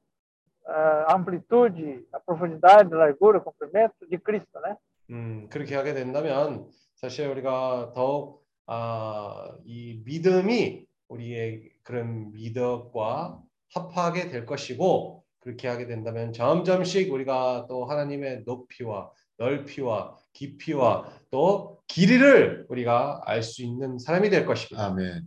[0.66, 4.76] a amplitude, a profundidade, a largura, o comprimento de Cristo, né?
[5.10, 13.40] 음, 그렇게 하게 된다면 사실 우리가 더욱 아, 이 믿음이 우리의 그런 미덕과
[13.74, 22.66] 합하게 될 것이고 그렇게 하게 된다면 점점씩 우리가 또 하나님의 높이와 넓이와 깊이와 또 길이를
[22.68, 24.86] 우리가 알 수 있는 사람이 될 것입니다.
[24.86, 25.22] 아멘.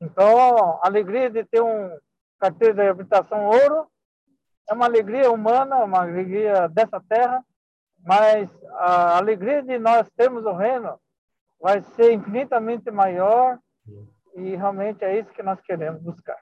[0.00, 1.96] Então, a alegria de ter um
[2.38, 3.86] carteiro de habilitação ouro
[4.68, 7.44] é uma alegria humana, uma alegria dessa terra,
[8.02, 10.98] mas a alegria de nós termos o reino
[11.60, 13.58] vai ser infinitamente maior
[14.36, 16.38] e realmente é isso que nós queremos buscar.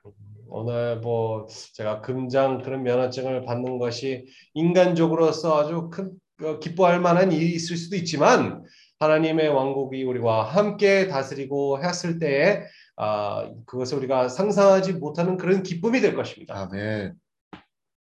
[0.55, 6.13] 오늘 뭐 제가 금장 그런 면허증을 받는 것이 인간적으로서 아주 큰
[6.43, 8.63] 어, 기뻐할 만한 일이 있을 수도 있지만
[9.01, 12.65] 하나님의 왕국이 우리와 함께 다스리고 했을 때에
[12.97, 16.55] 아, 그것을 우리가 상상하지 못하는 그런 기쁨이 될 것입니다.
[16.63, 17.15] 아멘.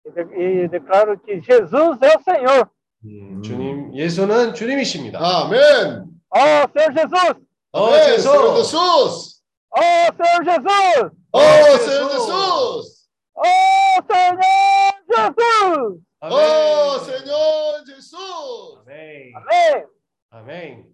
[0.06, 2.64] E de- E declaro que Jesus é o Senhor.
[3.04, 5.18] 음, 주님 예수는 주님이십니다.
[5.20, 6.06] 아멘.
[6.32, 7.34] Oh, Senhor Jesus!
[7.72, 8.14] 어, 아멘.
[8.14, 8.28] 예수!
[8.28, 9.42] Senhor Jesus.
[9.72, 11.10] Oh, Senhor Jesus!
[11.32, 11.40] Oh,
[11.78, 13.08] Senhor Jesus.
[13.36, 16.02] Oh, Senhor Jesus!
[16.22, 18.80] Oh, Senhor Jesus.
[18.86, 19.32] 아멘.
[19.36, 19.86] Amém!
[20.30, 20.84] 아멘.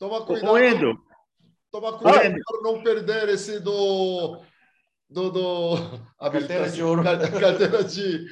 [0.00, 0.96] Toma cuidado.
[1.74, 2.40] Toma cuidado Oi.
[2.46, 4.40] para não perder esse do
[5.10, 5.76] do, do
[6.30, 7.02] Carteira de ouro.
[7.02, 8.26] Car- Carteira de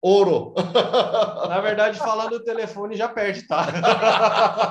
[0.00, 0.54] ouro.
[1.48, 3.66] Na verdade, falando o telefone já perde, tá?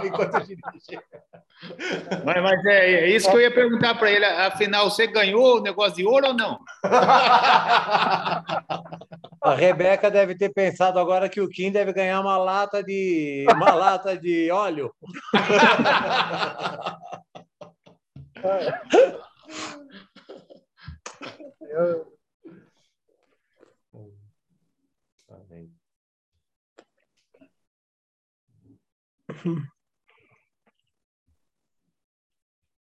[0.05, 0.61] Enquanto a gente
[2.23, 4.23] mas, mas é, é isso que eu ia perguntar para ele.
[4.23, 6.57] Afinal, você ganhou o negócio de ouro ou não?
[9.41, 13.73] A Rebeca deve ter pensado agora que o Kim deve ganhar uma lata de uma
[13.73, 14.93] lata de óleo.
[18.45, 18.73] 멘.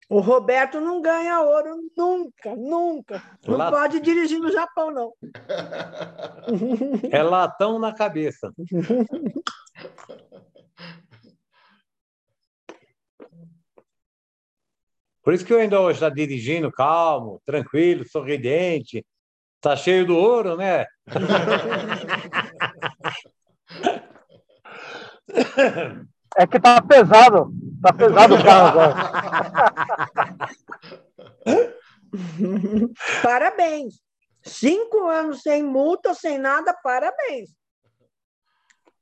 [0.09, 3.23] O Roberto não ganha ouro nunca, nunca.
[3.47, 5.13] Não Lá- pode dirigir no Japão, não.
[7.11, 8.53] É latão na cabeça.
[15.25, 19.05] Por isso que eu ainda hoje está dirigindo calmo, tranquilo, sorridente.
[19.57, 20.85] Está cheio do ouro, né?
[26.37, 27.53] É que tá pesado.
[27.81, 28.95] Tá pesado o carro agora.
[33.23, 34.03] parabéns.
[34.43, 37.51] Cinco anos sem multa, sem nada, parabéns.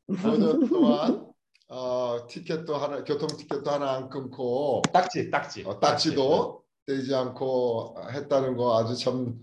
[0.09, 1.32] Ô,
[1.75, 5.64] 어, 티켓도 하나 교통 티켓도 하나 안 끊고 딱지, 딱지.
[5.64, 9.39] 어, 딱지도 떼지 않고 했다는 거 아주 참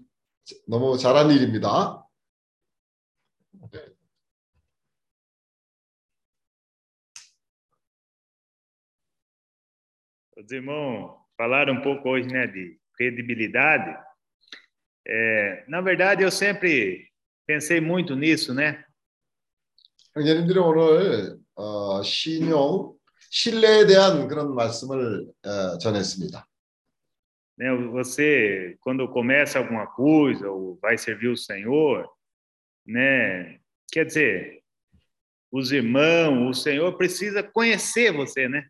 [0.67, 2.05] 너무 잘한 일입니다.
[10.37, 13.97] Os irmãos falaram um pouco hoje, né, de credibilidade.
[15.05, 17.09] É, na verdade, eu sempre
[17.47, 18.85] pensei muito nisso, né?
[20.13, 22.93] 형제님들이 오늘 어, 신용
[23.29, 26.47] 신뢰에 대한 그런 말씀을 어, 전했습니다.
[27.57, 27.75] né?
[27.91, 32.09] Você, quando começa alguma coisa ou vai servir o Senhor,
[32.87, 33.59] né?
[33.91, 34.61] Quer dizer,
[35.51, 38.65] os irmãos, o Senhor precisa conhecer você, né?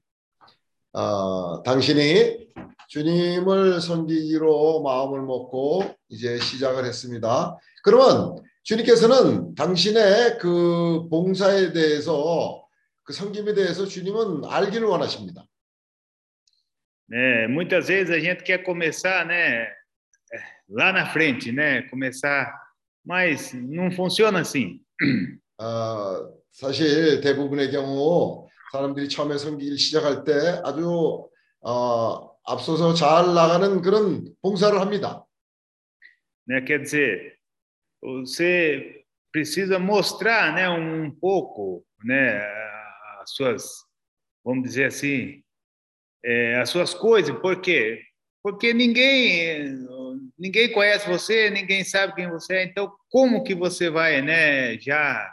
[0.92, 2.50] 어, 당신이
[2.88, 7.56] 주님을 섬기기로 마음을 먹고 이제 시작을 했습니다.
[7.84, 12.68] 그러면 주님께서는 당신의 그 봉사에 대해서
[13.10, 15.44] 그 섬김에 대해서 주님은 알기를 원하십니다.
[17.10, 17.48] né?
[17.48, 19.68] Muitas vezes a gente quer começar, né?
[20.70, 21.82] Lá na frente, né?
[21.90, 22.54] Começar,
[23.04, 24.80] mas não funciona assim.
[25.58, 31.28] 어, 사실 대부분의 경우 사람들이 처음에 섬기기 시작할 때 아주
[31.62, 35.26] 어, 앞서서 잘 나가는 그런 봉사를 합니다.
[36.48, 36.62] né?
[36.62, 37.40] Quer dizer,
[38.04, 42.59] você precisa mostrar, né, um pouco, né,
[43.29, 43.85] as suas,
[44.45, 45.43] vamos dizer assim,
[46.25, 48.01] é, as suas coisas, por quê?
[48.43, 49.87] Porque ninguém
[50.39, 55.31] ninguém conhece você, ninguém sabe quem você é, então como que você vai, né, já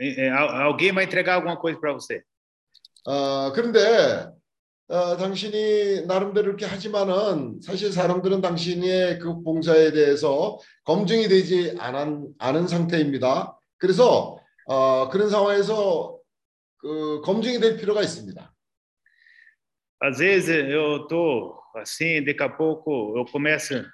[0.00, 2.22] é, alguém vai entregar alguma coisa para você?
[3.06, 4.30] 어, 그런데
[4.88, 12.68] 어, 당신이 나름대로 이렇게 하지만은 사실 사람들은 당신의 그 봉사에 대해서 검증이 되지 않은, 않은
[12.68, 13.58] 상태입니다.
[13.78, 16.16] 그래서 어, 그런 상황에서
[16.80, 18.52] 그 검증이 될 필요가 있습니다.
[20.00, 23.84] Às vezes eu tô assim, daqui a pouco eu começo a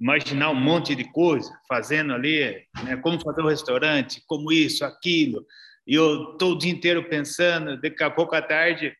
[0.00, 5.44] imaginar um monte de coisa, fazendo ali, né, como fazer um restaurante, como isso, aquilo,
[5.86, 8.94] e eu tô o dia inteiro pensando, daqui a pouco à tarde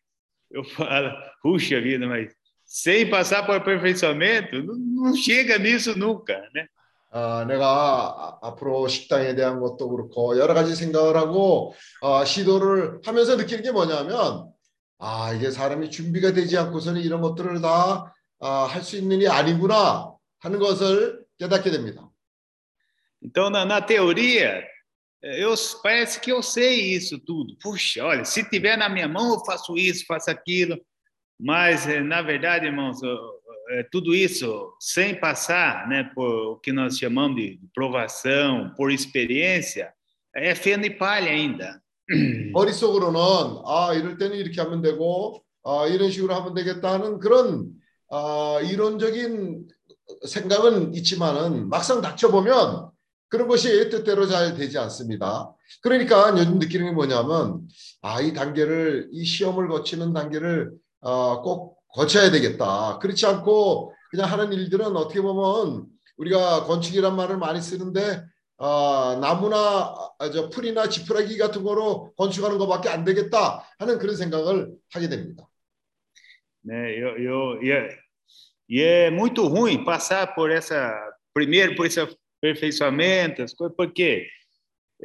[0.51, 2.35] eu falo, puxa vida, mas
[2.65, 6.67] sem passar por aperfeiçoamento, não, não chega nisso nunca, né?
[7.14, 13.64] 어, 내가 앞으로 식당에 대한 것도 그렇고 여러 가지 생각을 하고 어, 시도를 하면서 느끼는
[13.64, 14.52] 게 뭐냐면
[14.98, 21.24] 아 이게 사람이 준비가 되지 않고서는 이런 것들을 다 할수 있는 일이 아니구나 하는 것을
[21.38, 22.10] 깨닫게 됩니다.
[23.22, 24.62] Então, na, na teoria,
[25.22, 27.56] eu parece que eu sei isso tudo.
[27.62, 30.78] Puxa, olha, se tiver na minha mão, eu faço isso, faço aquilo.
[31.40, 33.00] Mas, na verdade, irmãos,
[33.92, 39.94] tudo isso sem passar né, por o que nós chamamos de provação, por experiência,
[40.36, 41.82] é feno e palha ainda.
[42.52, 43.20] 머릿속으로는
[43.66, 47.72] 아 이럴 때는 이렇게 하면 되고 아 이런 식으로 하면 되겠다는 그런
[48.10, 49.68] 아 이론적인
[50.28, 52.90] 생각은 있지만은 막상 닥쳐 보면
[53.30, 55.56] 그런 것이 뜻대로 잘 되지 않습니다.
[55.82, 57.62] 그러니까 요즘 느끼는 게 뭐냐면
[58.02, 63.00] 아 이 단계를 이 시험을 거치는 단계를 어, 꼭 거쳐야 되겠다.
[63.00, 65.88] 그렇지 않고 그냥 하는 일들은 어떻게 보면
[66.18, 68.24] 우리가 건축이란 말을 많이 쓰는데
[68.58, 69.94] 어, 나무나
[70.32, 75.48] 저 풀이나 지푸라기 같은 거로 건축하는 것밖에 안 되겠다 하는 그런 생각을 하게 됩니다.
[76.66, 77.90] Né, eu, eu, e, é,
[78.70, 80.96] e é muito ruim passar por essa
[81.34, 84.28] primeiro por esse aperfeiçoamento, as coisas, por quê?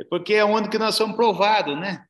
[0.08, 2.07] Porque é onde que nós somos provados, né?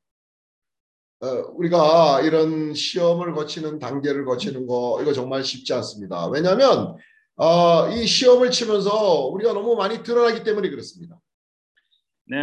[1.21, 6.29] 어, 우리가 이런 시험을 거치는 단계를 거치는 거 이거 정말 쉽지 않습니다.
[6.29, 6.97] 왜냐하면
[7.37, 11.19] 어, 이 시험을 치면서 우리가 너무 많이 드러나기 때문에 그렇습니다.
[12.31, 12.37] Né?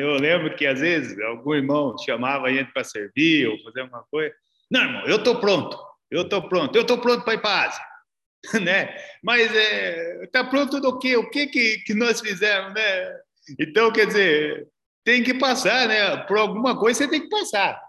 [0.00, 4.02] Eu lembro que às vezes algum irmão chamava a gente para servir ou fazer alguma
[4.10, 4.34] coisa.
[4.70, 5.76] Não, irmão, eu estou pronto,
[6.10, 7.84] eu estou pronto, eu estou pronto para ir para a Ásia.
[8.64, 8.96] né?
[9.22, 9.52] Mas
[10.22, 11.16] está é, pronto do quê?
[11.16, 13.16] O que, que, que nós fizemos, né?
[13.60, 14.68] Então, quer dizer,
[15.04, 16.16] tem que passar, né?
[16.24, 17.80] Por alguma coisa você tem que passar.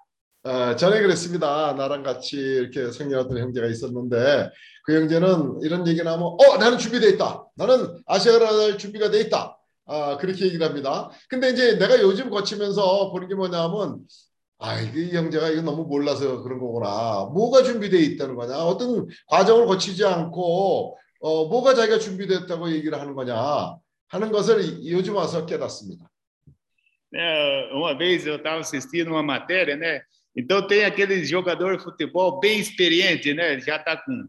[0.47, 1.73] 어, 전에 그랬습니다.
[1.73, 4.49] 나랑 같이 이렇게 성경했던 형제가 있었는데
[4.85, 7.45] 그 형제는 이런 얘기를 하면 어 나는 준비돼 있다.
[7.57, 9.59] 나는 아시아를 할 준비가 돼 있다.
[9.87, 11.09] 아 그렇게 얘기를 합니다.
[11.27, 13.99] 근데 이제 내가 요즘 거치면서 보는 게 뭐냐면
[14.59, 17.29] 아, 이 형제가 이거 너무 몰라서 그런 거구나.
[17.33, 18.57] 뭐가 준비되어 있다는 거냐?
[18.57, 23.75] 어떤 과정을 거치지 않고 어, 뭐가 자기가 준비됐다고 얘기를 하는 거냐
[24.07, 26.09] 하는 것을 요즘 와서 깨닫습니다.
[27.13, 30.01] É, uma vez eu estava assistindo uma matéria, né?
[30.36, 33.58] Então tem aquele jogador de futebol bem experiente, né?
[33.60, 34.28] Já tá com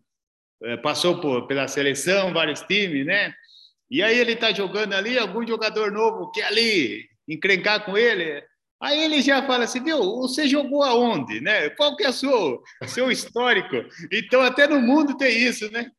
[0.82, 3.34] passou por, pela seleção, vários times, né?
[3.92, 8.42] E aí ele está jogando ali, algum jogador novo quer ali encrencar com ele,
[8.84, 11.70] Aí ele já fala assim, viu, você jogou aonde, né?
[11.70, 13.78] Qual que é o seu, seu histórico?
[14.12, 15.90] Então, até no mundo tem isso, né?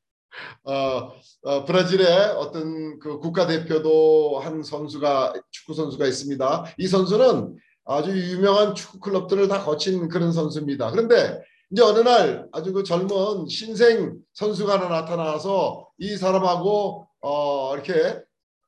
[0.65, 1.13] 어,
[1.45, 2.07] 어, 브라질의
[2.37, 6.75] 어떤 그 국가대표도 한 선수가 축구 선수가 있습니다.
[6.77, 7.57] 이 선수는
[7.90, 10.92] 아주 유명한 축구 클럽들을 다 거친 그런 선수입니다.
[10.92, 18.20] 그런데 이제 어느 날 아주 그 젊은 신생 선수가 하나 나타나서 이 사람하고 어, 이렇게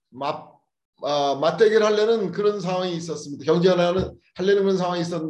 [0.09, 0.49] 맞,
[1.03, 3.45] 어, 맞대결 하려는 그런 상황이 있었습니다.
[3.45, 5.21] 경쟁하는 하려는 그런 상황이 있었,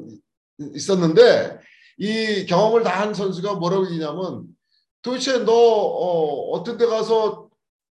[0.74, 1.60] 있었는데
[1.98, 4.46] 이 경험을 다 한 선수가 뭐라고 얘기냐면
[5.02, 7.50] 도대체 너 어, 어떤 데 가서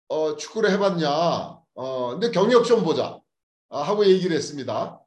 [0.09, 1.09] 어, 축구를 해봤냐?
[1.75, 3.17] 어, 근데 경력 좀 보자
[3.69, 4.99] 아, 하고 얘기를 했습니다.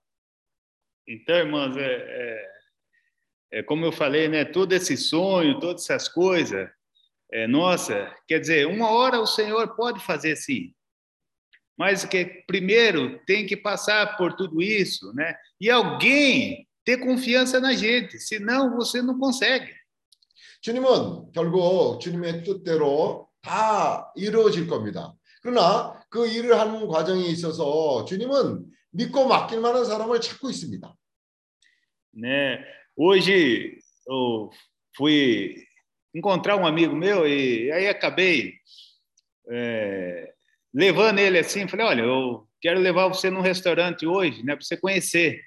[1.07, 4.45] Então, irmãos, é, é, é, como eu falei, né?
[4.45, 6.69] Todo esse sonho, todas essas coisas,
[7.31, 10.73] é, nossa, quer dizer, uma hora o Senhor pode fazer sim,
[11.77, 15.35] mas que primeiro tem que passar por tudo isso, né?
[15.59, 19.73] E alguém ter confiança na gente, senão você não consegue.
[20.63, 25.13] 주님은 결국 주님의 뜻대로 다 이루어질 겁니다.
[25.41, 30.94] 그러나 그 일을 하는 과정에 있어서 주님은 믿고 맡길 만한 사람을 찾고 있습니다.
[32.18, 32.58] né?
[32.96, 34.50] Hoje eu
[34.96, 35.54] fui
[36.14, 38.54] encontrar um amigo meu e aí acabei
[39.50, 40.32] é,
[40.74, 44.76] levando ele assim, falei, olha, eu quero levar você num restaurante hoje, né, para você
[44.76, 45.40] conhecer.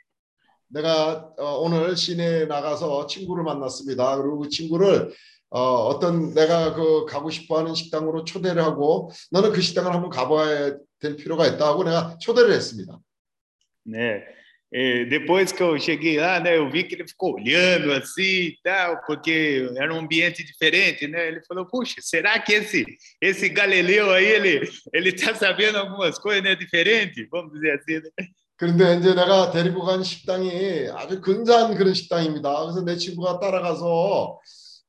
[0.69, 4.15] 내가 어, 오늘 시내에 나가서 친구를 만났습니다.
[4.15, 5.13] 그리고 그 친구를
[5.49, 11.17] 어, 어떤 내가 그 가고 싶어하는 식당으로 초대를 하고 너는 그 식당을 한번 가봐야 될
[11.17, 12.97] 필요가 있다 하고 내가 초대를 했습니다.
[13.84, 14.26] né?
[14.72, 18.58] E depois que eu cheguei lá, né, eu vi que ele ficou olhando assim e
[18.64, 21.28] tal, porque era um ambiente diferente, né?
[21.28, 22.84] Ele falou: "Puxa, será que esse
[23.20, 28.26] esse Galileu aí ele ele tá sabendo algumas coisas, né, diferente?" Vamos dizer assim, né?
[28.56, 32.62] 그런데 이제 내가 데리고 간 식당이 아주 근사한 그런 식당입니다.
[32.62, 34.40] 그래서 내 친구가 따라가서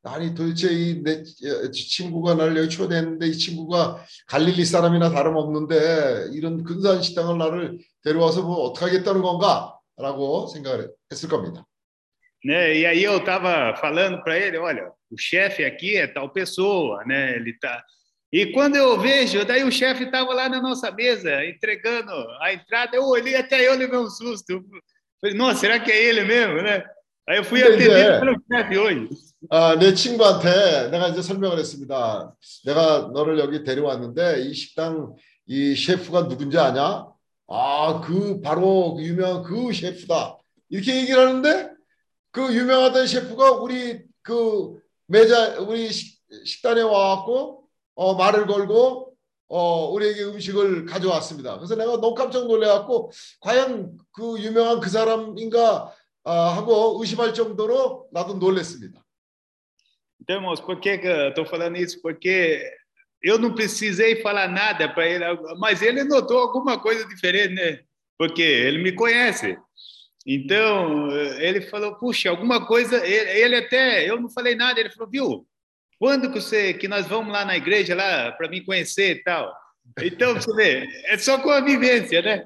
[0.03, 1.23] 아니 도대체 이 내
[1.71, 8.57] 친구가 나를 여기 초대했는데 이 친구가 갈릴리 사람이나 다름없는데 이런 근사한 식당을 나를 데려와서 뭐
[8.63, 11.65] 어떻게 하겠다는 건가라고 생각을 했을 겁니다.
[12.45, 12.75] né?
[12.75, 17.35] E aí eu estava falando para ele, olha, o chefe aqui é tal pessoa, né?
[17.35, 17.83] Ele tá.
[18.31, 22.95] E quando eu vejo, daí o chefe estava lá na nossa mesa entregando a entrada,
[22.95, 24.63] eu olhei até eu levei um susto.
[25.19, 26.85] Falei, nossa, será que é ele mesmo, né?
[27.28, 28.18] Aí eu fui Entendi, atendido é.
[28.20, 29.08] pelo chefe hoje.
[29.48, 32.34] 아, 내 친구한테 내가 이제 설명을 했습니다.
[32.64, 35.14] 내가 너를 여기 데려왔는데 이 식당
[35.46, 37.06] 이 셰프가 누군지 아냐?
[37.48, 40.38] 아, 그 바로 그 유명한 그 셰프다.
[40.68, 41.70] 이렇게 얘기를 하는데
[42.32, 47.64] 그 유명하던 셰프가 우리 그 매자 우리 식, 식단에 와갖고
[47.94, 49.12] 어, 말을 걸고
[49.48, 51.56] 어, 우리에게 음식을 가져왔습니다.
[51.58, 55.92] 그래서 내가 너무 깜짝 놀래갖고 과연 그 유명한 그 사람인가 아,
[56.25, 59.03] 하고 의심할 정도로 나도 놀랬습니다.
[60.21, 62.01] Então, irmãos, por que, que eu estou falando isso?
[62.01, 62.61] Porque
[63.21, 65.23] eu não precisei falar nada para ele,
[65.59, 67.79] mas ele notou alguma coisa diferente, né?
[68.17, 69.57] Porque ele me conhece.
[70.25, 72.97] Então, ele falou, puxa, alguma coisa.
[73.05, 75.47] Ele, ele até, eu não falei nada, ele falou, viu?
[75.97, 79.55] Quando que, você, que nós vamos lá na igreja lá para me conhecer e tal?
[80.00, 82.42] Então, você vê, é só com a vivência, né?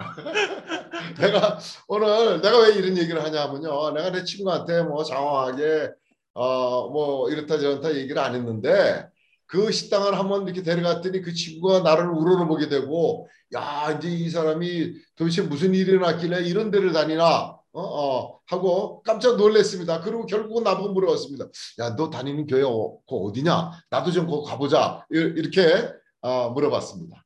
[1.18, 3.92] 내가 오늘 내가 왜 이런 얘기를 하냐면요.
[3.92, 5.90] 내가 내 친구한테 뭐 장황하게
[6.34, 9.06] 어뭐 이렇다 저렇다 얘기를 안 했는데
[9.46, 15.42] 그 식당을 한번 이렇게 데려갔더니 그 친구가 나를 우러러보게 되고 야 이제 이 사람이 도대체
[15.42, 20.00] 무슨 일이 났길래 이런 데를 다니나 어, 어 하고 깜짝 놀랐습니다.
[20.00, 21.46] 그리고 결국은 나보고 물어봤습니다.
[21.80, 23.70] 야 너 다니는 교회 어, 그 어디냐?
[23.90, 25.88] 나도 좀 거기 가보자 이- 이렇게
[26.22, 27.22] 어, 물어봤습니다.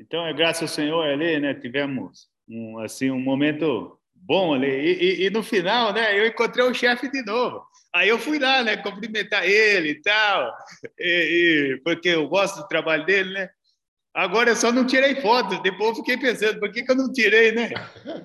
[0.00, 1.54] Então, é graças ao Senhor ali, né?
[1.54, 4.68] Tivemos um, assim, um momento bom ali.
[4.68, 6.18] E, e- e no final, né?
[6.18, 7.62] Eu encontrei o chefe de novo.
[7.94, 8.76] Aí eu fui lá, né?
[8.76, 10.52] Cumprimentar ele e tal.
[10.98, 13.48] E, e- porque eu gosto do trabalho dele, né?
[14.14, 15.62] Agora eu só não tirei fotos.
[15.62, 17.68] Depois eu fiquei pensando, por que, que eu não tirei, né?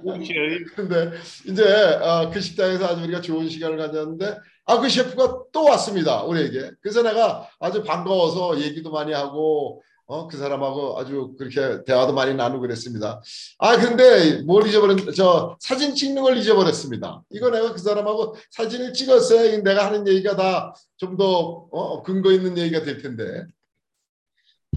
[0.02, 1.12] Puxa, aí 근데
[1.46, 1.64] 이제
[2.02, 4.38] 어, 그 식당에서 아주 우리가 좋은 시간을 가졌는데
[4.68, 10.37] 아 그 셰프가 또 왔습니다 우리에게 그래서 내가 아주 반가워서 얘기도 많이 하고 어, 그
[10.37, 13.21] 사람하고 아주 그렇게 대화도 많이 나누고 그랬습니다
[13.59, 19.63] 아 근데 뭘 잊어버렸 저 사진 찍는 걸 잊어버렸습니다 이거 내가 그 사람하고 사진을 찍었어야
[19.63, 23.47] 내가 하는 얘기가 다 좀더 어, 근거 있는 얘기가 될 텐데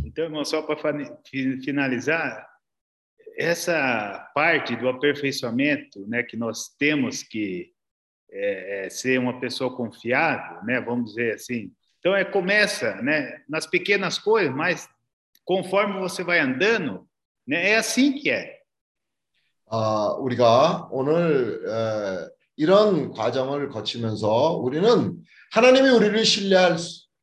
[0.05, 0.77] Então, irmão, só para
[1.63, 2.47] finalizar,
[3.37, 7.71] essa parte do aperfeiçoamento, né, que nós temos que
[8.31, 11.71] é, ser uma pessoa confiável, né, vamos dizer assim.
[11.99, 14.89] Então, é começa, né, nas pequenas coisas, mas
[15.48, 17.06] conforme você vai andando,
[17.46, 18.54] né, é assim que é.
[19.66, 25.18] 아, 우리가 오늘 에, 이런 과정을 거치면서 우리는
[25.52, 26.76] 하나님이 우리를 신뢰할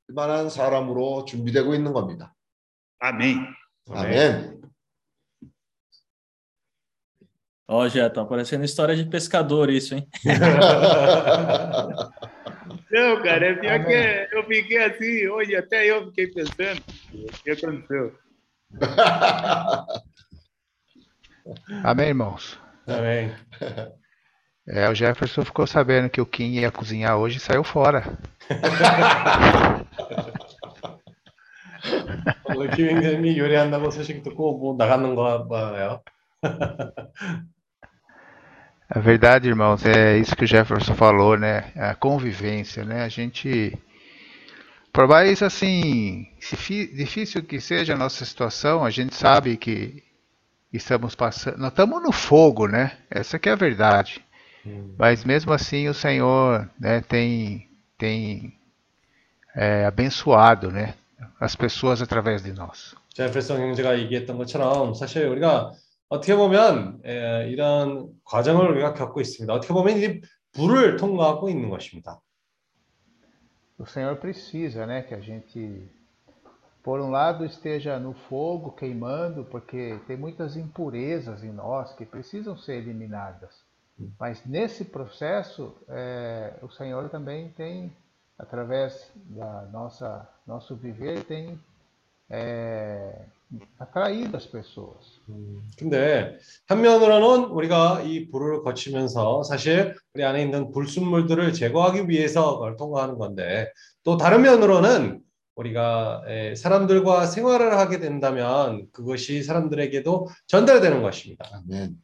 [0.07, 2.35] 만한 사람으로 준비되고 있는 겁니다.
[3.01, 3.37] Amém.
[3.89, 4.61] 아멘.
[7.67, 10.05] Ó, Jé, tá parecendo história de pescador isso, hein?
[12.95, 16.81] Não, cara, é pior que eu fiquei assim, hoje até eu fiquei pensando.
[17.13, 18.13] O que aconteceu?
[21.83, 22.59] Amém, irmãos?
[22.87, 23.33] 아멘.
[24.67, 28.03] É, o Jefferson ficou sabendo que o Kim ia cozinhar hoje e saiu fora.
[32.45, 36.03] 오늘 김행님이 요리한다고 소식 듣고 뭐 나가는 거 봐요.
[38.89, 41.71] A verdade, irmãos, é isso que o Jefferson falou, né?
[41.75, 43.03] A convivência, né?
[43.03, 43.77] A gente.
[44.91, 50.03] Por mais assim, se difícil que seja a nossa situação, a gente sabe que
[50.73, 51.57] estamos passando.
[51.57, 52.97] Nós estamos no fogo, né?
[53.09, 54.21] Essa que é a verdade.
[54.65, 54.93] Hum.
[54.97, 58.53] Mas mesmo assim o Senhor né, tem, tem
[59.55, 60.93] é, abençoado né,
[61.39, 62.95] as pessoas através de nós.
[63.13, 65.73] 제ferson 형제가 얘기했던 것처럼 사실 우리가
[66.09, 69.53] 어떻게 보면 에, 이런 과정을 우리가 겪고 있습니다.
[69.53, 70.21] 어떻게 보면 이
[70.53, 72.21] 불을 통과하고 있는 것입니다.
[73.79, 75.89] O Senhor precisa, né, que a gente
[76.83, 82.57] por um lado esteja no fogo queimando, porque tem muitas impurezas em nós que precisam
[82.57, 83.63] ser eliminadas.
[84.19, 87.95] Mas nesse processo, é, o Senhor também tem,
[88.37, 91.59] através da nossa nosso viver, tem
[92.29, 93.25] é,
[93.78, 95.20] atraído as pessoas.
[95.28, 102.76] 음, 근데 한면으로는 우리가 이 불을 거치면서 사실 우리 안에 있는 불순물들을 제거하기 위해서 그걸
[102.76, 103.70] 통과하는 건데
[104.02, 105.22] 또 다른 면으로는
[105.54, 106.22] 우리가
[106.56, 111.48] 사람들과 생활을 하게 된다면 그것이 사람들에게도 전달되는 것입니다.
[111.52, 111.96] 아멘.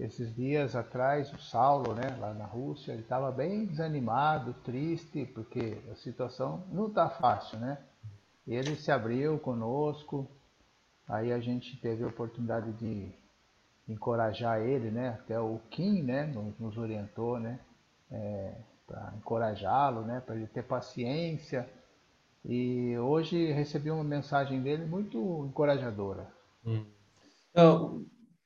[0.00, 5.76] Esses dias atrás, o Saulo, né, lá na Rússia, ele estava bem desanimado, triste, porque
[5.90, 7.78] a situação não está fácil, né?
[8.46, 10.30] E ele se abriu conosco,
[11.07, 13.11] aí a gente teve a oportunidade de
[13.87, 15.09] encorajar ele, né?
[15.09, 17.59] Até o Kim, né, nos orientou, né,
[18.11, 18.53] é,
[18.87, 21.69] para encorajá-lo, né, para ele ter paciência.
[22.45, 26.27] E hoje recebi uma mensagem dele muito encorajadora.
[26.65, 26.85] 음.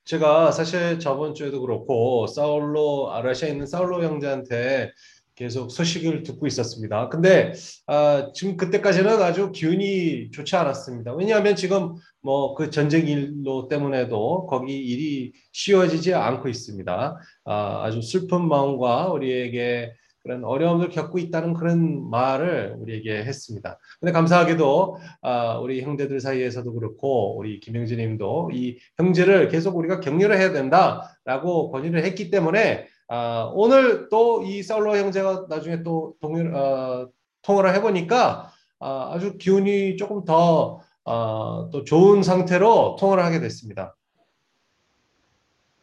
[0.08, 4.94] 제가 사실 저번 주에도 그렇고 사울로 아라시아에 있는 사울로 형제한테
[5.43, 7.09] 계속 소식을 듣고 있었습니다.
[7.09, 7.53] 근데
[7.89, 11.15] 아, 지금 그때까지는 아주 기운이 좋지 않았습니다.
[11.15, 17.19] 왜냐하면 지금 뭐 그 전쟁 일로 때문에도 거기 일이 쉬워지지 않고 있습니다.
[17.45, 23.79] 아, 아주 슬픈 마음과 우리에게 그런 어려움을 겪고 있다는 그런 말을 우리에게 했습니다.
[23.99, 30.53] 근데 감사하게도 아, 우리 형제들 사이에서도 그렇고 우리 김영진님도 이 형제를 계속 우리가 격려를 해야
[30.53, 37.11] 된다라고 권유를 했기 때문에 아, 오늘 또 이 사울로 형제가 나중에 또 동일 어,
[37.43, 38.51] 통화를 해보니까
[38.81, 43.95] 아, 아주 기운이 조금 더또 어, 좋은 상태로 통화를 하게 됐습니다.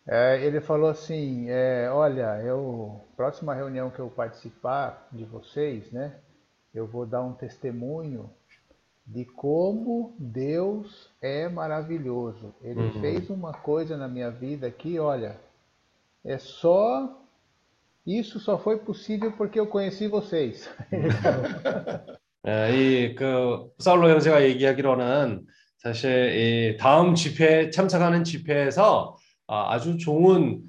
[0.08, 6.16] É, ele falou assim, é, olha, eu próxima reunião que eu participar de vocês, né,
[6.74, 8.28] eu vou dar um testemunho
[9.06, 12.56] de como Deus é maravilhoso.
[12.64, 13.02] Ele uhum.
[13.02, 15.38] fez uma coisa na minha vida aqui, olha,
[16.30, 17.18] é só
[18.06, 20.70] isso só foi possível porque eu conheci vocês.
[22.72, 25.46] 이 그 사울로 형제가 얘기하기로는
[25.78, 29.18] 사실 이 다음 집회 참석하는 집회에서
[29.48, 30.62] 아주 좋은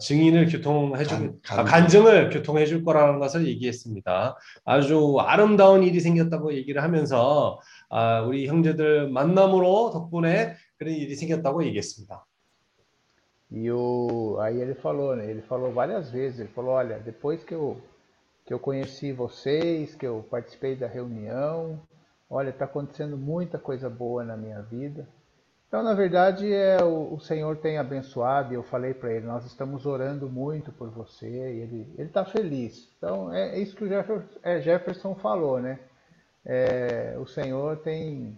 [0.00, 4.36] 증인을 교통해 줄 간, 간 증을 교통해 줄 거라는 것을 얘기했습니다.
[4.64, 7.60] 아주 아름다운 일이 생겼다고 얘기를 하면서
[8.26, 12.26] 우리 형제들 만남으로 덕분에 그런 일이 생겼다고 얘기했습니다.
[13.52, 15.30] E o, aí ele falou, né?
[15.30, 17.80] Ele falou várias vezes, ele falou, olha, depois que eu
[18.44, 21.80] que eu conheci vocês, que eu participei da reunião,
[22.28, 25.06] olha, está acontecendo muita coisa boa na minha vida.
[25.68, 29.46] Então, na verdade, é, o, o Senhor tem abençoado e eu falei para ele, nós
[29.46, 32.90] estamos orando muito por você e ele está feliz.
[32.98, 35.78] Então, é, é, isso que o Jefferson, é, Jefferson falou, né?
[36.44, 38.36] É, o Senhor tem,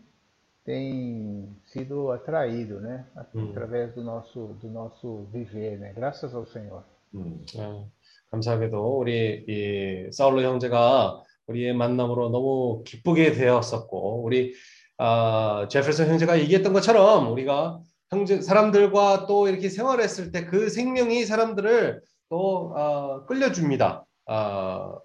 [0.65, 3.05] tem sido atraído, né?
[3.15, 5.93] Através do nosso, do nosso viver, né?
[5.95, 6.82] Graças ao Senhor.
[7.15, 7.85] 음, 아,
[8.31, 14.55] 감사하게도 우리 이 사울로 형제가 우리의 만남으로 너무 기쁘게 되었었고 우리
[14.99, 17.81] 어, 제fer슨 형제가 얘기했던 것처럼 우리가
[18.11, 22.01] 형제 사람들과 또 이렇게 생활했을 때 그 생명이 사람들을
[22.31, 24.05] 또 어, 끌려줍니다.
[24.27, 24.99] 어,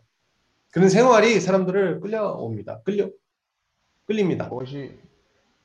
[0.71, 2.81] 그런 생활이 사람들을 끌려옵니다.
[2.83, 3.09] 끌려
[4.05, 4.49] 끌립니다.
[4.49, 4.97] Hoje,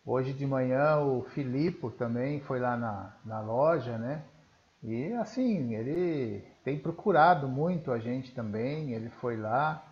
[0.05, 4.23] hoje de manhã o Filipe também foi lá na, na loja, né?
[4.84, 8.93] E assim, ele tem procurado muito a gente também.
[8.93, 9.84] Ele foi lá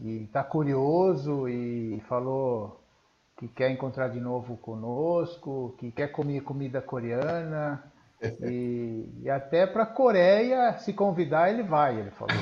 [0.00, 2.80] e está curioso e falou
[3.38, 7.82] que quer encontrar de novo conosco, que quer comer comida coreana.
[8.40, 12.36] E, e até para a Coreia, se convidar, ele vai, ele falou.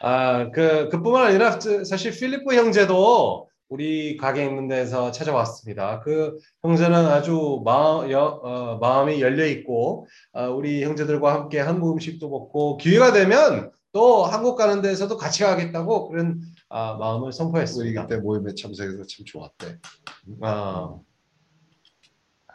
[0.00, 5.99] 아, 그, 그뿐만 아니라 사실 필리프 형제도 우리 가게 있는 데서 찾아왔습니다.
[6.01, 12.29] 그 형제는 아주 마음, 여, 어, 마음이 열려 있고 어, 우리 형제들과 함께 한국 음식도
[12.29, 18.03] 먹고 기회가 되면 또 한국 가는 데서도 같이 가겠다고 그런 아, 마음을 우리 선포했습니다.
[18.03, 19.79] 그때 모임에 참석해서 참 좋았대.
[20.41, 20.99] 아,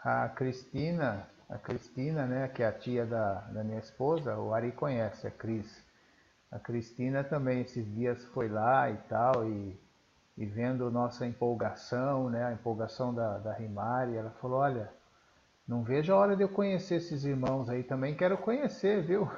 [0.04, 4.72] A Cristina, a Cristina, né, que é a tia da, da minha esposa, o Ari
[4.72, 5.80] conhece, a Cris.
[6.50, 9.80] A Cristina também esses dias foi lá e tal, e,
[10.42, 14.90] e vendo nossa empolgação, né, a empolgação da, da Rimari, ela falou, olha,
[15.68, 19.28] não vejo a hora de eu conhecer esses irmãos aí, também quero conhecer, viu?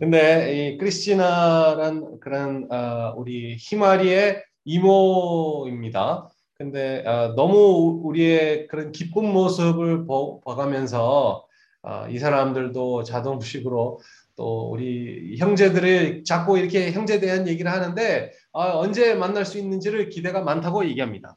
[0.00, 6.30] 근데 이 크리스티나란 그런 어, 우리 희마리의 이모입니다.
[6.54, 11.44] 근데 어, 너무 우리의 그런 기쁜 모습을 보, 봐가면서
[11.82, 14.00] 어, 이 사람들도 자동식으로
[14.40, 20.40] 또 우리 형제들을 자꾸 이렇게 형제에 대한 얘기를 하는데 아, 언제 만날 수 있는지를 기대가
[20.40, 21.36] 많다고 얘기합니다.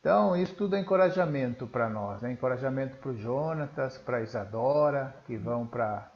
[0.00, 2.32] Então, isso tudo é encorajamento para nós, né?
[2.32, 6.10] encorajamento para o Jonatas, para a Isadora, que vão para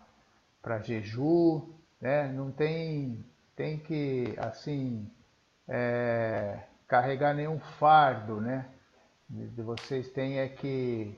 [0.82, 1.68] Jeju,
[2.00, 2.26] né?
[2.32, 3.24] não tem,
[3.54, 5.08] tem que, assim,
[5.68, 6.58] é,
[6.88, 8.66] carregar nenhum fardo, né?
[9.56, 11.16] Vocês têm é que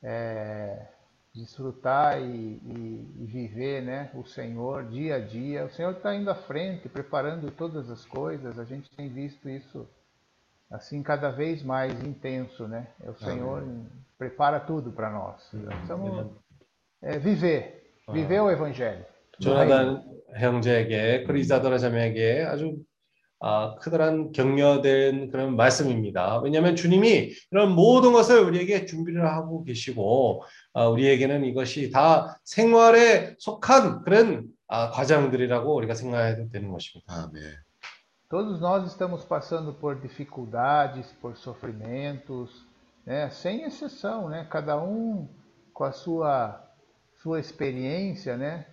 [0.00, 0.86] é,
[1.33, 4.09] desfrutar e, e, e viver né?
[4.13, 5.65] o Senhor dia a dia.
[5.65, 9.87] O Senhor está indo à frente, preparando todas as coisas, a gente tem visto isso
[10.69, 12.87] assim cada vez mais intenso, né?
[12.99, 13.63] O Senhor
[14.17, 15.49] prepara tudo para nós.
[15.49, 16.27] Precisamos
[17.01, 19.05] é, viver, viver o Evangelho.
[19.39, 20.03] 조나단
[20.35, 22.75] 형제에게 그리고 이사도라 자매에게 아주
[23.40, 26.40] 아, 크다란 격려된 그런 말씀입니다.
[26.40, 30.42] 왜냐하면 주님이 이런 모든 것을 우리에게 준비를 하고 계시고
[30.72, 37.14] 아, 우리에게는 이것이 다 생활에 속한 그런 아, 과정들이라고 우리가 생각해도 되는 것입니다.
[37.14, 37.42] 아멘.
[38.30, 42.66] Todos nós estamos passando por dificuldades, por sofrimentos,
[43.06, 43.30] né?
[43.30, 44.44] sem exceção, né?
[44.50, 45.28] cada um
[45.72, 46.60] com a sua,
[47.22, 48.66] sua experiência, né?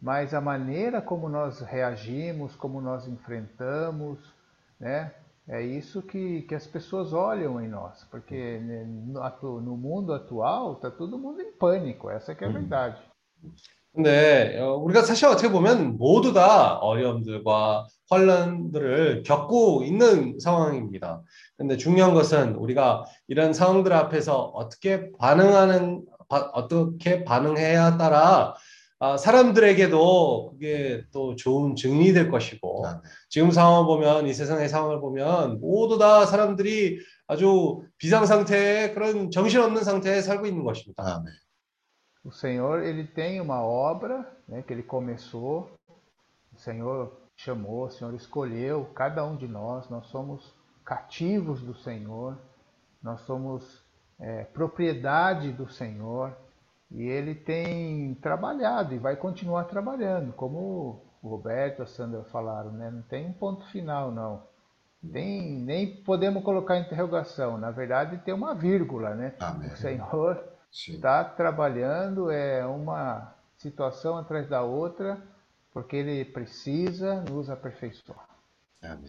[0.00, 4.18] Mas a maneira como nós reagimos, como nós enfrentamos,
[4.78, 5.12] né?
[5.48, 10.90] é isso que, que as pessoas olham em nós, porque no, no mundo atual está
[10.90, 12.96] todo mundo em pânico, essa que é a verdade.
[13.94, 21.22] 근데 어, 우리가 사실 어떻게 보면 모두 다 어려움들과 혼란들을 겪고 있는 상황입니다.
[21.56, 28.54] 근데 중요한 것은 우리가 이런 상황들 앞에서 어떻게 반응하는 바- 어떻게 반응해야 따라
[28.98, 33.02] 아, 사람들에게도 그게 또 좋은 증이 될 것이고 아멘.
[33.28, 39.84] 지금 상황을 보면 이 세상의 상황을 보면 모두 다 사람들이 아주 비상 상태에 그런 정신없는
[39.84, 41.16] 상태에 살고 있는 것입니다.
[41.16, 41.32] 아멘.
[42.24, 45.70] O Senhor, ele tem uma obra, né, que ele começou,
[46.52, 50.52] o Senhor chamou, o Senhor escolheu cada um de nós, nós somos
[50.84, 52.36] cativos do Senhor,
[53.00, 53.80] nós somos
[54.18, 56.36] é, propriedade do Senhor,
[56.91, 62.71] e ele tem trabalhado e vai continuar trabalhando, como o Roberto e a Sandra falaram,
[62.71, 62.91] né?
[62.91, 64.43] não tem um ponto final, não.
[65.11, 69.33] Tem, nem podemos colocar interrogação, na verdade tem uma vírgula, né?
[69.39, 69.73] 아멘.
[69.73, 70.93] O Senhor sim.
[70.93, 75.19] está trabalhando, é uma situação atrás da outra,
[75.73, 78.27] porque ele precisa nos aperfeiçoar.
[78.83, 79.05] 아멘.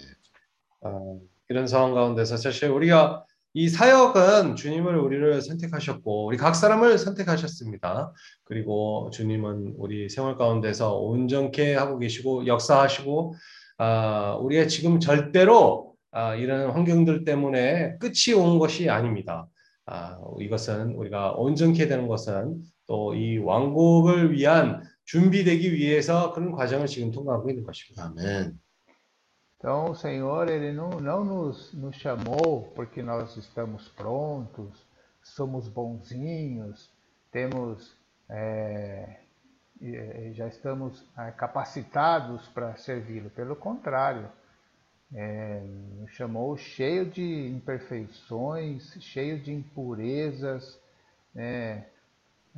[0.82, 3.24] 어, 이런 상황 가운데서 사실 우리가
[3.57, 8.13] 이 사역은 주님을 우리를 선택하셨고 우리 각 사람을 선택하셨습니다.
[8.43, 13.33] 그리고 주님은 우리 생활 가운데서 온전케 하고 계시고 역사하시고
[13.79, 19.47] 아, 우리가 지금 절대로 아, 이런 환경들 때문에 끝이 온 것이 아닙니다.
[19.87, 27.09] 아, 이것은 우리가 온전케 되는 것은 또 이 왕국을 위한 준비되기 위해서 그런 과정을 지금
[27.09, 28.13] 통과하고 있는 것입니다.
[28.15, 28.53] 아멘.
[29.57, 34.85] Então, o Senhor, ele não, não nos, nos chamou porque nós estamos prontos,
[35.23, 36.91] somos bonzinhos,
[37.31, 37.97] temos,
[38.29, 39.17] é,
[39.81, 43.31] e já estamos é, capacitados para servi-lo.
[43.31, 44.29] Pelo contrário,
[45.13, 45.61] é,
[45.99, 50.79] nos chamou cheio de imperfeições, cheio de impurezas,
[51.33, 51.87] né?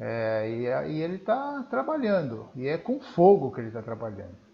[0.01, 4.48] É, e, e ele está trabalhando, e é com fogo que ele está trabalhando.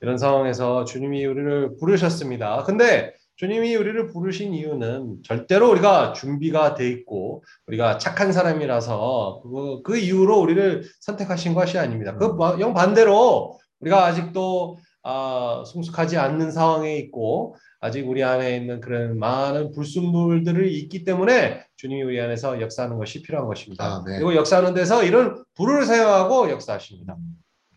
[0.00, 2.64] 이런 상황에서 주님이 우리를 부르셨습니다.
[2.64, 9.96] 근데 주님이 우리를 부르신 이유는 절대로 우리가 준비가 돼 있고 우리가 착한 사람이라서 그, 그
[9.96, 12.16] 이유로 우리를 선택하신 것이 아닙니다.
[12.16, 19.18] 그 영 반대로 우리가 아직도 아, 성숙하지 않는 상황에 있고 아직 우리 안에 있는 그런
[19.18, 23.84] 많은 불순물들이 있기 때문에 주님이 우리 안에서 역사하는 것이 필요한 것입니다.
[23.84, 24.16] 아, 네.
[24.16, 27.16] 그리고 역사하는 데서 이런 불을 사용하고 역사하십니다.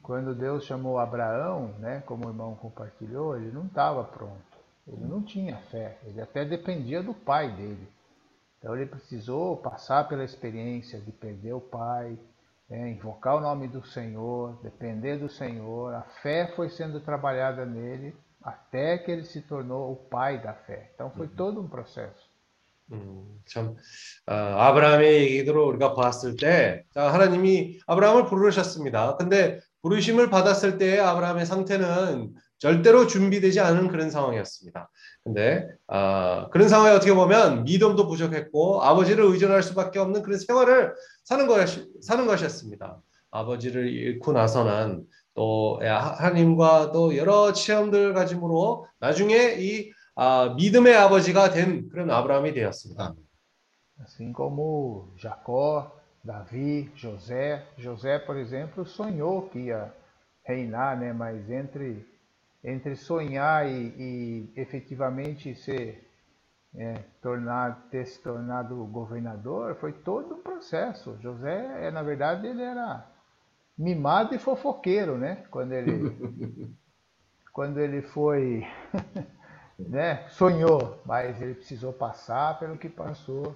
[0.02, 4.42] Quando Deus chamou Abraão, né, como o irmão compartilhou, ele não estava pronto.
[4.86, 5.98] Ele não tinha fé.
[6.04, 7.86] Ele até dependia do pai dele.
[8.58, 12.18] Então ele precisou passar pela experiência de perder o pai,
[12.70, 15.94] né, invocar o nome do Senhor, depender do Senhor.
[15.94, 20.90] A fé foi sendo trabalhada nele até que ele se tornou o pai da fé.
[20.94, 22.28] Então foi todo um processo.
[22.90, 23.76] 음, 참
[24.26, 29.16] 어, 아브라함의 얘기들을 우리가 봤을 때 자, 하나님이 아브라함을 부르셨습니다.
[29.16, 34.89] 근데 부르심을 받았을 때 아브라함의 상태는 절대로 준비되지 않은 그런 상황이었습니다.
[35.23, 41.45] 근데 어, 그런 상황에 어떻게 보면 믿음도 부족했고 아버지를 의존할 수밖에 없는 그런 생활을 사는
[41.47, 41.67] 것
[42.01, 43.01] 사는 것이었습니다.
[43.31, 51.89] 아버지를 잃고 나서는 또 하나님과 또 여러 체험들 가짐으로 나중에 이 아, 믿음의 아버지가 된
[51.89, 53.15] 그런 아브라함이 되었습니다.
[54.01, 55.91] Assim como Jacó,
[56.23, 57.67] Davi, José.
[57.77, 59.93] José, por exemplo, sonhou que ia
[60.43, 61.11] reinar, né?
[61.11, 62.07] Mas entre
[62.63, 66.09] entre sonhar e, e efetivamente ser
[66.75, 71.17] é, tornar, ter se tornado governador foi todo um processo.
[71.21, 73.05] José, na verdade, ele era
[73.77, 75.43] mimado e fofoqueiro, né?
[75.51, 76.73] Quando ele,
[77.51, 78.65] quando ele foi,
[79.77, 80.27] né?
[80.29, 83.53] Sonhou, mas ele precisou passar pelo que passou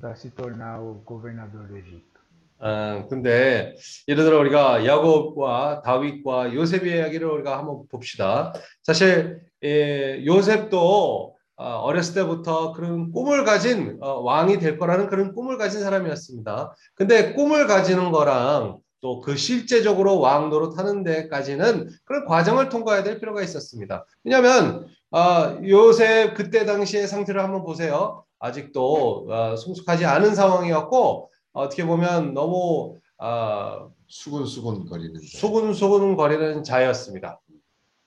[0.00, 2.20] para se tornar o governador do Egito.
[2.62, 3.74] 아, 근데
[4.06, 8.52] 예를 들어 우리가 야곱과 다윗과 요셉의 이야기를 우리가 한번 봅시다.
[8.82, 15.58] 사실 예, 요셉도 어, 어렸을 때부터 그런 꿈을 가진 어, 왕이 될 거라는 그런 꿈을
[15.58, 16.74] 가진 사람이었습니다.
[16.94, 23.18] 근데 꿈을 가지는 거랑 또 그 실제적으로 왕 노릇 하는 데까지는 그런 과정을 통과해야 될
[23.18, 24.04] 필요가 있었습니다.
[24.24, 28.24] 왜냐하면 어, 요셉 그때 당시의 상태를 한번 보세요.
[28.39, 37.39] 아직도 어, 성숙하지 않은 상황이었고 어떻게 보면 너무 어, 수근수근 거리는 수근수근 거리는 자였습니다.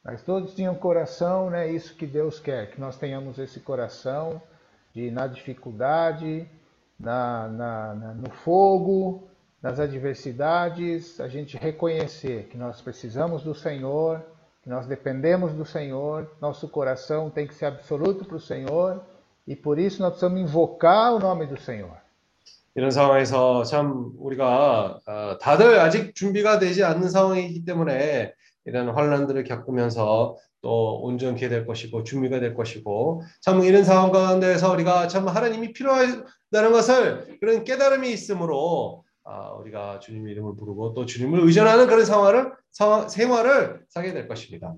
[0.05, 1.71] Mas todos tinham coração, né?
[1.71, 4.41] Isso que Deus quer, que nós tenhamos esse coração
[4.95, 6.49] de na dificuldade,
[6.99, 9.29] na, na, na no fogo,
[9.61, 14.25] nas adversidades, a gente reconhecer que nós precisamos do Senhor,
[14.63, 19.03] que nós dependemos do Senhor, nosso coração tem que ser absoluto para o Senhor
[19.48, 22.04] E por isso nós precisamos invocar o nome do Senhor.
[22.76, 28.34] 이런 상황에서 참 우리가 어, 다들 아직 준비가 되지 않는 상황이기 때문에
[28.66, 35.08] 이런 환란들을 겪으면서 또 온전케 될 것이고 준비가 될 것이고 참 이런 상황 가운데서 우리가
[35.08, 41.88] 참 하나님이 필요하다는 것을 그런 깨달음이 있으므로 아, 우리가 주님 이름을 부르고 또 주님을 의존하는
[41.88, 44.74] 그런 상황을 상황, 생활을 사게 될 것입니다.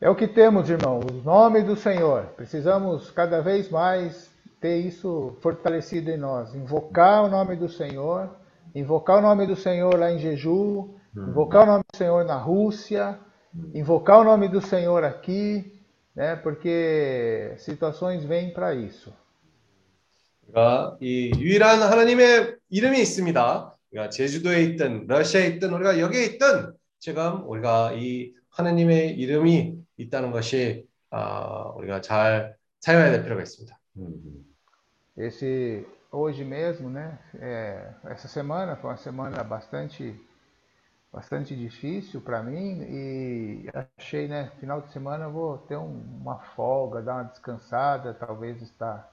[0.00, 2.26] É o que temos, irmão, o nome do Senhor.
[2.36, 4.30] Precisamos cada vez mais
[4.60, 8.30] ter isso fortalecido em nós, invocar o nome do Senhor,
[8.74, 13.18] invocar o nome do Senhor lá em Jeju, invocar o nome do Senhor na Rússia,
[13.74, 15.80] invocar o nome do Senhor aqui,
[16.14, 16.36] né?
[16.36, 19.12] Porque situações vêm para isso.
[20.48, 23.76] 우리가 이 유일한 하나님의 이름이 있습니다.
[23.92, 30.86] 우리가 제주도에 있든 러시아에 있든 우리가 여기에 있든 지금 우리가 이 하나님의 i름이 있다는 것이
[31.10, 33.78] 어, 우리가 잘 사용해야 될 필요가 있습니다.
[35.16, 37.18] Esse hoje mesmo, né?
[37.38, 40.18] É, essa semana foi uma semana bastante
[41.12, 44.50] bastante difícil para mim e achei, né?
[44.58, 49.12] Final de semana eu vou ter um, uma folga, dar uma descansada, talvez estar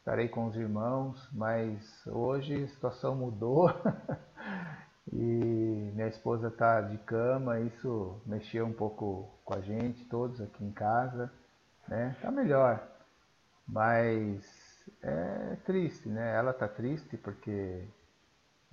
[0.00, 3.70] estarei com os irmãos, mas hoje a situação mudou
[5.11, 10.63] e minha esposa está de cama, isso mexeu um pouco com a gente, todos aqui
[10.63, 11.31] em casa,
[11.87, 12.15] né?
[12.21, 12.81] Tá melhor,
[13.67, 14.43] mas
[15.01, 16.35] é triste, né?
[16.35, 17.83] Ela tá triste porque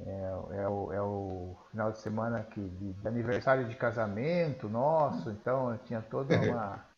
[0.00, 0.32] é,
[0.62, 5.78] é, o, é o final de semana que, de, de aniversário de casamento nosso, então
[5.84, 6.84] tinha toda uma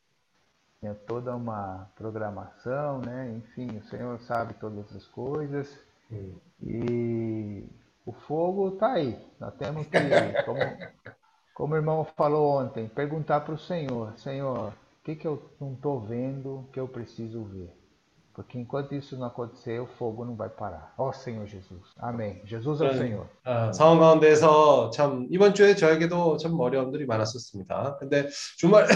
[0.81, 3.33] tinha toda uma programação, né?
[3.37, 5.83] Enfim, o Senhor sabe todas as coisas
[6.63, 7.67] e
[8.07, 9.19] o fogo está aí.
[9.41, 9.99] Nós temos que,
[10.45, 10.61] como,
[11.55, 15.73] como o irmão falou ontem, perguntar para o Senhor, Senhor, o que, que eu não
[15.73, 17.75] estou vendo que eu preciso ver?
[18.35, 20.93] Porque enquanto isso não acontecer, o fogo não vai parar.
[20.99, 21.83] Ó Senhor Jesus.
[21.99, 22.43] Amém.
[22.45, 23.27] Jesus é o Senhor.
[23.45, 27.99] 아, 상황 가운데서 참 이번 주에 저에게도 참 어려움들이 많았었습니다.
[27.99, 28.29] 근데
[28.59, 28.87] 주말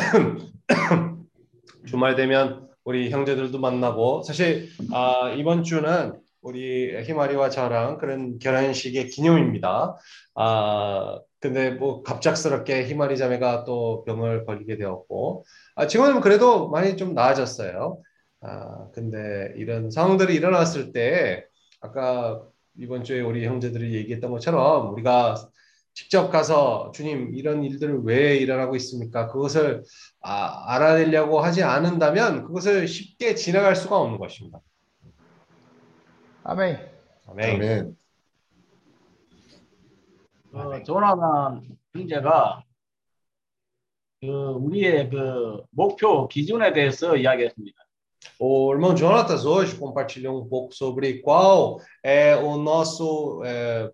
[1.87, 9.97] 주말 되면 우리 형제들도 만나고 사실 아, 이번 주는 우리 희마리와 저랑 그런 결혼식의 기념입니다.
[10.35, 15.45] 아 근데 뭐 갑작스럽게 희마리 자매가 또 병을 걸리게 되었고
[15.77, 18.01] 아, 지금은 그래도 많이 좀 나아졌어요.
[18.41, 21.45] 아 근데 이런 상황들이 일어났을 때
[21.81, 22.43] 아까
[22.79, 25.37] 이번 주에 우리 형제들이 얘기했던 것처럼 우리가
[25.95, 29.27] 직접 가서 주님 이런 일들을 왜 일어나고 있습니까?
[29.29, 29.83] 그것을
[30.21, 34.61] 아, 알아내려고 하지 않는다면 그것을 쉽게 지나갈 수가 없는 것입니다.
[36.48, 36.92] 아멘.
[37.28, 37.56] 아멘.
[37.56, 37.98] 아멘.
[40.52, 42.64] 그 조나단 형제가
[44.22, 47.84] 그 우리의 그 목표 기준에 대해서 이야기했습니다.
[48.40, 53.92] O irmão Jonatas hoje compartilhou um pouco sobre qual é o nosso é,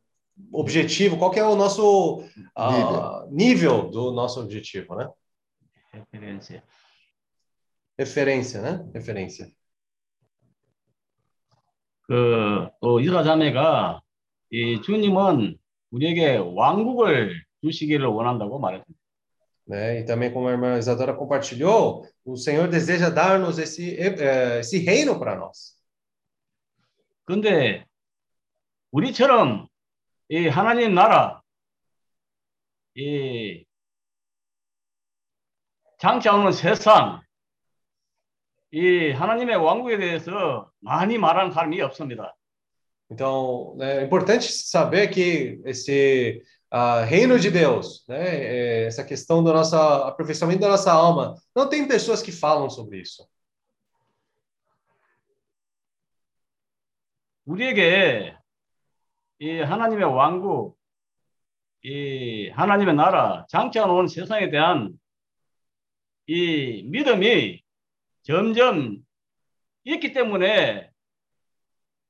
[0.52, 2.24] objetivo, qual que é o nosso
[2.56, 5.10] ah, nível do nosso objetivo, né?
[5.94, 6.62] 레퍼런스.
[7.98, 8.90] Referência, né?
[8.94, 9.52] Referência.
[12.07, 14.01] 그또 이스라 자매가
[14.51, 15.57] 이 주님은
[15.91, 19.05] 우리에게 왕국을 주시기를 원한다고 말했습니다.
[19.67, 20.01] Né?
[20.01, 25.19] E também, como a irmã Isadora compartilhou, o Senhor deseja dar-nos esse, eh, esse reino
[25.19, 25.75] para nós.
[27.25, 27.87] 근데
[28.91, 29.67] 우리처럼
[30.29, 31.41] 이 하나님 나라
[32.95, 33.65] 이
[35.99, 37.24] 장차 오는 세상
[38.75, 42.35] 이 하나님의 왕국에 대해서 많이 말하는 사람이 없습니다.
[43.09, 46.43] Então, né, é importante saber que esse
[46.73, 51.69] ah, reino de Deus, né, eh, essa questão do nosso aperfeiçoamento da nossa alma, não
[51.69, 53.25] tem pessoas que falam sobre isso.
[57.47, 58.37] 우리에게
[59.39, 60.77] 이 하나님의 왕국,
[61.85, 64.99] 이 하나님의 나라, 장차 놓은 세상에 대한
[66.27, 67.64] 이 믿음이
[68.25, 68.99] 점점
[69.85, 70.91] 있기 때문에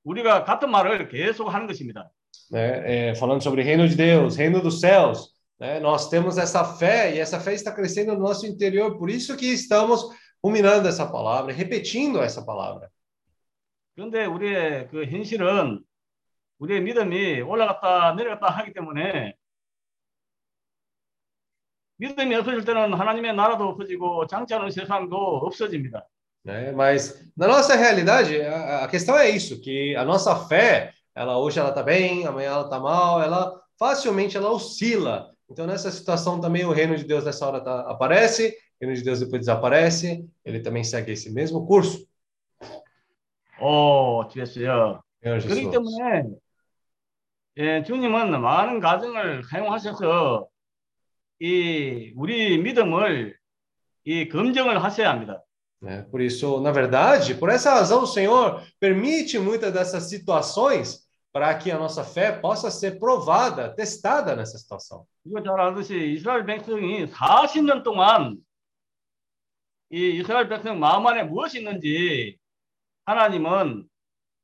[0.04, 2.10] 우리가 같은 말을 계속 하는 것입니다.
[2.50, 5.34] né, é, falando sobre reino de Deus, reino dos céus.
[5.58, 9.36] Né, nós temos essa fé e essa fé está crescendo no nosso interior, por isso
[9.36, 10.02] que estamos
[10.42, 12.90] ruminando essa palavra, repetindo essa palavra.
[13.94, 15.80] 그런데 우리의 그 현실은
[16.58, 19.34] 우리의 믿음이 올라갔다 내려갔다 하기 때문에
[21.97, 26.07] 믿음이 없어질 때는 하나님의 나라도 없어지고 장차는 세상도 없어집니다.
[26.45, 26.71] Né?
[26.71, 31.59] Mas na nossa realidade, a, a questão é isso, que a nossa fé, ela hoje
[31.59, 35.31] ela está bem, amanhã ela está mal, ela facilmente ela oscila.
[35.49, 39.03] Então nessa situação também o reino de Deus nessa hora tá, aparece, o reino de
[39.03, 42.07] Deus depois desaparece, ele também segue esse mesmo curso.
[43.61, 45.01] 오, 주였어요.
[45.21, 45.71] Senhor 그렇기 Jesus.
[45.71, 46.23] 때문에
[47.57, 50.47] 예, 주님은 많은 가정을 사용하셔서
[51.40, 53.36] 이 우리 믿음을
[54.04, 55.42] 이 검증을 하셔야 합니다.
[55.84, 56.02] né?
[56.10, 61.70] Por isso, na verdade, por essa razão, o Senhor permite muitas dessas situações para que
[61.70, 65.06] a nossa fé possa ser provada, testada nessa situação.
[65.26, 68.36] 이거 잘 아듯이 이스라엘 백성이 40년 동안
[69.90, 72.38] 이 이스라엘 백성 마음 안에 무엇이 있는지
[73.04, 73.88] 하나님은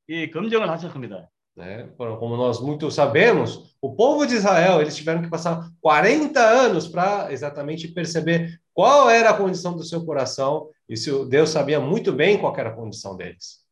[0.09, 1.29] 이 검증을 하셨습니다.
[1.60, 1.88] Né?
[1.98, 7.32] Como nós muito sabemos, o povo de Israel, eles tiveram que passar 40 anos para
[7.32, 12.11] exatamente perceber qual era a condição do seu coração, e se o- Deus sabia muito
[12.11, 13.64] bem qual era a condição deles.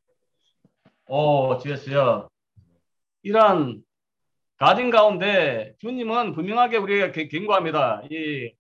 [1.10, 2.30] 오, 주였어요.
[3.22, 3.84] 이러한
[4.58, 8.04] 가정 가운데 주님은 분명하게 우리에게 개- 경고합니다.
[8.10, 8.54] 이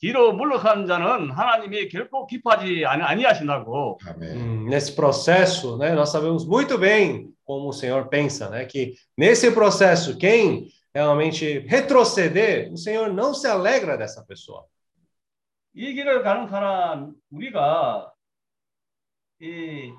[0.00, 3.98] 뒤로 물러가는 자는 하나님이 결코 기뻐하지 아니- 아니하신다고.
[4.04, 4.36] 아멘.
[4.36, 9.51] Hum, nesse processo, né, nós sabemos muito bem como o Senhor pensa, né, que nesse
[9.51, 14.67] processo, quem realmente retroceder, o Senhor não se alegra dessa pessoa.
[15.75, 18.13] 이 길을 가는 사람 우리가
[19.41, 19.91] 이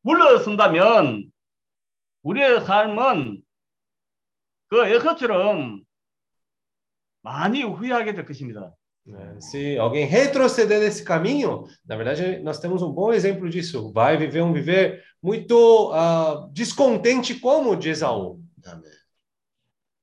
[0.00, 1.30] 물러선다면
[2.22, 3.42] 우리의 삶은
[4.68, 5.84] 그 에서처럼
[7.20, 8.74] 많이 후회하게 될 것입니다.
[9.05, 9.39] né?
[9.39, 13.91] Se alguém retroceder nesse caminho, na verdade, nós temos um bom exemplo disso.
[13.91, 18.39] Vai viver um viver muito ah, descontente como o de Esaú.
[18.65, 18.83] 아멘.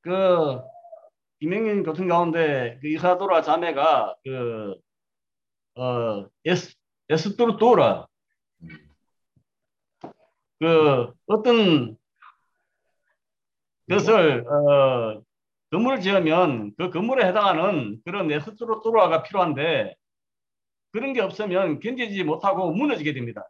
[0.02, 0.60] 그
[1.40, 4.16] 김영인 교통 가운데 그 이사도라 자매가
[5.74, 6.74] 그어 에스
[7.08, 8.06] 에스토르토라
[10.58, 11.96] 그 어떤
[13.88, 15.22] 것을 어
[15.72, 19.94] 건물을 지으면 그 건물에 해당하는 그런 에스토르토라가 필요한데
[20.92, 23.44] 그런 게 없으면 견디지 못하고 무너지게 됩니다.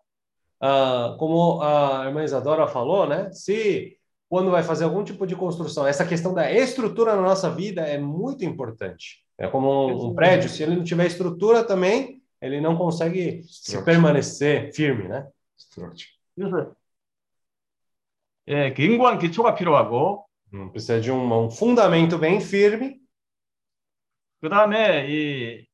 [0.60, 3.30] Ah, como a irmã Isadora falou, né?
[3.32, 3.96] Se
[4.28, 7.96] quando vai fazer algum tipo de construção, essa questão da estrutura na nossa vida é
[7.96, 9.24] muito importante.
[9.38, 13.70] É como um, um prédio, se ele não tiver estrutura também, ele não consegue se
[13.70, 13.84] Structure.
[13.84, 15.28] permanecer firme, né?
[15.56, 16.08] Structure.
[16.34, 16.72] 그래서
[18.48, 23.01] 예, 견고한 기초가 필요하고 Hum, Precisa de um, um fundamento bem firme
[24.39, 25.65] 그 다음에 이,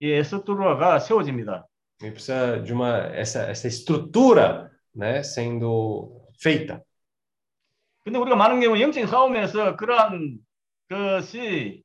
[0.00, 1.66] 이 에스트루아가 세워집니다.
[2.02, 6.82] e precisa de uma essa, essa estrutura, né, sendo feita.
[8.04, 10.38] 근데 우리가 많은 경우 영적인 싸움에서 그러한
[10.90, 11.82] 것이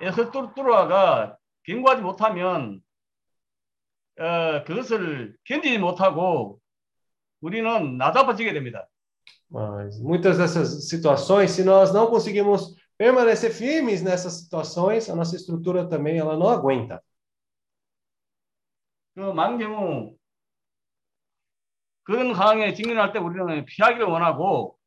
[0.00, 2.82] 에스트루아가 견고하지 못하면
[4.18, 6.60] 어, 그것을 견디지 못하고
[7.40, 8.88] 우리는 나잡아지게 됩니다.
[9.51, 15.87] Mas muitas dessas situações, se nós não conseguimos permanecer firmes nessas situações, a nossa estrutura
[15.87, 17.01] também ela não aguenta.
[19.15, 20.15] 그 많은 경우
[22.03, 24.77] 그런 상황에 직면할 때 우리는 피하기를 원하고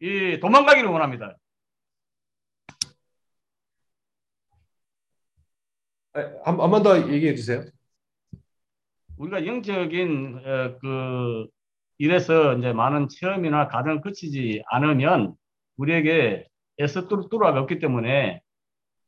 [0.00, 1.36] 이 도망가기를 원합니다.
[6.44, 7.64] 한 번 더 얘기해 주세요.
[9.16, 11.46] 우리가 영적인 어, 그
[11.98, 15.34] 일에서 이제 많은 체험이나 과정을 거치지 않으면
[15.76, 16.46] 우리에게
[16.78, 18.40] 에스뚜루뚜루가 없기 때문에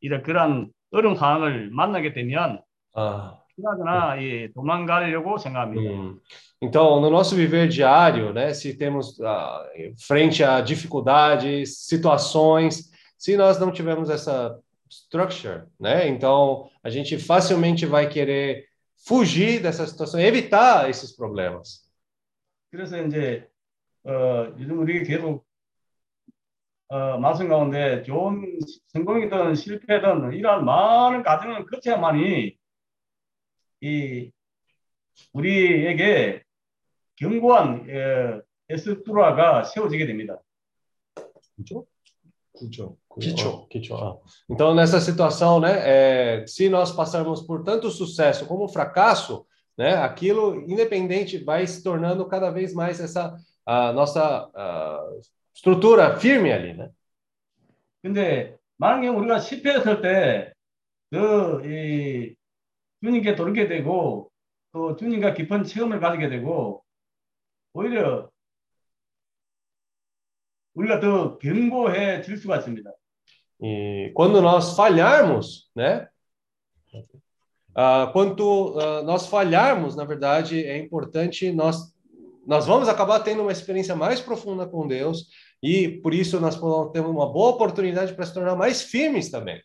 [0.01, 2.61] 이런 그런 어려운 상황을 만나게 되면
[2.99, 5.91] Ah, 피하거나 이 도망가려고 생각합니다.
[5.91, 6.21] hum.
[6.63, 9.63] Então, no nosso viver diário, né, se temos ah,
[9.99, 14.59] frente a dificuldades, situações, se nós não tivermos essa
[14.89, 18.65] structure, né, então a gente facilmente vai querer
[19.07, 21.85] fugir dessa situação, evitar esses problemas.
[22.72, 23.48] 그래서 이제
[24.06, 25.46] 어, 요즘 우리 계속
[26.88, 32.58] 어, 말씀 가운데 좋은 성공이든 실패든 이러한 많은 과정을 거쳐야만이
[33.82, 34.32] 이
[35.34, 36.44] 우리에게
[37.18, 40.40] 견고한 에, 에스트루아가 세워지게 됩니다.
[41.58, 41.88] Kicho?
[42.58, 42.98] Kicho.
[43.20, 43.68] Kicho.
[43.70, 44.18] Kicho, ah.
[44.50, 49.46] Então, nessa situação, né, é, se nós passarmos por tanto sucesso como fracasso,
[49.82, 53.36] né, aquilo, independente, vai se tornando cada vez mais essa
[53.66, 55.10] a nossa ah,
[55.54, 56.92] estrutura firme ali, né?
[58.02, 60.54] 근데 경우 우리가 실패했을 때,
[61.12, 62.36] 그, 이,
[63.04, 64.32] 주님께 돌게 되고,
[64.72, 66.84] 또 주님과 깊은 체험을 가지게 되고,
[67.74, 68.30] 오히려
[70.76, 72.92] 우리가 더 견고해질 수가 있습니다.
[73.64, 76.08] E quando nós falharmos, né?
[77.75, 81.95] Ah, quando ah, nós falharmos, na verdade, é importante nós
[82.47, 85.29] nós vamos acabar tendo uma experiência mais profunda com Deus
[85.61, 89.61] e por isso nós podemos ter uma boa oportunidade para se tornar mais firmes também.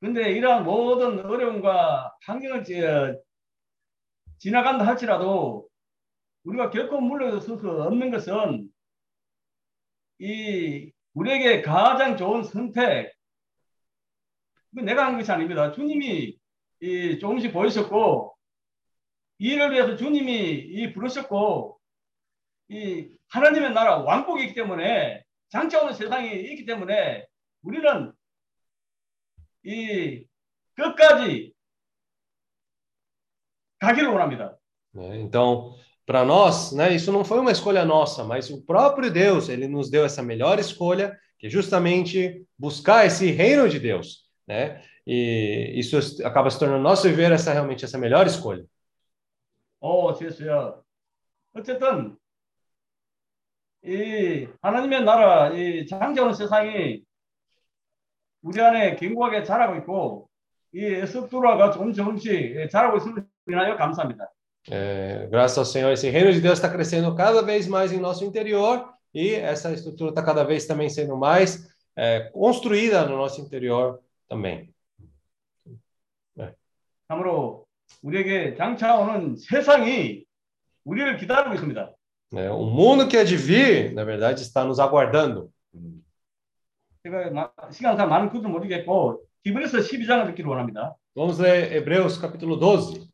[0.00, 2.80] 근데 이러한 모든 어려움과 환경을 지-
[4.38, 5.68] 지나간다 할지라도
[6.44, 8.68] 우리가 결코 물러설 수 없는 것은
[10.20, 13.12] 이 우리에게 가장 좋은 선택,
[14.72, 15.72] 이거 내가 한 것이 아닙니다.
[15.72, 16.38] 주님이
[16.80, 18.36] 이 조금씩 보이셨고
[19.38, 21.78] 이 일을 위해서 주님이 이 부르셨고
[22.68, 27.26] 이 하나님의 나라 왕국이기 때문에 장차오는 세상이 있기 때문에
[27.62, 28.12] 우리는
[29.64, 30.24] 이
[30.74, 31.52] 끝까지
[33.78, 34.56] 가기를 원합니다.
[34.94, 35.18] né?
[35.20, 35.76] Então,
[36.06, 39.90] para nós, né, isso não foi uma escolha nossa, mas o próprio Deus, ele nos
[39.90, 44.82] deu essa melhor escolha, que é justamente buscar esse reino de Deus, né?
[45.06, 48.64] E isso acaba se tornando nosso viver essa realmente essa melhor escolha.
[49.80, 50.74] 어, 제수야.
[51.54, 52.16] 어쨌든
[53.84, 57.02] 이 하나님의 나라, 이 장자오는 세상이
[58.42, 60.28] 우리 안에 견고하게 자라고 있고
[60.72, 64.28] 이 에스두라가 조금 조금씩 자라고 있음을 인하여 감사합니다.
[64.68, 68.24] É, graças ao Senhor, esse reino de Deus está crescendo cada vez mais em nosso
[68.24, 74.00] interior e essa estrutura está cada vez também sendo mais é, construída no nosso interior
[74.28, 74.74] também.
[77.11, 77.65] 참으로
[78.03, 80.23] 우리에게 장차 오는 세상이
[80.85, 81.91] 우리를 기다리고 있습니다.
[82.33, 85.51] É, o mundo que é de vir, na verdade, está nos aguardando.
[91.13, 93.11] Vamos ler Hebreus capítulo 12.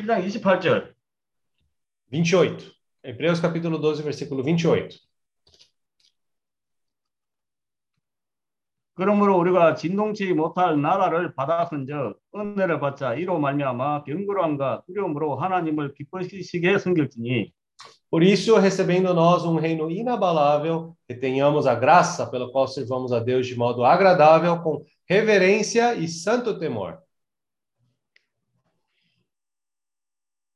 [0.00, 0.94] 10장
[2.08, 2.72] 28.
[3.04, 4.96] Hebreus capítulo 12, versículo 28.
[18.10, 23.20] Por isso, recebendo nós um reino inabalável, que tenhamos a graça pelo qual servamos a
[23.20, 27.01] Deus de modo agradável, com reverência e santo temor.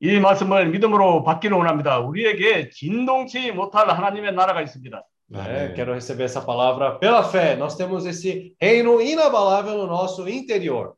[0.00, 2.00] 이 말씀을 믿음으로 받기를 원합니다.
[2.00, 5.02] 우리에게 진동치 못할 하나님의 나라가 있습니다.
[5.34, 7.56] É, quero receber essa palavra pela fé.
[7.56, 10.94] Nós temos esse reino inabalável no nosso interior.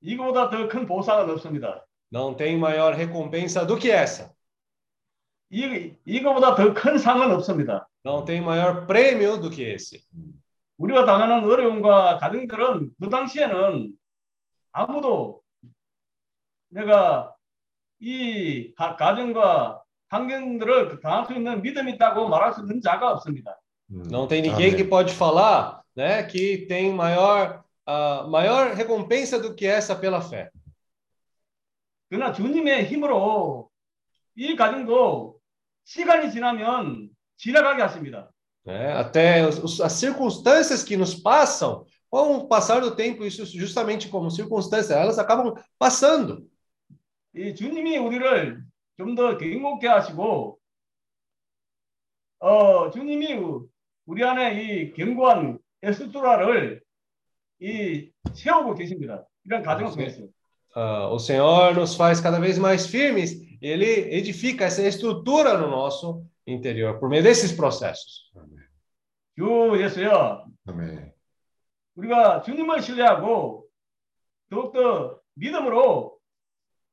[0.00, 1.86] 이거보다 더 큰 보상은 없습니다.
[2.10, 4.32] Não tem maior recompensa do que essa.
[5.50, 7.86] 이, 이거보다 더 큰 상은 없습니다.
[8.04, 10.02] Não tem maior prêmio do que esse.
[10.78, 13.92] 우리가 당하는 어려움과 가정들은 그 당시에는
[14.72, 15.42] 아무도
[16.70, 17.34] 내가
[17.99, 23.57] 이 가, 가정과 환경들을 당할 수 있는 믿음이 있다고 말할 수 있는 자가 없습니다.
[23.89, 29.65] Não tem ninguém que pode falar, né, que tem maior uh, maior recompensa do que
[29.65, 30.49] essa pela fé.
[32.09, 33.69] 그러나 주님의 힘으로
[34.35, 35.39] 이 가정도
[35.85, 38.29] 시간이 지나면 지나가게 하십니다.
[38.65, 38.93] Né?
[38.93, 44.31] Até os, as circunstâncias que nos passam, com o passar do tempo, isso justamente como
[44.31, 46.47] circunstâncias, elas acabam passando.
[47.34, 48.62] 이 주님이 우리를
[48.96, 50.58] 좀 더 경고케 하시고,
[52.40, 53.38] 어, 주님이
[54.06, 56.82] 우리 안에 이 견고한 에스트라를
[57.60, 59.24] 이 세우고 계십니다.
[59.44, 60.22] 이런 가정을 통해서.
[60.76, 66.24] Uh, o Senhor nos faz cada vez mais firmes, Ele edifica essa estrutura no nosso
[66.46, 68.30] interior por meio desses processos.
[69.36, 71.12] 주 예수여, 아멘.
[71.96, 73.66] 우리가 주님을 신뢰하고
[74.50, 76.17] 더욱더 믿음으로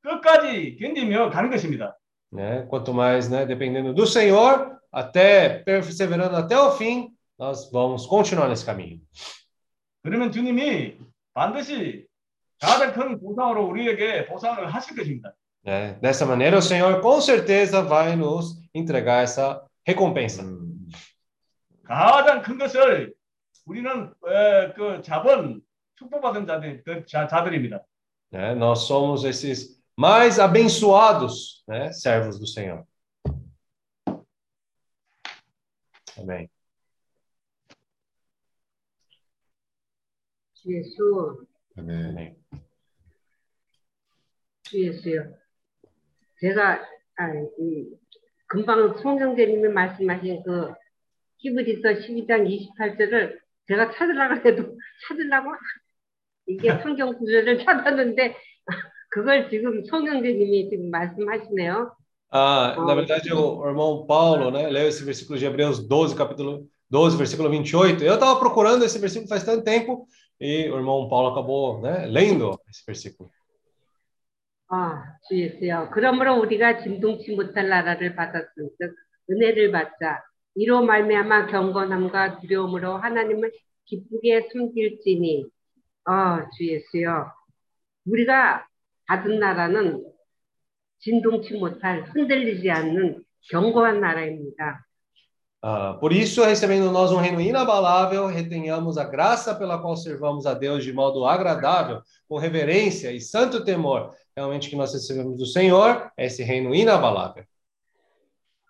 [0.05, 1.97] 끝까지 견디며 가는 것입니다.
[2.31, 2.65] Né?
[2.69, 8.65] Quanto mais, né, dependendo do Senhor, até perseverando até o fim, nós vamos continuar nesse
[8.65, 8.99] caminho.
[10.03, 10.97] 그러면 주님이
[11.33, 12.05] 반드시
[12.59, 15.33] 가장 큰 보상으로 우리에게 보상을 하실 것입니다.
[15.65, 15.99] Né?
[15.99, 20.43] Dessa maneira, o Senhor com certeza vai nos entregar essa recompensa.
[20.43, 20.87] 음,
[21.83, 23.13] 가장 큰 것을
[23.65, 25.61] 우리는 에, 그 자본
[25.95, 27.81] 축복받은 자들, 그 자, 자들입니다.
[28.31, 28.53] Né?
[28.53, 32.85] Nós somos esses mais abençoados, né, servos do Senhor.
[36.17, 36.49] Amém.
[40.53, 41.45] 주 예수,
[41.77, 42.05] 아멘.
[42.09, 42.35] Amém.
[44.63, 45.37] 주 예수요.
[46.39, 46.81] 제가
[47.17, 47.97] 아, 이,
[48.47, 50.73] 금방 송정재님이 말씀하신 그
[51.37, 54.77] 히브리서 12장 28절을 제가 찾으려고 해도
[55.07, 55.51] 찾으려고
[56.47, 58.35] 이게 성경 구절을 찾았는데
[59.15, 61.95] 그걸 지금 송정재님이 지금 말씀하시네요.
[62.29, 67.15] Ah, na verdade, o, irmão Paulo, né, leu esse versículo de Hebreus 12, capítulo 12,
[67.15, 68.03] versículo 28.
[68.03, 70.05] Eu estava procurando esse versículo faz tanto tempo
[70.37, 73.31] e o irmão Paulo acabou, né, lendo esse versículo.
[74.67, 75.91] 아, 주 예수여.
[75.93, 78.95] 그러므로 우리가 진동치 못할 나라를 받았은즉
[79.29, 80.23] 은혜를 받자.
[80.55, 83.53] 이로 말미암아 경건함과 두려움으로 하나님을
[83.85, 85.45] 기쁘게 숨길지니.
[86.03, 87.31] 아, 주 예수여.
[88.07, 88.67] 우리가
[89.06, 90.04] 받은 나라는
[90.98, 94.86] 진동치 못할 흔들리지 않는 견고한 나라입니다.
[95.62, 100.54] Ah, por isso, recebendo nós um reino inabalável, retenhamos a graça pela qual servamos a
[100.54, 104.14] Deus de modo agradável, com reverência e santo temor.
[104.34, 107.44] Realmente, que nós recebemos do Senhor é esse reino inabalável.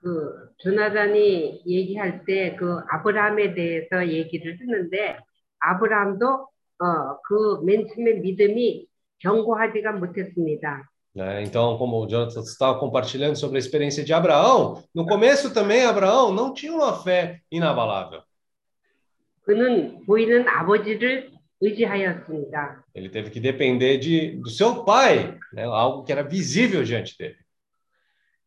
[0.02, 5.18] 그 조나단이 얘기할 때 그 아브라함에 대해서 얘기를 했는데
[5.60, 8.86] 아브라함도 어, 그 맨 처음에 믿음이
[9.24, 10.88] 견고하지가 못했습니다.
[11.14, 11.42] né?
[11.42, 16.32] Então, como o Jonathan estava compartilhando sobre a experiência de Abraão, no começo também Abraão
[16.32, 18.22] não tinha uma fé inabalável.
[19.42, 22.84] 그는 보이는 아버지를 의지하였습니다.
[22.94, 25.64] Ele teve que depender de, do seu pai, né?
[25.64, 27.36] algo que era visível diante dele.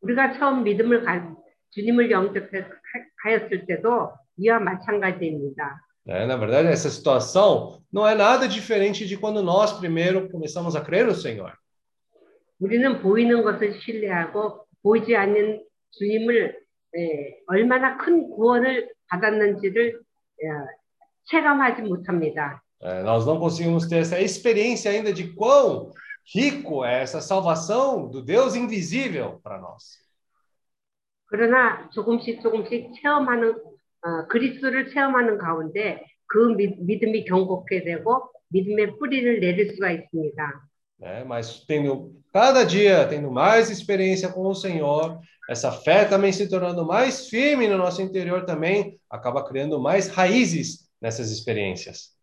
[0.01, 1.35] 우리가 처음 믿음을 가,
[1.71, 5.81] 주님을 영접하였을 때도 이와 마찬가지입니다.
[6.07, 6.25] né?
[6.25, 11.05] Na verdade, essa situação não é nada diferente de quando nós primeiro começamos a crer
[11.05, 11.53] no Senhor.
[12.59, 16.57] 우리는 보이는 것을 신뢰하고 보이지 않는 주님을
[16.95, 19.99] 에, 얼마나 큰 구원을 받았는지를
[20.41, 20.47] 에,
[21.25, 22.61] 체감하지 못합니다.
[22.81, 25.91] É, nós não conseguimos ter essa experiência ainda de quão
[26.33, 30.03] rico é essa salvação do Deus invisível para nós.
[31.27, 33.66] 그러나 조금씩 조금씩 체험하는 어,
[34.29, 40.69] 그리스도를 체험하는 가운데 그 믿, 믿음이 경고케 되고 믿음의 뿌리를 내릴 수가 있습니다.
[40.99, 41.23] né?
[41.25, 45.19] Mas tendo cada dia tendo mais experiência com o Senhor,
[45.49, 50.89] essa fé também se tornando mais firme no nosso interior também acaba criando mais raízes
[51.01, 52.13] nessas experiências.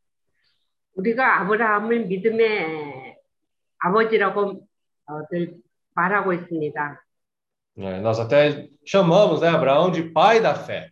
[0.96, 3.16] 우리가 아브라함을 믿음의
[3.78, 4.66] 아버지라고
[5.06, 5.54] 어, 늘
[5.94, 7.00] 말하고 있습니다.
[7.76, 10.90] É, nós até chamamos né, Abraão de pai da fé.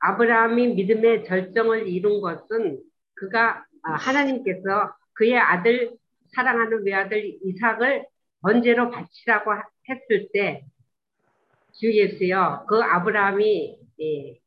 [0.00, 2.80] 아브라함이 믿음의 절정을 이룬 것은
[3.14, 5.92] 그가 아, 하나님께서 그의 아들
[6.34, 8.06] 사랑하는 외아들 이삭을
[8.42, 10.64] 번제로 바치라고 하- 했을 때
[11.72, 14.38] 주 예수여 그 아브라함이 예,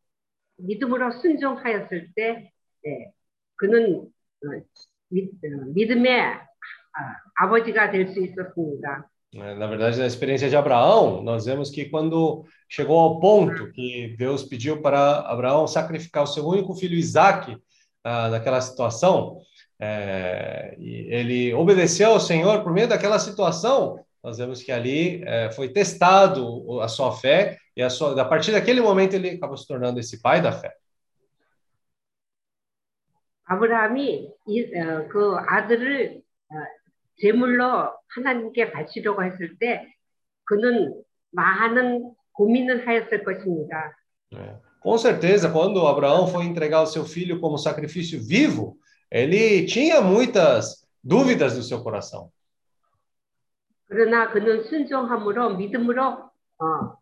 [0.58, 2.52] 믿음으로 순종하였을 때
[2.86, 3.12] 예,
[3.56, 4.02] 그는
[4.46, 4.62] 어,
[5.10, 9.10] 믿, 어, 믿음의 아, 아버지가 될 수 있었습니다.
[9.35, 14.15] É, Na verdade, na experiência de Abraão, nós vemos que quando chegou ao ponto que
[14.19, 17.57] Deus pediu para Abraão sacrificar o seu único filho Isaque,
[18.05, 19.39] ah, naquela situação,
[19.79, 25.51] é, e ele obedeceu ao Senhor por meio daquela situação, nós vemos que ali é,
[25.53, 29.57] foi testado o- a sua fé, e a, sua, a partir daquele momento ele acabou
[29.57, 30.73] se tornando esse pai da fé.
[33.49, 36.21] 아브라함이 이, 어, 그 아들을
[36.51, 36.55] 어,
[37.22, 39.94] 제물로 하나님께 바치려고 했을 때
[40.46, 43.96] 그는 많은 고민을 하였을 것입니다.
[44.34, 44.56] É.
[44.82, 48.78] Com certeza, quando Abraão foi entregar o seu filho como sacrifício vivo,
[49.12, 52.32] ele tinha muitas dúvidas no seu coração.
[53.88, 56.04] 그러나 그는 순종함으로 믿음으로
[56.60, 56.98] 어,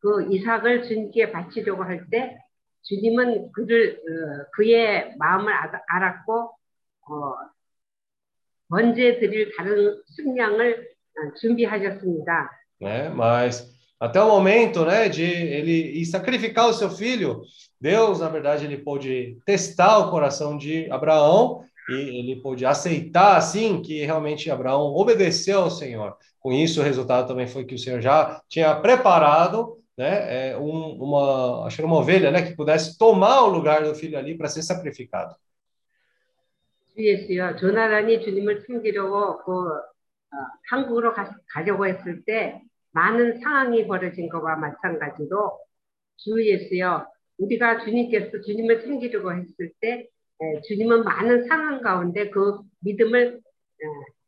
[0.00, 2.36] 그 이삭을 주님께 바치려고 할 때
[2.82, 6.50] 주님은 그를 어, 그의 마음을 알- 알았고
[7.08, 7.34] 어,
[8.69, 12.49] 번제 드릴 다른 식량을 어, 준비하셨습니다.
[12.79, 13.09] né?
[13.09, 13.67] Mas
[13.99, 17.41] até o momento, né, de ele ir sacrificar o seu filho,
[17.81, 23.81] Deus, na verdade, ele pôde testar o coração de Abraão e ele pôde aceitar assim
[23.81, 26.15] que realmente Abraão obedeceu ao Senhor.
[26.39, 31.03] Com isso, o resultado também foi que o Senhor já tinha preparado, né, é, um,
[31.03, 34.37] uma, acho que era uma ovelha, né, que pudesse tomar o lugar do filho ali
[34.37, 35.35] para ser sacrificado.
[36.94, 40.36] 주 예수여 조나단이 주님을 숨기려고 그 어,
[40.70, 42.62] 한국으로 가, 가려고 했을 때
[42.92, 45.58] 많은 상황이 벌어진 것과 마찬가지로
[46.16, 47.06] 주 예수여
[47.38, 50.08] 우리가 주님께서 주님을 숨기려고 했을 때
[50.40, 53.84] 에, 주님은 많은 상황 가운데 그 믿음을 에,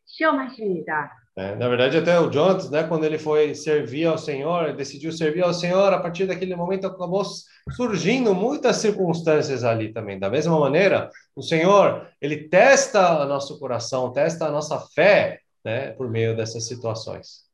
[0.06, 1.12] 시험하십니다.
[1.37, 5.43] É, na verdade, até o Jonathan, né, quando ele foi servir ao Senhor, decidiu servir
[5.43, 7.23] ao Senhor, a partir daquele momento acabou
[7.71, 10.19] surgindo muitas circunstâncias ali também.
[10.19, 15.91] Da mesma maneira, o Senhor, ele testa o nosso coração, testa a nossa fé, né,
[15.91, 17.49] por meio dessas situações.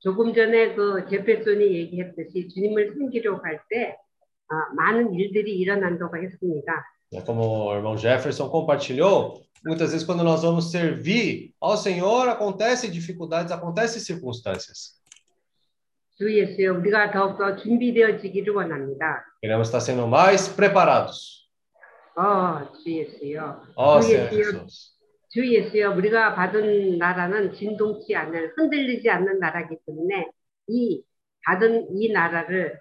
[0.00, 3.96] 조금 전에 그 제페손이 얘기했듯이 주님을 숨기려고 할 때
[4.48, 6.84] 아, 많은 일들이 일어난다고 했습니다.
[7.10, 12.90] Né, Como o irmão Jefferson compartilhou, muitas vezes quando nós vamos servir ao Senhor, acontecem
[12.90, 15.02] dificuldades, acontecem circunstâncias.
[16.16, 19.24] 주 예수여 우리가 더욱더 준비되어지기를 원합니다.
[19.42, 21.48] Queremos estar sendo mais preparados.
[22.16, 23.62] 어, 주 예수여.
[23.74, 24.94] Ó 주 Senhor 예수여, Jesus.
[25.30, 30.30] 주 예수여, 우리가 받은 나라는 진동치 않는, 흔들리지 않는 나라이기 때문에
[30.68, 31.02] 이
[31.44, 32.78] 받은 이 나라를,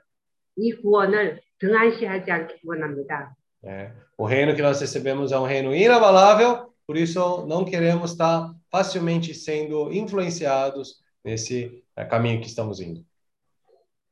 [0.58, 3.36] 이 구원을 등한시하지 않기 원합니다.
[3.64, 8.54] É, o reino que nós recebemos é um reino inabalável, por isso não queremos estar
[8.70, 13.06] facilmente sendo influenciados nesse eh, caminho que estamos indo.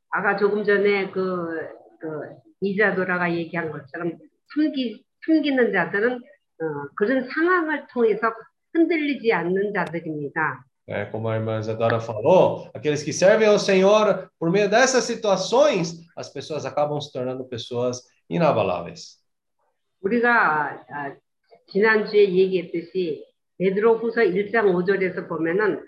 [0.10, 1.70] 아까 조금 전에 그,
[2.00, 4.18] 그 이자도라가 얘기한 것처럼
[4.54, 6.66] 숨기, 숨기는 자들은 어,
[6.96, 8.34] 그런 상황을 통해서
[8.74, 10.66] 흔들리지 않는 자들입니다.
[10.88, 16.02] É, como a irmã Isadora falou, aqueles que servem ao Senhor, por meio dessas situações,
[16.18, 19.22] as pessoas acabam se tornando pessoas inabaláveis.
[20.07, 21.17] 우리가 아,
[21.67, 23.27] 지난주에 얘기했듯이
[23.59, 25.85] 베드로 후서 1장 5절에서 보면은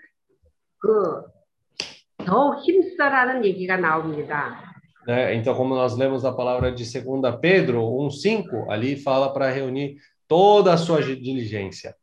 [0.79, 4.65] 그더 힘써라는 얘기가 나옵니다.
[5.07, 5.33] Né?
[5.35, 9.97] Então, como nós lemos a palavra de 2 Pedro 1,5, ali fala para reunir
[10.27, 11.95] toda a sua diligência.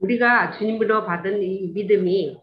[0.00, 2.36] 우리가 주님으로 받은 이 믿음이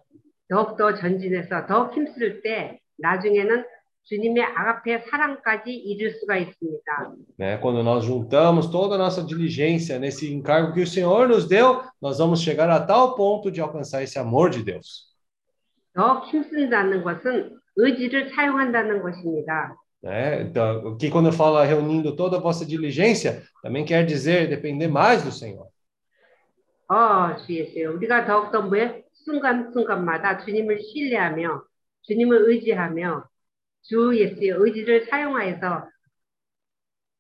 [0.48, 3.66] 더욱더 전진해서 더 힘쓸 때 나중에는
[4.04, 7.14] 주님의 아가페 사랑까지 이룰 수가 있습니다.
[7.38, 7.58] Né?
[7.58, 12.18] Quando nós juntamos toda a nossa diligência nesse encargo que o Senhor nos deu, nós
[12.18, 15.10] vamos chegar a tal ponto de alcançar esse amor de Deus.
[15.94, 19.76] 더 힘쓴다는 것은 의지를 사용한다는 것입니다.
[20.04, 20.42] Né?
[20.42, 25.24] Então, aqui quando eu falo reunindo toda a vossa diligência, também quer dizer depender mais
[25.24, 25.68] do Senhor.
[26.90, 27.94] 어, 주 예수요.
[27.94, 31.64] 우리가 더욱더 매 순간순간마다 주님을 신뢰하며
[32.02, 33.31] 주님을 의지하며
[33.84, 35.88] 주 예수의 의지를 사용하여서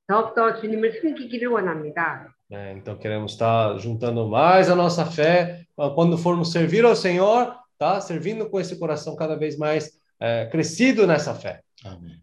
[0.07, 2.33] 더욱더 주님을 숨기기를 원합니다.
[2.49, 2.73] né?
[2.73, 5.65] Então queremos estar juntando mais a nossa fé
[5.95, 8.01] quando formos servir ao Senhor, tá?
[8.01, 9.89] Servindo com esse coração cada vez mais
[10.19, 11.61] eh, crescido nessa fé.
[11.85, 12.21] 아멘.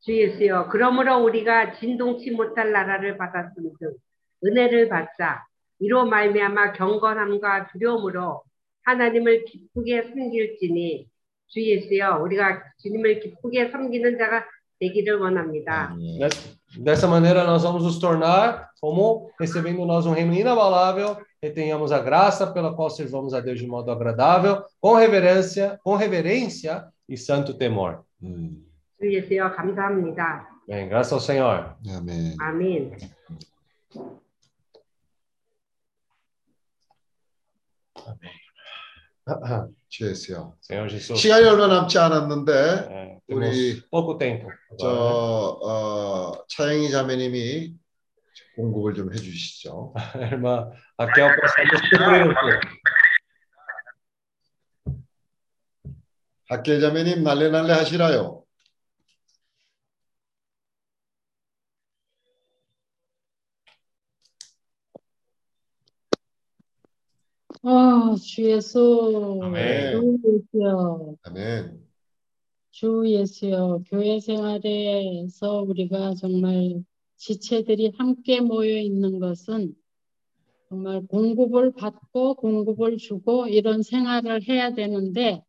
[0.00, 0.68] 주 예수여.
[0.68, 3.96] 그러므로 우리가 진동치 못할 나라를 받았음즉
[4.44, 5.46] 은혜를 받자
[5.78, 8.42] 이로 말미암아 경건함과 두려움으로
[8.82, 11.06] 하나님을 기쁘게 섬길지니
[11.53, 14.45] 주 예수여 우리가 주님을 기쁘게 섬기는 자가
[14.79, 15.95] 되기를 원합니다.
[16.19, 21.97] Des- Dessa maneira, nós vamos nos tornar como recebendo nós um reino inabalável, retenhamos a
[21.99, 27.55] graça pela qual servamos a Deus de modo agradável, com reverência, com reverência e santo
[27.57, 28.03] temor.
[28.21, 28.63] 음,
[28.99, 30.47] 주 예수여 감사합니다.
[30.67, 31.75] Bem, graças ao Senhor.
[31.89, 32.35] 아멘.
[32.39, 32.91] 아멘.
[39.88, 40.32] Jesus.
[41.16, 42.52] 시간이 얼마 남지 않았는데
[43.26, 43.80] temos 우리.
[44.78, 44.88] 저
[45.62, 47.74] 어, 차영희 자매님이
[48.56, 49.94] 공급을 좀 해주시죠.
[50.98, 52.50] um pouco.
[56.48, 58.43] 학계 자매님 날래 날래 하시라요.
[67.66, 69.90] 아, 주 예수, 아멘.
[69.90, 71.80] 주 예수여, 아멘.
[72.70, 76.84] 주 예수여, 교회 생활에서 우리가 정말
[77.16, 79.74] 지체들이 함께 모여 있는 것은
[80.68, 85.42] 정말 공급을 받고 공급을 주고 이런 생활을 해야 되는데,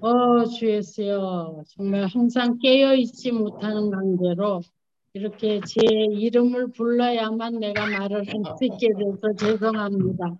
[0.00, 4.60] 어, 주 예수여, 정말 항상 깨어 있지 못하는 관계로
[5.13, 10.37] 이렇게 제 이름을 불러야만 내가 말을 할 수 있게 돼서 죄송합니다.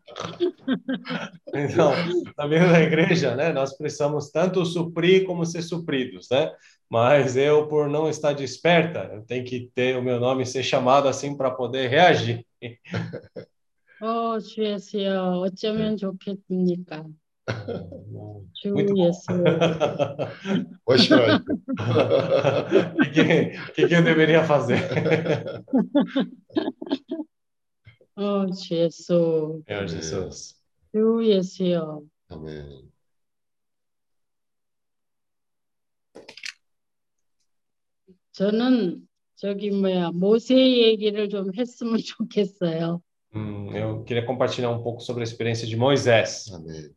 [1.56, 1.92] Então,
[2.38, 6.52] na vida da igreja, né, nós precisamos tanto suprir como ser supridos, né?
[6.90, 11.08] Mas eu, por não estar desperta, eu tenho que ter o meu nome ser chamado
[11.08, 12.44] assim para poder reagir.
[14.02, 17.06] 어, 주 예수여, 어쩌면 좋겠습니까?
[18.54, 19.08] 주 Muito bom.
[19.08, 19.28] 예수.
[20.86, 21.40] 멋있어요.
[22.96, 23.22] O que, que,
[23.60, 24.80] o que que eu deveria fazer?
[28.16, 29.62] 어, 주 예수.
[29.68, 30.56] Senhor Jesus.
[30.92, 32.02] 주 예수여.
[32.30, 32.92] 아멘.
[38.32, 43.02] 저는 저기 뭐야, 모세 얘기를 좀 했으면 좋겠어요.
[43.34, 46.50] Hum, eu queria compartilhar um pouco sobre a experiência de Moisés.
[46.54, 46.96] 아멘.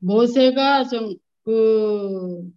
[0.00, 1.14] 모세가 좀
[1.44, 2.50] 그,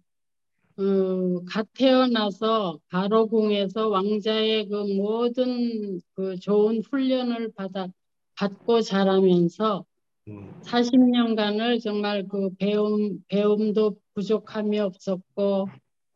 [0.78, 7.88] 어, 갓 태어나서 바로궁에서 왕자의 그 모든 그 좋은 훈련을 받아,
[8.36, 9.84] 받고 자라면서
[10.28, 15.66] Hum, 40년간을 정말 그 배움, 배움도 부족함이 없었고,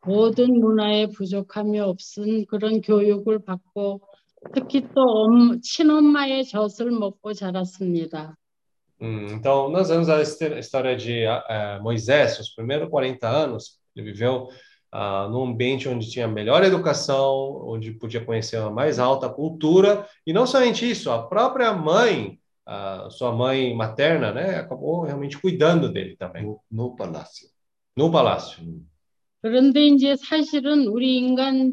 [0.05, 3.99] 모든 문화에 부족함이 없은 그런 교육을 받고,
[4.53, 8.37] 특히 또 엄, 친엄마의 젖을 먹고 자랐습니다.
[9.00, 14.12] hum, então, nós vemos a histó- história de eh, Moisés, os primeiros 40 anos, ele
[14.12, 14.48] viveu
[14.90, 20.32] ah, num ambiente onde tinha melhor educação, onde podia conhecer a mais alta cultura, e
[20.32, 26.16] não somente isso, a própria mãe, a sua mãe materna, né, acabou realmente cuidando dele
[26.16, 27.50] também, 노, 노 발라스.
[27.96, 28.62] no palácio.
[29.42, 31.72] 그런데 이제 사실은 우리 인간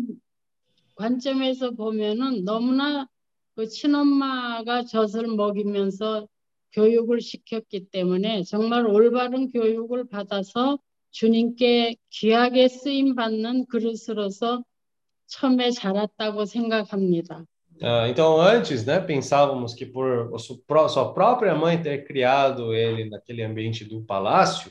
[0.95, 3.07] 관점에서 보면은 너무나
[3.55, 6.27] 그 친엄마가 젖을 먹이면서
[6.73, 10.77] 교육을 시켰기 때문에 정말 올바른 교육을 받아서
[11.11, 14.63] 주님께 귀하게 쓰임 받는 그릇으로서
[15.27, 17.45] 처음에 자랐다고 생각합니다.
[17.81, 22.73] Ah, então, antes, né, pensávamos que por a su- pró- sua própria mãe ter criado
[22.73, 24.69] ele naquele ambiente do palácio,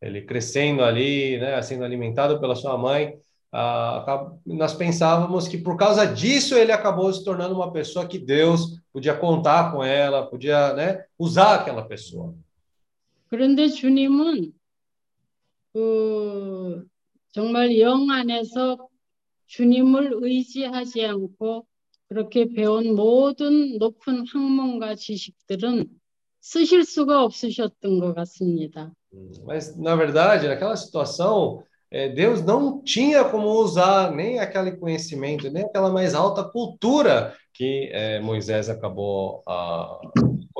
[0.00, 3.14] ele crescendo ali, né, sendo alimentado pela sua mãe,
[3.50, 8.18] ah, acab- nós pensávamos que por causa disso ele acabou se tornando uma pessoa que
[8.18, 12.34] Deus podia contar com ela, podia, né, usar aquela pessoa.
[13.28, 14.52] 그런데 주님은
[15.72, 16.86] 그
[17.32, 18.88] 정말 영 안에서
[19.46, 21.66] 주님을 의지하지 않고
[22.08, 25.88] 그렇게 배운 모든 높은 학問과 지식들은
[26.40, 28.92] 쓰실 수가 없으셨던 것 같습니다.
[29.44, 35.64] Mas, na verdade, naquela situação, eh, Deus não tinha como usar nem aquele conhecimento, nem
[35.64, 39.99] aquela mais alta cultura que eh, Moisés acabou ah,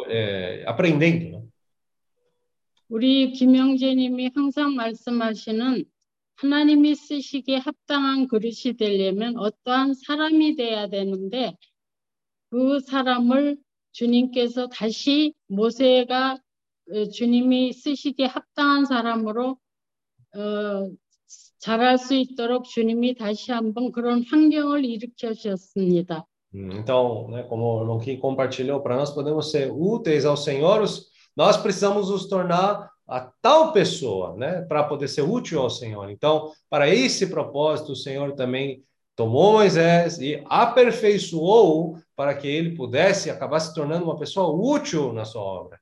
[0.10, 1.32] eh, aprendendo.
[1.32, 1.50] né?
[2.90, 5.86] 우리 김영재님이 항상 말씀하시는
[6.36, 11.56] 하나님이 쓰시기에 합당한 그릇이 되려면 어떠한 사람이 돼야 되는데
[12.50, 13.58] 그 사람을
[13.94, 16.38] 주님께서 다시 모세가
[16.92, 19.58] 어, 주님이 쓰시기에 합당한 사람으로
[20.36, 20.90] 어,
[21.60, 26.26] 자랄 수 있도록 주님이 다시 한번 그런 환경을 일으켜 주셨습니다.
[26.53, 30.83] Hum, Então, né, como o irmão Kim compartilhou, para nós podemos ser úteis ao Senhor,
[30.83, 31.07] os-
[31.37, 36.09] nós precisamos nos tornar a tal pessoa, né, para poder ser útil ao Senhor.
[36.11, 38.83] Então, para esse propósito, o Senhor também
[39.16, 45.25] tomou Moisés e aperfeiçoou para que ele pudesse acabar se tornando uma pessoa útil na
[45.25, 45.79] sua obra.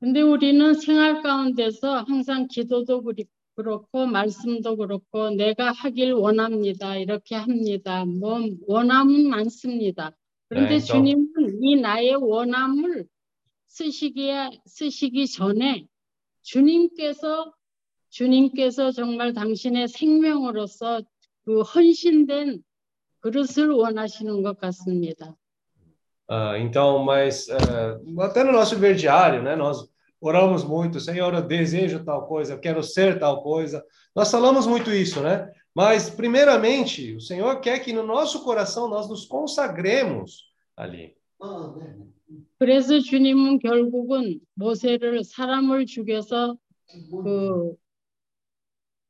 [0.00, 6.97] 근데 우리는 생활 가운데서 항상 기도도 그리- 그렇고 말씀도 그렇고 내가 하길 원합니다.
[6.97, 8.05] 이렇게 합니다.
[8.05, 10.11] 뭐 원함은 많습니다.
[10.49, 11.27] 그런데 네, 또- 주님은
[11.61, 13.07] 이 나의 원함을
[13.67, 15.87] 쓰시기에 쓰시기 전에
[16.43, 17.53] 주님께서
[18.09, 21.01] 주님께서 정말 당신의 생명으로서
[21.43, 22.63] 그 헌신된
[23.19, 25.35] 그릇을 원하시는 것 같습니다.
[26.27, 29.55] Ah, então, mas eh, até no nosso ver diário, né?
[29.55, 29.87] Nós
[30.24, 33.84] oramos muito, Senhor, eu desejo tal coisa, eu quero ser tal coisa.
[34.14, 35.50] Nós falamos muito isso, né?
[35.74, 41.14] Mas, primeiramente, o Senhor quer que no nosso coração nós nos consagremos ali.
[42.58, 46.58] 그래서 주님은 결국은 모세를 사람을 죽여서
[47.10, 47.74] 그,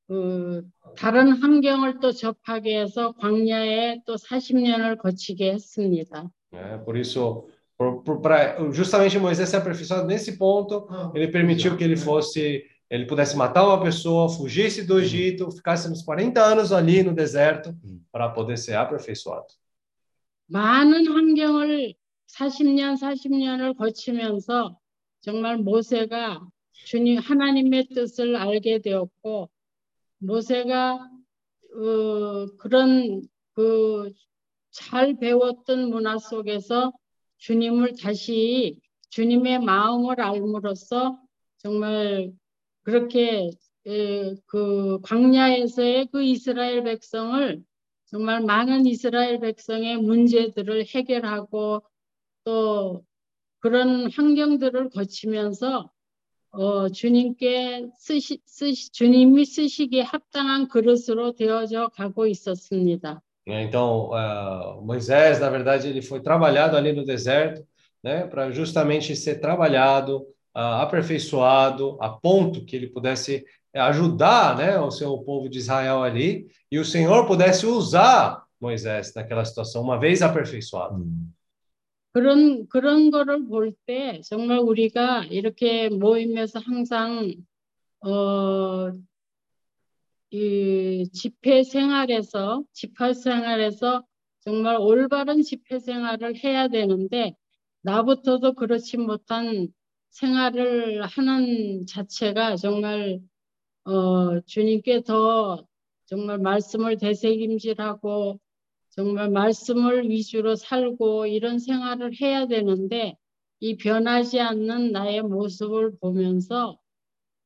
[0.06, 0.62] 그
[0.96, 6.30] 다른 환경을 또 접하게 해서 광야에 또 40년을 거치게 했습니다.
[6.52, 6.78] né?
[6.84, 11.96] Por isso, por, por, pra, justamente Moisés se aperfeiçoado nesse ponto, ele permitiu que ele
[11.96, 17.14] fosse, ele pudesse matar uma pessoa, fugisse do Egito, ficasse uns 40 anos ali no
[17.14, 17.74] deserto
[18.12, 19.46] para poder ser aperfeiçoado.
[20.52, 21.94] 많은 환경을
[22.26, 24.76] 40년, 40년을 거치면서
[25.20, 26.40] 정말 모세가
[26.72, 29.48] 주님 하나님의 뜻을 알게 되었고
[30.18, 31.08] 모세가
[31.76, 33.22] 어, 그런
[33.54, 34.10] 그
[34.70, 36.92] 잘 배웠던 문화 속에서
[37.37, 38.79] 주님을 다시
[39.09, 41.19] 주님의 마음을 알므로써
[41.57, 42.31] 정말
[42.83, 43.49] 그렇게
[43.87, 47.63] 에, 그 광야에서의 그 이스라엘 백성을
[48.05, 51.83] 정말 많은 이스라엘 백성의 문제들을 해결하고
[52.43, 53.03] 또
[53.59, 55.91] 그런 환경들을 거치면서
[56.51, 63.21] 어, 주님께 쓰시, 쓰시, 주님이 쓰시기에 합당한 그릇으로 되어져 가고 있었습니다.
[63.46, 63.62] né?
[63.62, 67.66] Então, ah, Moisés, na verdade, ele foi trabalhado ali no deserto,
[68.02, 74.90] né, para justamente ser trabalhado, ah, aperfeiçoado, a ponto que ele pudesse ajudar, né, o
[74.90, 80.22] seu povo de Israel ali, e o Senhor pudesse usar Moisés naquela situação, uma vez
[80.22, 81.04] aperfeiçoado.
[82.12, 87.36] 그런 그런 거를 볼 때 정말 우리가 이렇게 모이면서 항상
[88.04, 88.90] 어,
[90.31, 94.03] 이 집회 생활에서 집회 생활에서
[94.41, 97.35] 정말 올바른 집회 생활을 해야 되는데
[97.81, 99.67] 나부터도 그렇지 못한
[100.09, 103.19] 생활을 하는 자체가 정말
[103.85, 105.65] 어, 주님께 더
[106.05, 108.39] 정말 말씀을 되새김질하고
[108.89, 113.17] 정말 말씀을 위주로 살고 이런 생활을 해야 되는데
[113.59, 116.77] 이 변하지 않는 나의 모습을 보면서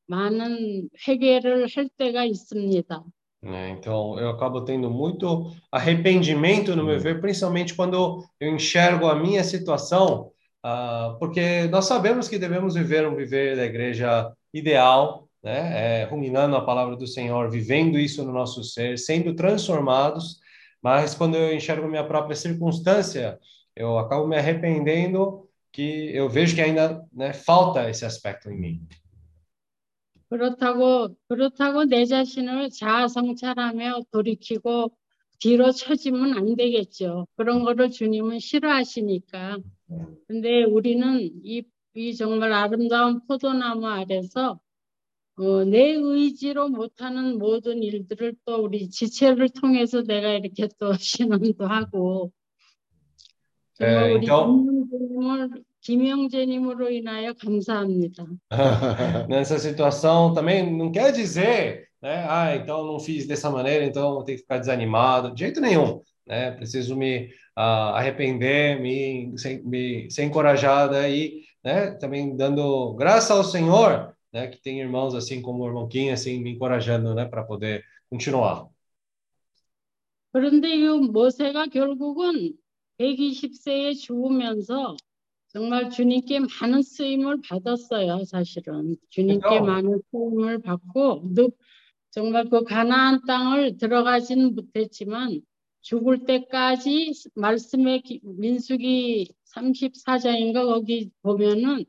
[0.09, 3.03] 많은 회개를 할 때가 있습니다.
[3.45, 3.69] né?
[3.69, 9.43] Então, eu acabo tendo muito arrependimento no meu ver, principalmente quando eu enxergo a minha
[9.43, 10.31] situação,
[10.63, 16.01] ah, porque nós sabemos que devemos viver um viver da igreja ideal, né?
[16.01, 20.39] É, ruminando a palavra do Senhor, vivendo isso no nosso ser, sendo transformados,
[20.81, 23.37] mas quando eu enxergo minha própria circunstância,
[23.75, 28.87] eu acabo me arrependendo que eu vejo que ainda, né, falta esse aspecto em mim.
[30.30, 34.92] 그렇다고 그렇다고 내 자신을 자아성찰하며 돌이키고
[35.40, 37.26] 뒤로 처지면 안 되겠죠.
[37.36, 39.58] 그런 거를 주님은 싫어하시니까.
[40.28, 44.60] 근데 우리는 이, 이 정말 아름다운 포도나무 아래서
[45.36, 52.30] 어, 내 의지로 못하는 모든 일들을 또 우리 지체를 통해서 내가 이렇게 또 신앙도 하고
[53.80, 58.25] 에, 우리 김영재님을 김영재님으로 인하여 감사합니다.
[59.29, 62.25] Nessa situação também não quer dizer, né?
[62.27, 65.33] Ah, então não fiz dessa maneira, então eu tenho que ficar desanimado.
[65.33, 66.51] De jeito nenhum, né?
[66.51, 71.91] Preciso me ah, arrepender, me ser, me ser encorajado e, né?
[71.91, 74.47] Também dando graça ao Senhor, né?
[74.47, 77.25] Que tem irmãos assim como o irmão Kim, assim, me encorajando, né?
[77.25, 78.67] Para poder continuar.
[80.35, 82.57] 그런데 이 모세가 결국은
[82.99, 84.97] 120세에 죽으면서
[85.52, 88.96] 정말 주님께 많은 쓰임을 받았어요, 사실은.
[89.10, 89.64] 주님께 그죠?
[89.64, 91.56] 많은 쓰임을 받고, 늑-
[92.10, 95.40] 정말 그 가나안 땅을 들어가지는 못했지만,
[95.80, 101.84] 죽을 때까지 말씀의 기- 민수기 34장인가 거기 보면은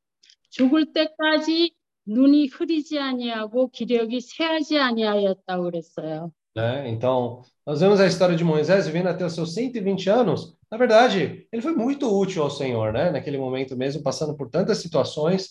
[0.50, 1.74] 죽을 때까지
[2.06, 6.32] 눈이 흐리지 아니하고 기력이 쇠하지 아니하였다고 그랬어요.
[6.56, 6.90] né?
[6.90, 10.58] Então, nós vemos a história de Moisés vivendo até os seus 120 anos.
[10.71, 13.11] Na verdade, ele foi muito útil ao Senhor, né?
[13.11, 15.51] Naquele momento mesmo, passando por tantas situações.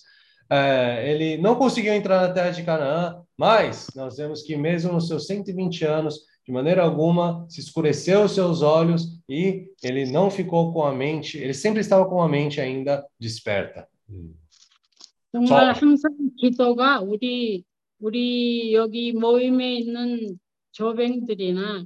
[0.50, 5.08] É, ele não conseguiu entrar na terra de Canaã, mas nós vemos que mesmo nos
[5.08, 10.72] seus 120 anos, de maneira alguma, se escureceu os seus olhos e ele não ficou
[10.72, 13.88] com a mente, ele sempre estava com a mente ainda desperta.
[15.32, 17.64] 정말 저- 항상 기도가 우리
[18.00, 20.38] 우리 여기 모임에 있는
[20.72, 21.86] 조뱅들이나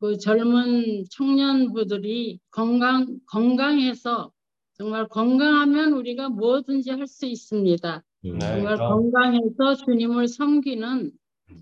[0.00, 4.30] 그 젊은 청년부들이 건강 건강해서
[4.74, 8.02] 정말 건강하면 우리가 뭐든지 할 수 있습니다.
[8.22, 11.12] 네, 정말 그럼 건강해서 주님을 섬기는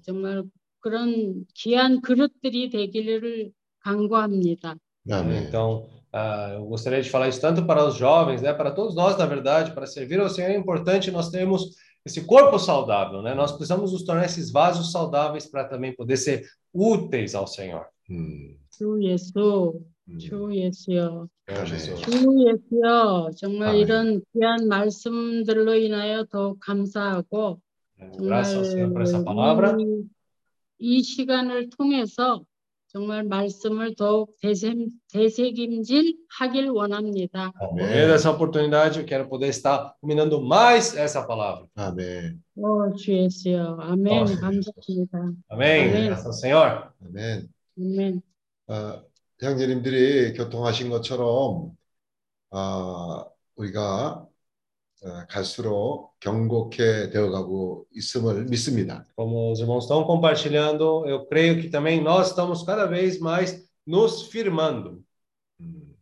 [0.02, 0.42] 정말
[0.80, 4.76] 그런 귀한 그릇들이 되기를 간구합니다.
[5.10, 5.48] 아멘.
[5.48, 9.16] Então, ah, eu gostaria de falar isso tanto para os jovens, né, para todos nós,
[9.18, 13.34] na verdade, para servir ao Senhor é importante nós termos esse corpo saudável, né?
[13.34, 17.86] Nós precisamos nos tornar esses vasos saudáveis para também poder ser úteis ao Senhor.
[18.09, 20.17] 음, 주 예수, 음.
[20.17, 21.27] 주 예수여.
[21.47, 23.81] 주 예수여, 정말 아멘.
[23.81, 27.59] 이런 귀한 말씀들로 인하여 더욱 감사하고
[27.99, 28.63] essa
[29.05, 29.75] 정말.
[29.79, 30.03] 이,
[30.79, 32.43] 이 시간을 통해서
[32.87, 37.51] 정말 말씀을 더욱 대샘, 대세김질 하길 원합니다.
[37.75, 41.67] Meio dessa oportunidade, eu quero poder estar ruminando mais essa palavra.
[41.75, 42.41] 아멘.
[42.55, 44.25] 오, 주 예수여, 아멘, 어.
[44.25, 45.33] 감사합니다.
[45.49, 46.09] Amém?
[47.01, 47.49] Amém.
[47.79, 48.21] 아멘.
[48.67, 49.03] 어,
[49.39, 51.77] 형제님들이 교통하신 것처럼
[52.49, 53.25] 아,
[53.55, 54.27] 우리가
[55.01, 59.05] 어, 갈수록 경고케 되어가고 있음을 믿습니다.
[59.15, 64.27] Como os irmãos estão compartilhando, eu creio que também nós estamos cada vez mais nos
[64.27, 65.01] firmando.
[65.61, 65.95] 음,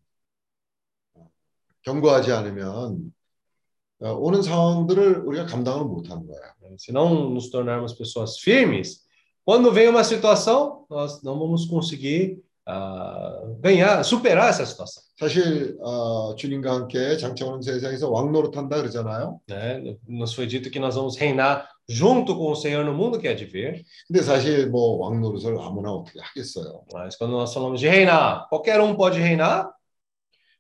[1.84, 3.14] 경고하지 않으면
[4.00, 6.56] 어, 오는 상황들을 우리가 감당을 못하는 거야.
[6.78, 9.07] Se não nos tornarmos pessoas firmes,
[9.47, 15.03] quando vem uma situação, nós não vamos conseguir ah, ganhar, superar essa situação.
[15.19, 19.41] 사실 어, 주님과 함께 장차오는 세상에서 왕노릇한다 그러잖아요.
[19.49, 19.97] Né?
[20.09, 23.35] Nos foi dito que nós vamos reinar junto com o Senhor no mundo que há
[23.35, 23.85] de vir.
[24.09, 26.85] 근데 사실 뭐 왕노릇을 아무나 어떻게 하겠어요.
[26.93, 29.71] Mas quando nós falamos de reinar, qualquer um pode reinar.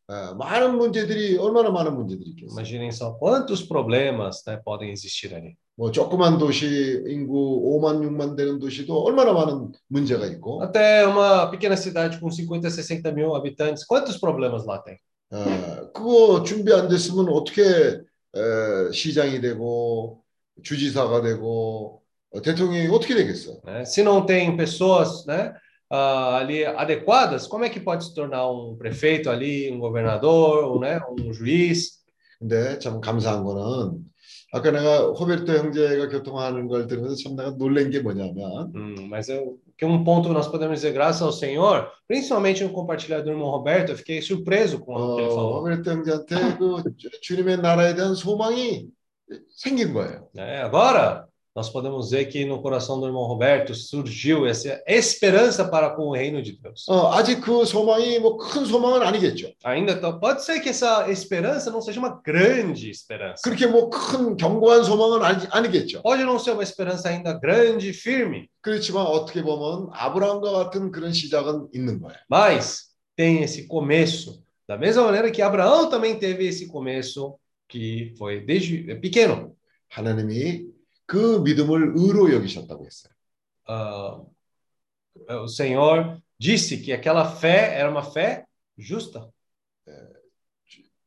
[0.08, 2.52] 어, 많은 문제들이 얼마나 많은 문제들이 있겠어요.
[2.52, 5.56] Imaginem só quantos problemas né, podem existir ali.
[5.77, 11.75] 뭐 조그만 도시 인구 5만 6만 되는 도시도 얼마나 많은 문제가 있고 Até uma pequena
[11.77, 14.97] cidade com 50, 60 mil habitantes, quantos problemas lá tem?
[15.29, 20.23] 어, 그거 준비 안 됐으면 어떻게 에, 시장이 되고
[20.63, 22.01] 주지사가 되고
[22.33, 23.61] 어, 대통령이 어떻게 되겠어?
[23.63, 23.85] né?
[23.85, 25.53] Se não tem pessoas né,
[25.91, 30.79] ah, ali adequadas, como é que pode se tornar um prefeito ali, um governador, ou,
[30.79, 31.97] né, um juiz?
[32.39, 34.05] 근데 참 감사한 거는
[34.53, 39.59] 아까 내가 호베르토 형제가 교통하는 걸 들으면서 참 내가 놀란 게 뭐냐면 Hum, mas eu,
[39.77, 43.91] que um ponto nós podemos dizer graças ao Senhor, principalmente no compartilhar do irmão Roberto,
[43.91, 45.59] eu fiquei surpreso com o que ele 어, falou.
[45.59, 48.87] 호베르토 형제한테 그 주- 주님의 나라에 대한 소망이
[49.57, 50.29] 생긴 거예요.
[50.33, 50.63] né?
[50.63, 51.26] Agora,
[51.56, 56.12] nós podemos ver que no coração do irmão Roberto surgiu essa esperança para com o
[56.14, 56.86] reino de Deus.
[56.88, 59.52] 어, 아직 그 소망이 뭐 큰 소망은 아니겠죠.
[59.62, 63.42] Ainda tá- pode ser que essa esperança não seja uma grande esperança.
[63.44, 66.00] 그렇게 뭐 큰 견고한 소망은 아니, 아니겠죠.
[66.02, 71.12] Pode não ser uma esperança ainda grande e firme, 그렇지만 어떻게 보면 아브라함과 같은 그런
[71.12, 72.16] 시작은 있는 거예요.
[72.30, 74.40] mas tem esse começo.
[74.66, 77.34] Da mesma maneira que Abraão também teve esse começo
[77.68, 79.52] que foi desde pequeno.
[79.90, 80.72] 하나님이
[81.06, 83.12] 그 믿음을 의로 여기셨다고 했어요.
[83.68, 84.20] Ah,
[85.42, 88.44] o Senhor disse que aquela fé era uma fé
[88.76, 89.28] justa,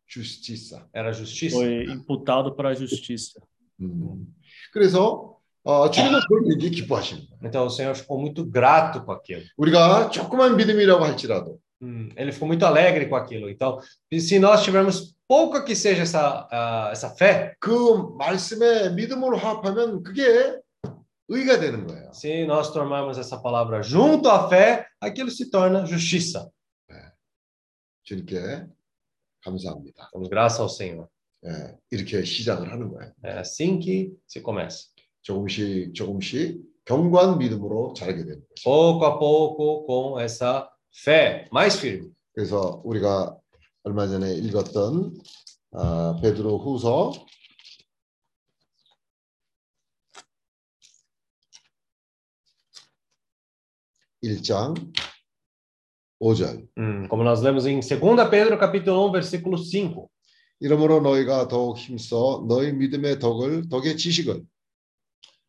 [0.08, 0.88] 주스티사.
[0.94, 1.58] era justiça.
[1.58, 3.40] Foi imputado para a justiça.
[3.82, 4.26] 음.
[4.72, 7.40] 그래서 어, 주님은 그걸 굉장히 기뻐하시는 거예요.
[7.44, 9.44] Então o Senhor ficou muito grato com aquilo.
[9.58, 13.50] 우리가 조그만 믿음이라고 할지라도 Hum, ele ficou muito alegre com aquilo.
[13.50, 13.80] Então,
[14.18, 20.60] se nós tivermos pouca que seja essa, ah, essa fé, 그 말씀에 믿음으로 합하면 그게
[21.28, 22.12] 의가 되는 거예요.
[22.14, 26.50] se nós tomarmos essa palavra junto à fé, aquilo se torna justiça.
[28.04, 28.68] 주님께
[29.42, 30.10] 감사합니다.
[30.14, 31.08] Damos graça ao Senhor.
[31.46, 33.12] 예, 이렇게 시작을 하는 거예요.
[33.24, 34.90] É assim que se começa.
[35.24, 38.64] 조금씩 조금씩 견고한 믿음으로 자라게 되는 거죠.
[38.64, 42.12] Pouco a pouco, com essa fé mais firme.
[42.34, 43.36] 그래서 우리가
[43.84, 45.14] 얼마 전에 읽었던
[45.74, 47.12] 아, 베드로 후서
[54.24, 54.74] 1장
[56.20, 60.10] 5절 Hum, como nós lemos em 2 Pedro capítulo 1, versículo 5.
[60.62, 64.46] 이러므로 너희가 더욱 힘써 너희 믿음의 덕을 덕의 지식을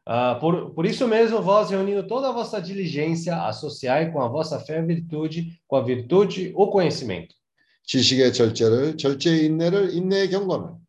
[0.09, 4.61] Ah, por, por isso mesmo, vós, reunindo toda a vossa diligência, associai com a vossa
[4.61, 7.35] fé a virtude, com a virtude o conhecimento,
[7.84, 10.82] 지식의 절제를 절제의 인내를 인내의 경건을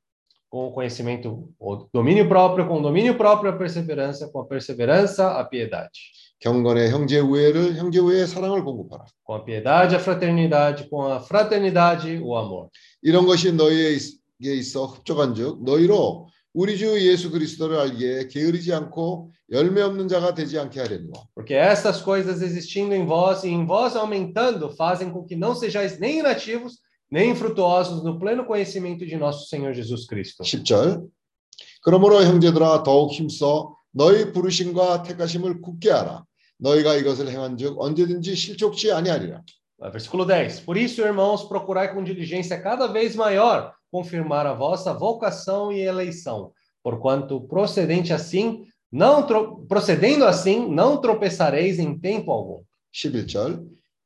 [0.53, 5.41] com o conhecimento o domínio próprio, com o domínio próprio a perseverança, com a perseverança
[5.41, 9.07] a piedade, 경건의 형제 우애를 형제 우애의 사랑을 공급하라.
[9.25, 12.69] com a piedade a fraternidade, com a fraternidade o amor.
[13.01, 13.99] 이런 것이 너희에게
[14.43, 20.81] 있어 흡족한즉 너희로 우리 주 예수 그리스도를 알기에 게으르지 않고 열매 없는 자가 되지 않게
[20.81, 25.55] 하려니와 Porque estas coisas existindo em vós e em vós aumentando fazem com que não
[25.55, 26.79] sejais nem inativos,
[27.11, 30.43] nem infrutuosos no pleno conhecimento de nosso Senhor Jesus Cristo.
[30.43, 31.07] 10절
[31.83, 36.25] 그러므로 형제들아 더욱 힘써 너희 부르심과 택하심을 굳게 하라
[36.59, 39.62] 너희가 이것을 행한즉 언제든지 실족치 아니하리라 Ah,
[39.92, 40.62] Versículo 10.
[40.62, 46.52] Por isso, irmãos, procurai com diligência cada vez maior confirmar a vossa vocação e eleição,
[46.84, 52.62] porquanto procedente assim, não tro- procedendo assim, não tropeçareis em tempo algum.
[52.94, 53.64] 11절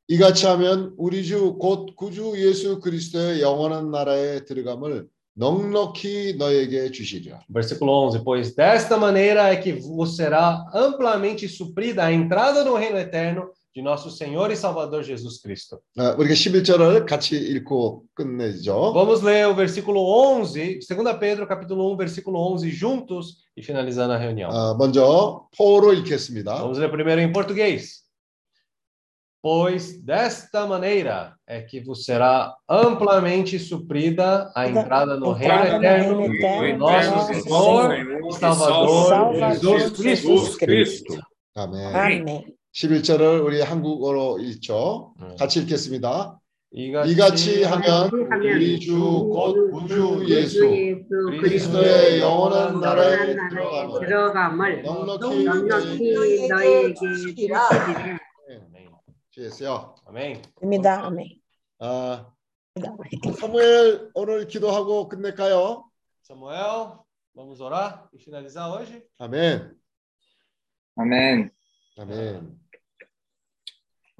[0.08, 7.92] 이같이 하면 우리 주 곧 구주 예수 그리스도의 영원한 나라에 들어감을 넉넉히 너에게 주시리라 Versículo
[8.10, 8.22] 11.
[8.22, 13.80] Pois desta maneira é que vos será amplamente suprida a entrada no reino eterno de
[13.80, 15.80] nosso Senhor e Salvador Jesus Cristo.
[15.96, 18.92] 아, 우리가 11절을 같이 읽고 끝내죠.
[18.92, 24.18] Vamos ler o versículo 11, 2 Pedro, capítulo 1, versículo 11, juntos e finalizando a
[24.18, 24.50] reunião.
[24.50, 26.56] 아, 먼저 포로 읽겠습니다.
[26.56, 28.02] Vamos ler primeiro em português.
[29.42, 35.84] Pois desta maneira é que vos será amplamente suprida a entrada no reino Entrada no
[35.84, 40.28] eterno reino eterno do nosso nosso Senhor Senhor e Salvador Salvador Jesus Cristo.
[40.28, 41.24] Jesus Cristo.
[42.79, 42.85] 아멘.
[42.85, 43.07] 아멘.
[43.17, 45.15] 11절을 우리 한국어로 읽죠.
[45.19, 45.35] 네.
[45.39, 46.39] 같이 읽겠습니다.
[46.69, 50.61] 이같이, 이같이 하면 우리 주곧 구주 예수
[51.41, 57.69] 그리스도의 영원한 나라에 들어감을 들어감을 넉넉히 넉넉히 너희에게 주시리라.
[59.31, 59.95] 주였어요.
[60.05, 60.43] 아멘.
[60.61, 61.05] 입니다.
[61.05, 61.29] 아멘.
[61.79, 62.31] 아,
[63.39, 65.83] 사무엘 오늘 기도하고 끝낼까요?
[66.29, 66.99] Samuel,
[67.33, 69.01] vamos orar e finalizar hoje?
[69.17, 69.73] 아멘.
[70.95, 71.51] 아멘.
[71.97, 72.66] 아멘.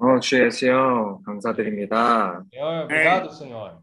[0.00, 2.44] 어, 주 예수여, 감사드립니다.
[2.52, 3.78] Senhor, obrigado, Senhor.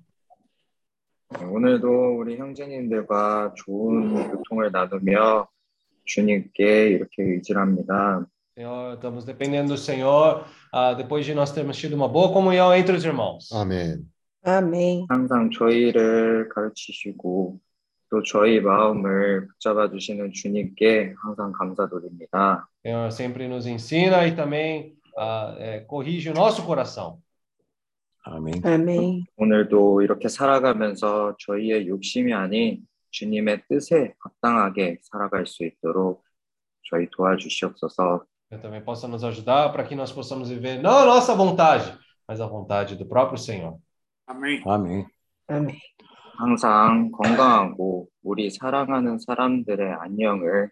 [1.52, 5.50] 오늘도 우리 형제님들과 좋은 교통을 나누며
[6.06, 8.26] 주님께 이렇게 의지합니다.
[8.56, 12.96] Senhor, estamos dependendo do Senhor, ah, depois de nós termos tido uma boa comunhão entre
[12.96, 13.52] os irmãos.
[13.52, 14.10] 아멘.
[14.44, 15.08] 아멘.
[15.10, 17.60] 항상 저희를 가르치시고
[18.10, 22.70] 또 저희 마음을 붙잡아 주시는 주님께 항상 감사드립니다.
[22.86, 27.22] Senhor sempre nos ensina e também ah, eh, corrige o nosso coração.
[28.24, 28.66] 아멘.
[28.66, 29.26] 아멘.
[29.38, 36.24] 오늘도 이렇게 살아가면서 저희의 욕심이 아닌 주님의 뜻에 합당하게 살아갈 수 있도록
[36.90, 38.26] 저희 도와주시옵소서.
[38.50, 41.98] Que também possa nos ajudar para que nós possamos viver não a nossa vontade,
[42.28, 43.78] mas a vontade do próprio Senhor.
[44.28, 44.64] 아멘.
[44.66, 45.06] 아멘.
[45.48, 45.76] 아멘.
[46.38, 50.70] 항상 건강하고 우리 사랑하는 사람들의 안녕을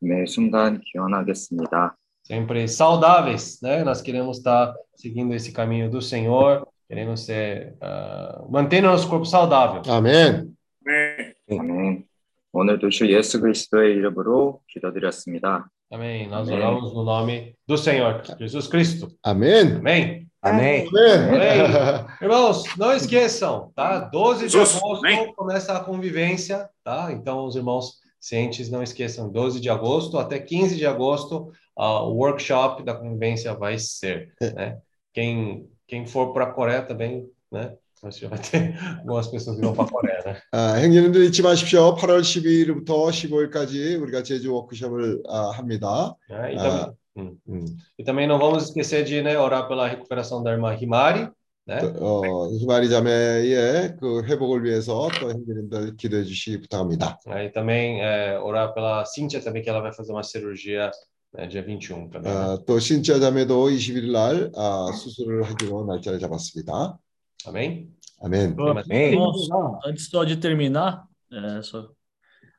[0.00, 1.96] 매 순간 기원하겠습니다.
[2.23, 3.83] Sempre saudáveis, né?
[3.83, 9.81] Nós queremos estar seguindo esse caminho do Senhor, queremos ser, ah, mantendo nosso corpo saudável.
[9.87, 10.55] 아멘.
[10.85, 11.33] 네.
[11.57, 12.03] 아멘.
[12.51, 15.69] 오늘도 주 예수 그리스도의 이름으로 기도드렸습니다.
[15.89, 16.27] Amém.
[16.27, 16.59] Nós Amém.
[16.59, 19.07] oramos no nome do Senhor, Jesus Cristo.
[19.23, 19.77] 아멘.
[19.77, 20.27] Amém.
[20.41, 20.87] 아멘.
[20.91, 22.07] 아멘.
[22.21, 23.99] Irmãos, não esqueçam, tá?
[23.99, 25.33] 12 de Jesus, agosto amém.
[25.33, 27.11] começa a convivência, tá?
[27.11, 32.15] Então, os irmãos cientes, não esqueçam, 12 de agosto até 15 de agosto, ah, o
[32.15, 34.77] workshop da convivência vai ser, né?
[35.13, 37.73] Quem, quem for para a Coreia também, né?
[38.03, 40.41] Acho que vai ter algumas pessoas que vão para a Coreia, né?
[40.51, 41.95] 아, 형님들 잊지 마십시오.
[41.95, 46.15] 8월 12일부터 15일까지 우리가 제주 워크숍을 아, 합니다.
[46.29, 46.53] Né?
[46.53, 46.61] E, Ah.
[46.61, 47.37] também, hum.
[47.47, 47.65] 음,
[47.97, 51.27] e também não vamos esquecer de né, orar pela recuperação da irmã Himari,
[51.65, 51.79] né?
[51.99, 57.19] 어, 희마리 자매의 그 회복을 위해서 또 형님들 기도해 주시기 부탁합니다.
[57.27, 60.91] Aí também é, orar pela Cíntia também, que ela vai fazer uma cirurgia
[61.33, 62.31] né, dia 21 também.
[62.33, 62.39] né?
[62.39, 66.97] 아, 또 신자 자매도 21일 날 아, susur을 하기로 날짜를 잡았습니다.
[67.45, 67.89] Amém?
[68.21, 68.55] 아멘.
[68.57, 69.11] Amém.
[69.11, 69.47] Irmãos,
[69.85, 71.89] antes só de terminar, é, só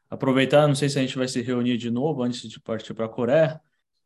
[0.08, 3.06] aproveitar, não sei se a gente vai se reunir de novo antes de partir para
[3.06, 3.60] a Coreia,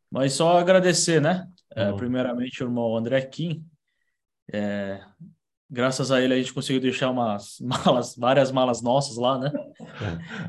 [0.09, 1.47] mas só agradecer, né?
[1.75, 1.97] É, Uhum.
[1.97, 3.63] Primeiramente, o irmão André Kim.
[4.52, 5.00] É,
[5.70, 9.52] graças a ele, a gente conseguiu deixar umas malas, várias malas nossas lá, né?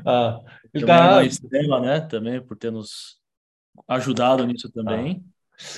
[0.04, 0.40] Ah,
[0.72, 2.00] Também 일단 a Estela, né?
[2.00, 3.18] Também por ter nos
[3.88, 5.22] ajudado nisso também.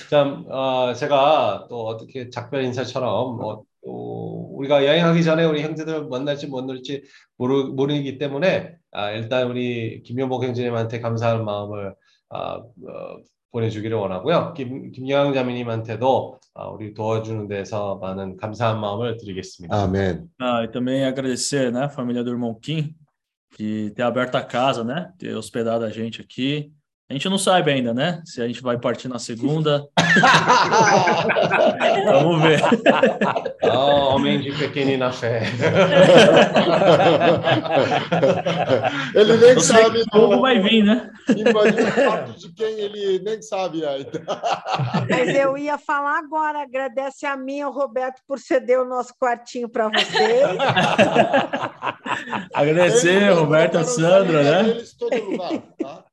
[0.09, 6.47] 참, 어, 제가 또 어떻게 작별 인사처럼 뭐, 또 우리가 여행하기 전에 우리 형제들 만날지
[6.47, 7.03] 못 만날지
[7.37, 11.95] 모르, 모르기 때문에 아, 일단 우리 김용복 형제님한테 감사한 마음을
[12.29, 13.17] 아, 어,
[13.53, 14.53] 보내주기를 원하고요.
[14.55, 19.75] 김, 김영양 자매님한테도 아, 우리 도와주는 데서 많은 감사한 마음을 드리겠습니다.
[19.75, 20.27] 아멘.
[20.39, 22.95] Ah, e também agradecer, né, família do irmão Kim,
[23.57, 25.11] de ter aberto a casa, né?
[25.17, 26.71] Ter hospedado a gente aqui.
[27.13, 28.23] A gente não sabe ainda, né?
[28.25, 29.87] Se a gente vai partir na segunda.
[32.05, 32.59] Vamos ver.
[33.61, 33.77] 아,
[34.15, 35.43] homem de pequenina fé.
[39.13, 41.11] ele nem sabe como vai vir, né?
[41.37, 44.23] Imagina o fato de quem ele nem sabe ainda.
[45.07, 49.69] Mas eu ia falar agora, agradece a mim, ao Roberto, por ceder o nosso quartinho
[49.69, 50.47] para vocês.
[52.55, 54.61] Agradecer, Roberta, Sandra, né?
[54.71, 56.03] Eles todo lugar, tá?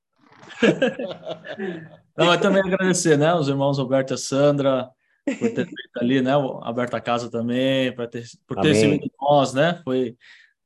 [2.16, 3.32] Não, mas também agradecer, né?
[3.34, 4.90] Os irmãos Roberto e Sandra,
[5.24, 6.32] por ter feito ali, né?
[6.62, 8.72] Aberto a casa também, por ter, por ter Amém.
[8.72, 9.80] recebido nós, né?
[9.84, 10.16] Foi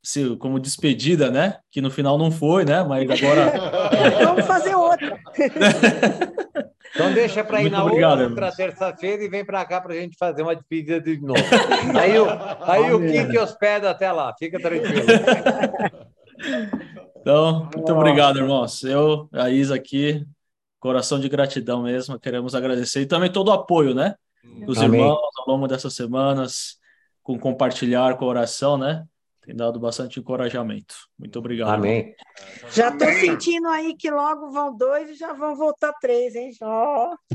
[0.04, 1.58] assim, como despedida, né?
[1.70, 2.82] Que no final não foi, né?
[2.82, 3.52] Mas agora.
[4.24, 5.18] Vamos fazer outra.
[6.94, 9.96] Então deixa para ir Muito na obrigado, outra terça-feira e vem para cá para a
[9.96, 11.40] gente fazer uma despedida de novo.
[11.98, 12.26] Aí, o,
[12.62, 15.04] aí o Kiki hospeda até lá, fica tranquilo.
[17.23, 18.83] Então, muito obrigado, irmãos.
[18.83, 20.25] Eu, a Isa aqui,
[20.79, 24.15] coração de gratidão mesmo, queremos agradecer e também todo o apoio, né?
[24.65, 25.01] Dos Amém.
[25.01, 26.77] irmãos ao longo dessas semanas,
[27.21, 29.05] com compartilhar com a oração, né?
[29.41, 30.95] Tem dado bastante encorajamento.
[31.17, 31.73] Muito obrigado.
[31.73, 32.13] Amém.
[32.71, 36.51] Já estou sentindo aí que logo vão dois e já vão voltar três, hein?
[36.61, 37.15] Ó.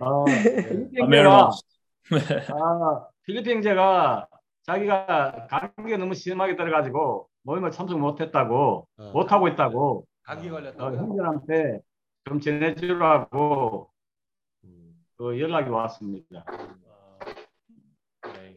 [0.00, 1.64] 어, 필리핀 아멘, 형제가, irmãos.
[2.12, 4.28] 아, 필리핀 형제가
[4.73, 10.95] 자기가 감기가 너무 심하게 들어가지고 모임을 참석 못했다고 못하고 있다고 감기 어, 걸렸다고.
[10.95, 11.79] 형제한테
[12.25, 13.89] 좀 전해주라고
[15.17, 16.45] 그 연락이 왔습니다.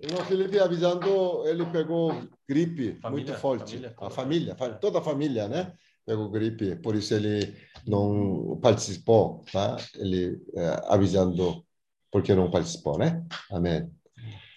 [0.04, 2.12] O Felipe avisando, ele pegou
[2.48, 3.76] gripe Família, muito forte.
[3.78, 5.72] família a família, fa- toda a família, né?
[6.04, 7.54] Pegou gripe, por isso ele
[7.86, 9.76] não participou, tá?
[9.94, 11.64] Ele eh, avisando
[12.10, 13.24] porque não participou, né?
[13.50, 13.88] Amém.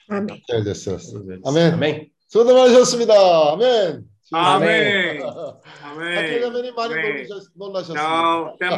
[0.10, 0.42] Amém.
[0.48, 0.98] 잘 됐어.
[1.46, 1.74] 아멘.
[1.74, 2.10] 아멘.
[2.28, 3.14] 수고 많으셨습니다.
[3.54, 4.04] 아멘.
[4.32, 5.22] 아멘.
[5.22, 6.42] 학교 아멘.
[6.42, 7.28] 가면이 많이 아멘.
[7.28, 8.04] 놀라셨- 놀라셨습니다.
[8.04, 8.58] No,